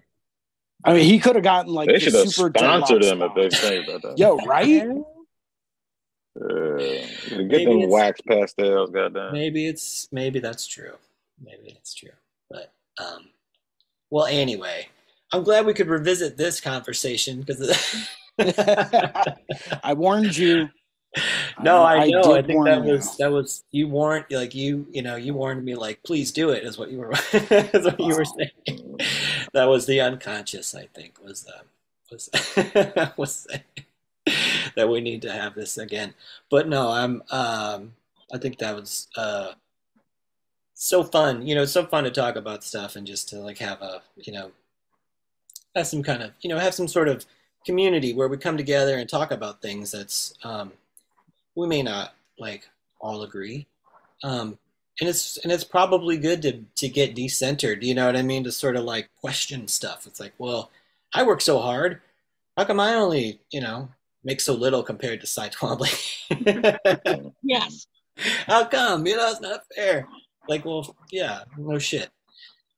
[0.84, 3.22] I mean, he could have gotten like they the should have super sponsored deluxe them
[3.22, 3.60] if they box.
[3.60, 4.18] say about that.
[4.18, 4.84] Yo, right?
[6.40, 9.34] Uh, get Maybe them it's- wax pastels, goddamn.
[9.34, 10.94] Maybe it's maybe that's true.
[11.44, 12.12] Maybe that's true.
[12.50, 13.30] But um,
[14.12, 14.88] well, anyway,
[15.34, 18.06] I'm glad we could revisit this conversation because.
[19.84, 20.70] I warned you.
[21.64, 22.22] no, I, I know.
[22.36, 22.92] did I think that you.
[22.92, 26.52] was that was you warned like you you know you warned me like please do
[26.52, 28.98] it is what you were is what you were saying.
[29.54, 30.76] That was the unconscious.
[30.76, 31.64] I think was uh,
[32.12, 32.30] was
[33.18, 33.48] was
[34.76, 36.14] that we need to have this again.
[36.50, 37.94] But no, I'm um
[38.34, 39.54] I think that was uh
[40.74, 41.46] so fun.
[41.46, 44.34] You know, so fun to talk about stuff and just to like have a you
[44.34, 44.52] know
[45.76, 47.26] have some kind of you know have some sort of
[47.66, 50.72] community where we come together and talk about things that's um
[51.56, 52.68] we may not like
[53.00, 53.68] all agree
[54.24, 54.58] um
[55.00, 58.44] and it's and it's probably good to to get decentered you know what i mean?
[58.44, 60.08] To sort of like question stuff.
[60.08, 60.72] It's like well
[61.14, 62.02] i work so hard.
[62.56, 63.90] How come i only you know
[64.24, 65.94] make so little compared to Cy Twombly?
[67.44, 67.88] Yes.
[68.48, 69.06] how come?
[69.06, 70.08] You know it's not fair.
[70.50, 72.10] Like well yeah no shit.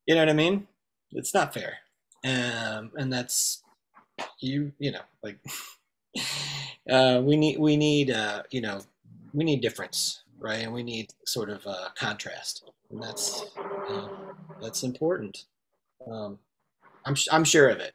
[0.06, 0.68] You know what i mean?
[1.12, 1.78] It's not fair.
[2.24, 3.64] Um and that's
[4.40, 5.40] you you know like
[6.90, 8.82] uh we need we need uh you know
[9.34, 10.64] we need difference right?
[10.64, 12.64] And we need sort of uh contrast.
[12.91, 13.44] And that's
[13.90, 14.07] uh,
[14.61, 15.45] that's important.
[16.10, 16.40] Um
[17.06, 17.94] i'm i'm sure of it.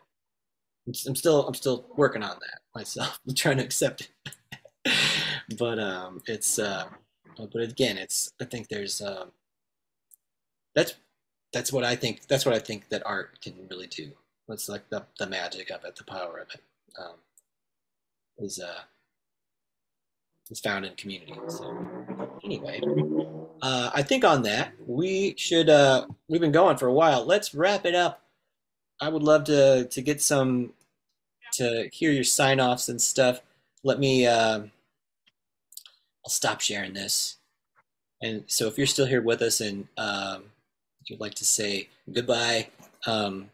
[0.86, 4.10] I'm, still i'm still working on that myself i'm trying to accept it.
[5.58, 6.84] But um it's uh
[7.36, 9.32] but again it's i think there's um
[10.74, 10.94] that's
[11.52, 14.12] that's what i think that's what i think that art can really do.
[14.48, 16.60] That's like the, the magic of it the power of it
[16.98, 17.14] um,
[18.38, 18.82] is uh
[20.50, 21.64] is found in community so
[22.44, 22.80] anyway
[23.62, 27.24] uh i think on that we should uh we've been going for a while.
[27.24, 28.22] Let's wrap it up.
[29.00, 30.72] I would love to to get some
[31.54, 33.40] to hear your sign offs and stuff.
[33.82, 34.70] Let me um
[36.24, 37.36] i'll stop sharing this.
[38.22, 40.44] And so if you're still here with us and um
[41.06, 42.68] you'd like to say goodbye
[43.06, 43.50] um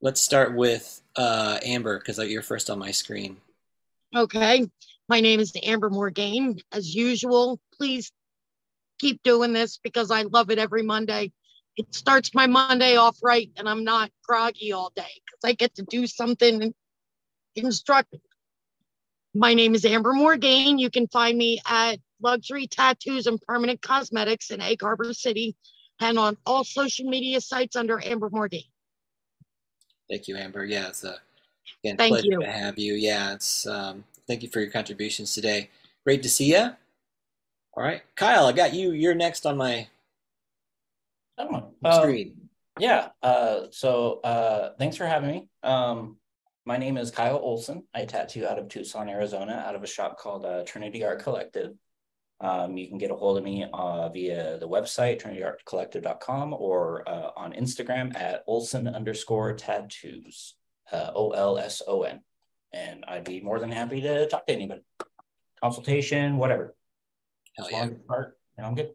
[0.00, 3.36] let's start with uh amber because you're first on my screen.
[4.14, 4.70] Okay.
[5.08, 6.58] My name is Amber Morgaine.
[6.72, 8.12] As usual, please
[8.98, 11.32] keep doing this because I love it every Monday.
[11.76, 15.74] It starts my Monday off right and I'm not groggy all day because I get
[15.76, 16.72] to do something
[17.56, 18.20] instructive.
[19.34, 20.78] My name is Amber Morgaine.
[20.78, 25.56] You can find me at Luxury Tattoos and Permanent Cosmetics in Egg Harbor City
[26.00, 28.62] and on all social media sites under Amber Morgaine.
[30.10, 30.64] Thank you, Amber.
[30.64, 31.16] Yeah, it's a
[31.82, 32.40] again Thank pleasure you.
[32.40, 32.94] to have you.
[32.94, 35.70] Yeah, it's um, thank you for your contributions today.
[36.04, 36.70] Great to see you.
[37.74, 38.92] All right, Kyle, I got you.
[38.92, 39.88] You're next on my
[41.38, 42.48] Oh, um, screen.
[42.78, 43.08] yeah.
[43.22, 45.48] Uh, so uh, thanks for having me.
[45.62, 46.16] Um,
[46.66, 47.84] my name is Kyle Olson.
[47.94, 51.72] I tattoo out of Tucson, Arizona, out of a shop called uh, Trinity Art Collective.
[52.40, 57.30] Um, you can get a hold of me uh, via the website, trinityartcollective.com, or uh,
[57.36, 60.54] on Instagram at Olson underscore tattoos,
[60.92, 62.20] uh, O L S O N.
[62.72, 64.82] And I'd be more than happy to talk to anybody.
[65.60, 66.74] Consultation, whatever.
[67.56, 67.84] Hell As yeah.
[67.86, 68.94] it's and I'm good.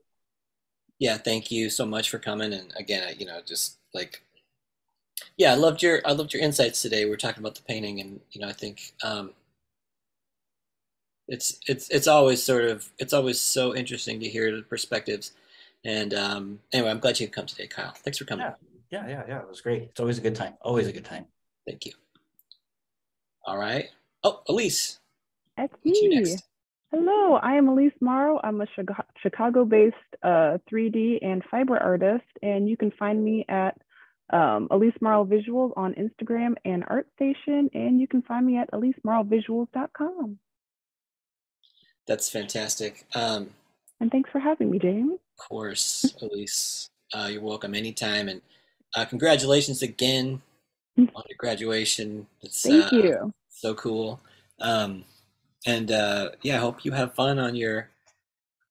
[0.99, 2.53] Yeah, thank you so much for coming.
[2.53, 4.23] And again, I- you know, just like,
[5.37, 7.05] yeah, I loved your I loved your insights today.
[7.05, 9.31] We are talking about the painting, and you know, I think um,
[11.27, 15.33] it's it's it's always sort of it's always so interesting to hear the perspectives.
[15.85, 17.93] And um, anyway, I'm glad you could come today, Kyle.
[18.03, 18.45] Thanks for coming.
[18.45, 18.53] Yeah.
[18.89, 19.39] Yeah, yeah, yeah.
[19.41, 19.83] It was great.
[19.83, 20.53] It's always a good time.
[20.61, 21.25] Always a good time.
[21.67, 21.93] Thank you.
[23.47, 23.85] All right.
[24.25, 24.99] Oh, Elise,
[25.55, 26.35] That's me.
[26.91, 28.41] Hello, I am Elise Morrow.
[28.43, 28.67] I'm a
[29.23, 33.77] Chicago-based uh, 3D and fiber artist, and you can find me at
[34.33, 40.39] um, Elise Morrow Visuals on Instagram and ArtStation, and you can find me at elisemorrowvisuals.com.
[42.05, 43.05] That's fantastic.
[43.15, 43.51] Um,
[44.01, 45.13] And thanks for having me, James.
[45.39, 46.89] Of course, Elise.
[47.13, 48.27] Uh, you're welcome anytime.
[48.27, 48.41] And
[48.93, 50.41] uh, congratulations again
[50.97, 52.27] on your graduation.
[52.41, 53.33] It's Thank uh, you.
[53.49, 54.19] so cool.
[54.59, 55.05] Um,
[55.65, 57.89] and uh, yeah, I hope you have fun on your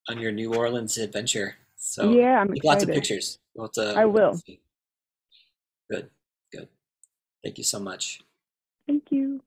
[0.09, 1.57] on your New Orleans adventure.
[1.77, 3.39] So yeah, I'm take lots of pictures.
[3.55, 4.35] We'll to- I we'll will.
[4.35, 4.61] see.
[5.91, 6.11] Good,
[6.53, 6.69] good.
[7.45, 8.21] Thank you so much.
[8.87, 9.41] Thank you.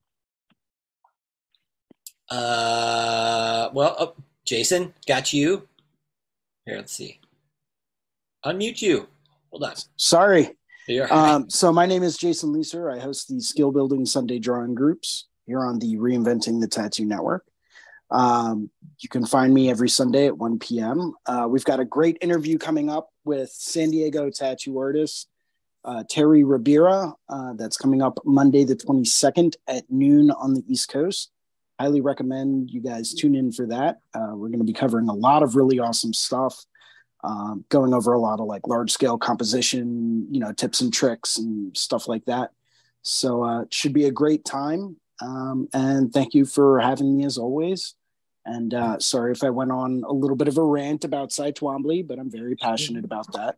[2.30, 4.14] Uh, well, oh,
[4.46, 5.68] Jason, got you.
[6.66, 7.20] Here, let's see.
[8.46, 9.08] Unmute you.
[9.50, 9.74] Hold on.
[9.98, 10.56] Sorry.
[11.12, 12.94] Um, so my name is Jason Leeser.
[12.94, 17.46] I host the Skill Building Sunday Drawing Groups here on the Reinventing the Tattoo Network.
[18.12, 21.14] Um, you can find me every Sunday at 1 p.m.
[21.26, 25.28] Uh, we've got a great interview coming up with San Diego tattoo artist
[25.86, 27.14] uh, Terry Ribera.
[27.28, 31.32] Uh, that's coming up Monday, the 22nd at noon on the East Coast.
[31.80, 34.00] Highly recommend you guys tune in for that.
[34.14, 36.66] Uh, we're going to be covering a lot of really awesome stuff
[37.24, 41.38] um, going over a lot of like large scale composition, you know, tips and tricks
[41.38, 42.52] and stuff like that.
[43.02, 44.98] So uh, it should be a great time.
[45.22, 47.96] Um, and thank you for having me as always.
[48.46, 51.52] And uh, sorry if I went on a little bit of a rant about Cy
[51.52, 53.58] Twombly, but I'm very passionate about that.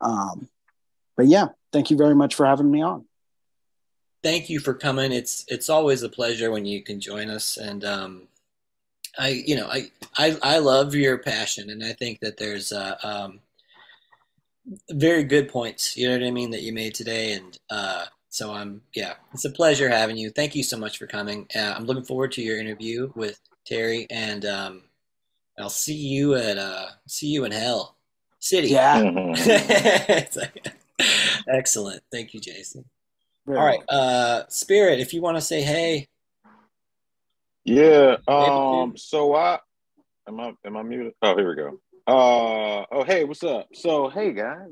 [0.00, 0.48] Um,
[1.16, 3.04] but yeah, thank you very much for having me on.
[4.24, 5.12] thank you for coming.
[5.12, 8.28] It's it's always a pleasure when you can join us, and um,
[9.18, 12.96] I you know I, I I love your passion, and I think that there's uh,
[13.02, 13.40] um,
[14.90, 15.96] very good points.
[15.96, 19.44] You know what I mean that you made today, and uh, so I'm yeah, it's
[19.44, 20.30] a pleasure having you.
[20.30, 21.46] Thank you so much for coming.
[21.54, 24.82] Uh, I'm looking forward to your interview with Terry, and um,
[25.58, 27.96] I'll see you at uh, see you in Hell
[28.40, 28.68] City.
[28.68, 29.00] Yeah.
[29.02, 29.34] Mhm.
[30.08, 30.72] It's like-
[31.48, 32.02] Excellent.
[32.12, 32.84] Thank you, Jason.
[33.46, 36.06] very All right, uh, Spirit, if you want to say hey,
[37.64, 38.16] Yeah.
[38.28, 38.96] Um.
[38.96, 39.58] So I
[40.28, 41.14] am I am I muted?
[41.22, 41.80] Oh, here we go.
[42.06, 42.84] Uh.
[42.92, 43.68] Oh, hey, what's up?
[43.74, 44.68] So, hey guys.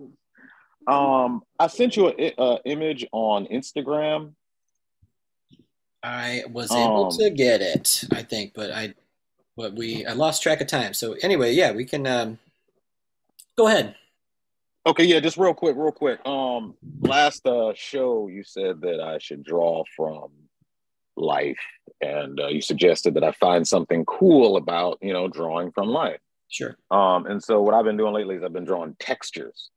[0.87, 1.43] Um.
[1.59, 4.35] I sent you a, a image on Instagram.
[6.03, 8.93] I was able Um, to get it, I think, but I,
[9.57, 10.95] but we, I lost track of time.
[10.95, 12.41] So anyway, yeah, we can um,
[13.57, 13.95] go ahead.
[14.85, 15.05] Okay.
[15.05, 15.21] Yeah.
[15.21, 15.77] Just real quick.
[15.77, 16.25] Real quick.
[16.27, 16.75] Um.
[17.01, 20.31] Last uh show, you said that I should draw from
[21.17, 21.61] life,
[22.03, 26.21] and uh, you suggested that I find something cool about you know drawing from life.
[26.49, 26.77] Sure.
[26.91, 29.71] Um, and so what I've been doing lately is I've been drawing textures.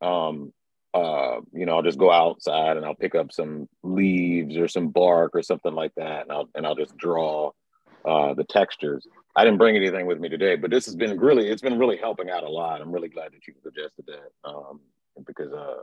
[0.00, 0.52] Um,
[0.94, 4.88] uh, you know, I'll just go outside and I'll pick up some leaves or some
[4.88, 7.50] bark or something like that, and I'll and I'll just draw
[8.06, 9.06] uh, the textures.
[9.34, 11.98] I didn't bring anything with me today, but this has been really it's been really
[11.98, 12.80] helping out a lot.
[12.80, 14.80] I'm really glad that you suggested that um,
[15.26, 15.82] because uh,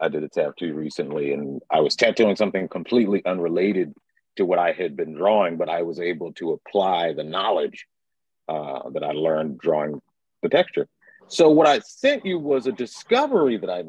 [0.00, 3.94] I did a tattoo recently and I was tattooing something completely unrelated
[4.36, 7.86] to what I had been drawing, but I was able to apply the knowledge
[8.48, 10.00] uh, that I learned drawing
[10.42, 10.88] the texture.
[11.28, 13.84] So what I sent you was a discovery that I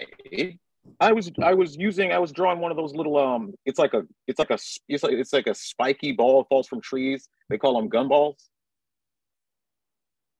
[0.00, 0.58] made.
[1.00, 3.94] I was I was using I was drawing one of those little um it's like
[3.94, 4.58] a it's like a
[4.88, 7.28] it's like it's like a spiky ball that falls from trees.
[7.48, 8.36] They call them gumballs.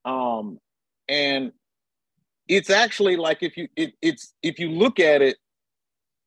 [0.05, 0.59] Um
[1.09, 1.53] and
[2.47, 5.39] it's actually like if you it, it's if you look at it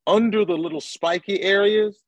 [0.07, 2.01] under the little spiky areas,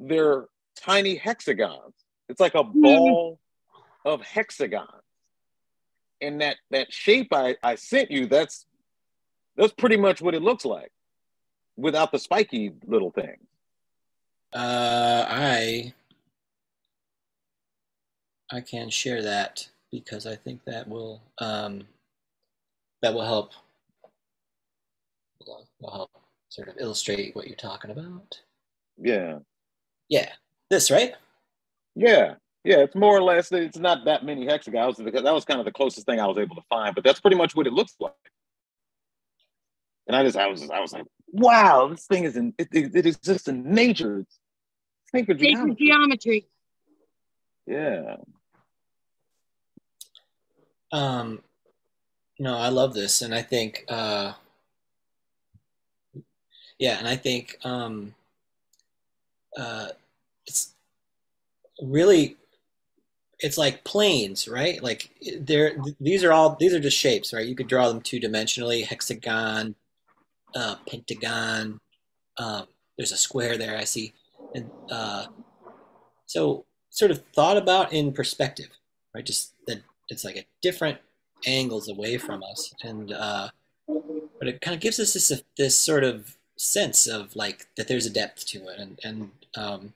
[0.00, 0.46] they're
[0.76, 1.94] tiny hexagons.
[2.28, 3.38] It's like a ball
[4.04, 4.88] of hexagons.
[6.20, 8.66] And that that shape I, I sent you, that's
[9.56, 10.90] that's pretty much what it looks like.
[11.76, 13.36] without the spiky little thing.
[14.52, 15.92] Uh, I
[18.50, 21.82] I can share that because I think that will um,
[23.02, 23.52] that will help
[25.80, 26.10] will help
[26.54, 28.38] sort of illustrate what you're talking about.
[28.96, 29.38] Yeah.
[30.08, 30.30] Yeah.
[30.70, 31.14] This, right?
[31.96, 32.34] Yeah.
[32.62, 35.66] Yeah, it's more or less it's not that many hexagons because that was kind of
[35.66, 37.94] the closest thing I was able to find, but that's pretty much what it looks
[38.00, 38.12] like.
[40.06, 42.94] And I just I was I was like, wow, this thing is in it, it,
[42.94, 44.20] it exists in nature.
[44.20, 44.38] It's
[45.12, 45.86] sacred Sacred geometry.
[45.86, 46.46] geometry.
[47.66, 48.16] Yeah.
[50.92, 51.42] Um,
[52.38, 54.32] no, I love this, and I think, uh,
[56.78, 58.14] yeah, and I think um,
[59.56, 59.88] uh,
[60.46, 60.74] it's
[61.82, 62.36] really,
[63.40, 64.82] it's like planes, right?
[64.82, 67.46] Like they're these are all these are just shapes, right?
[67.46, 69.74] You could draw them two dimensionally, hexagon,
[70.54, 71.80] uh, pentagon.
[72.38, 74.12] Um, there's a square there I see,
[74.54, 75.26] and uh,
[76.26, 78.68] so sort of thought about in perspective,
[79.14, 79.24] right?
[79.24, 80.98] Just that it's like a different
[81.46, 83.48] angles away from us, and uh,
[83.86, 88.06] but it kind of gives us this this sort of sense of like that there's
[88.06, 89.92] a depth to it, and and um,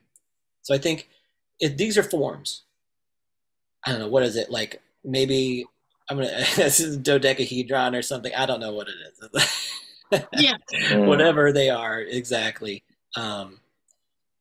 [0.63, 1.09] so I think
[1.61, 2.63] if these are forms.
[3.87, 4.81] I don't know what is it like.
[5.05, 5.65] Maybe
[6.11, 8.33] I'm gonna this is dodecahedron or something.
[8.35, 8.95] I don't know what it
[9.33, 9.55] is.
[10.39, 10.57] Yeah.
[11.05, 12.83] Whatever they are exactly.
[13.15, 13.61] Um,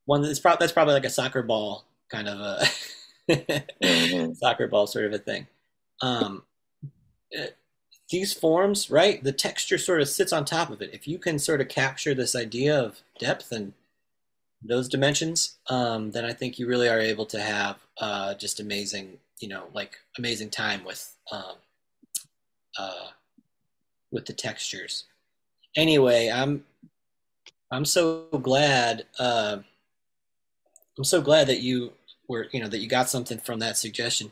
[0.06, 2.66] one that's probably that's probably like a soccer ball kind of a
[3.84, 4.34] Mhm.
[4.38, 5.46] soccer ball sort of a thing.
[6.02, 6.44] Um,
[7.38, 7.48] uh,
[8.10, 9.24] these forms, right?
[9.24, 10.92] The texture sort of sits on top of it.
[10.94, 13.74] If you can sort of capture this idea of depth and
[14.62, 19.18] those dimensions, um, then I think you really are able to have uh, just amazing,
[19.40, 21.56] you know, like amazing time with um,
[22.80, 23.08] uh,
[24.12, 25.04] with the textures.
[25.76, 26.64] Anyway, I'm
[27.72, 29.06] I'm so glad.
[29.20, 29.58] Uh,
[30.98, 31.92] I'm so glad that you
[32.28, 34.32] were, you know, that you got something from that suggestion.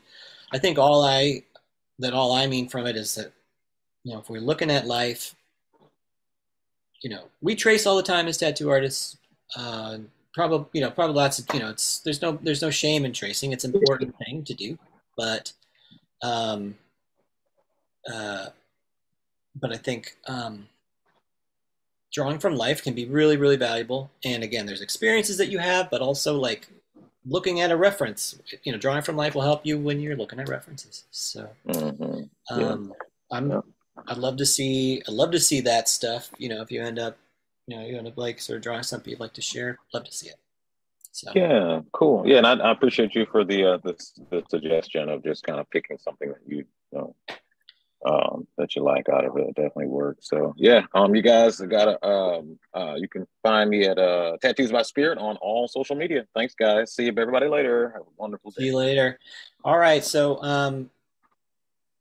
[0.52, 1.42] I think all I
[1.98, 3.32] that all I mean from it is that
[4.06, 5.34] you know if we're looking at life,
[7.02, 9.18] you know, we trace all the time as tattoo artists.
[9.56, 9.98] Uh,
[10.32, 13.12] probably, you know, probably lots of, you know, it's there's no there's no shame in
[13.12, 13.52] tracing.
[13.52, 14.78] It's an important thing to do,
[15.16, 15.52] but
[16.22, 16.76] um,
[18.08, 18.46] uh,
[19.60, 20.68] but I think um,
[22.12, 24.12] drawing from life can be really really valuable.
[24.24, 26.68] And again, there's experiences that you have, but also like
[27.24, 28.38] looking at a reference.
[28.62, 31.06] You know, drawing from life will help you when you're looking at references.
[31.10, 31.48] So.
[31.66, 32.30] Mhm.
[32.56, 32.68] Yeah.
[32.68, 32.94] Um,
[33.32, 33.50] I'm.
[33.50, 33.60] Yeah.
[34.08, 35.02] I'd love to see.
[35.06, 36.30] I'd love to see that stuff.
[36.38, 37.16] You know, if you end up,
[37.66, 40.04] you know, you end up like sort of drawing something you'd like to share, love
[40.04, 40.36] to see it.
[41.12, 42.26] So Yeah, cool.
[42.26, 43.94] Yeah, and I, I appreciate you for the uh the,
[44.30, 47.14] the suggestion of just kind of picking something that you, you know
[48.04, 49.48] um that you like out of it.
[49.48, 50.28] It definitely works.
[50.28, 54.70] So yeah, um you guys gotta um uh you can find me at uh Tattoos
[54.70, 56.26] by Spirit on all social media.
[56.34, 56.92] Thanks guys.
[56.92, 57.92] See you everybody later.
[57.94, 58.64] Have a wonderful day.
[58.64, 59.18] see you later.
[59.64, 60.90] All right, so um,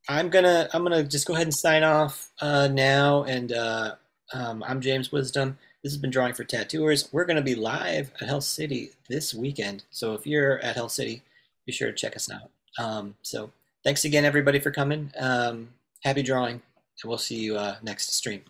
[0.08, 3.96] I'm gonna I'm gonna just go ahead and sign off uh, now, and uh,
[4.34, 5.58] um, I'm James Wisdom.
[5.84, 7.10] This has been Drawing for Tattooers.
[7.12, 11.24] We're gonna be live at Hell City this weekend, so if you're at Hell City,
[11.66, 12.52] be sure to check us out.
[12.78, 13.52] Um, so
[13.84, 15.12] thanks again, everybody, for coming.
[15.18, 15.70] Um,
[16.04, 16.62] happy drawing,
[17.02, 18.44] and we'll see you uh, next stream.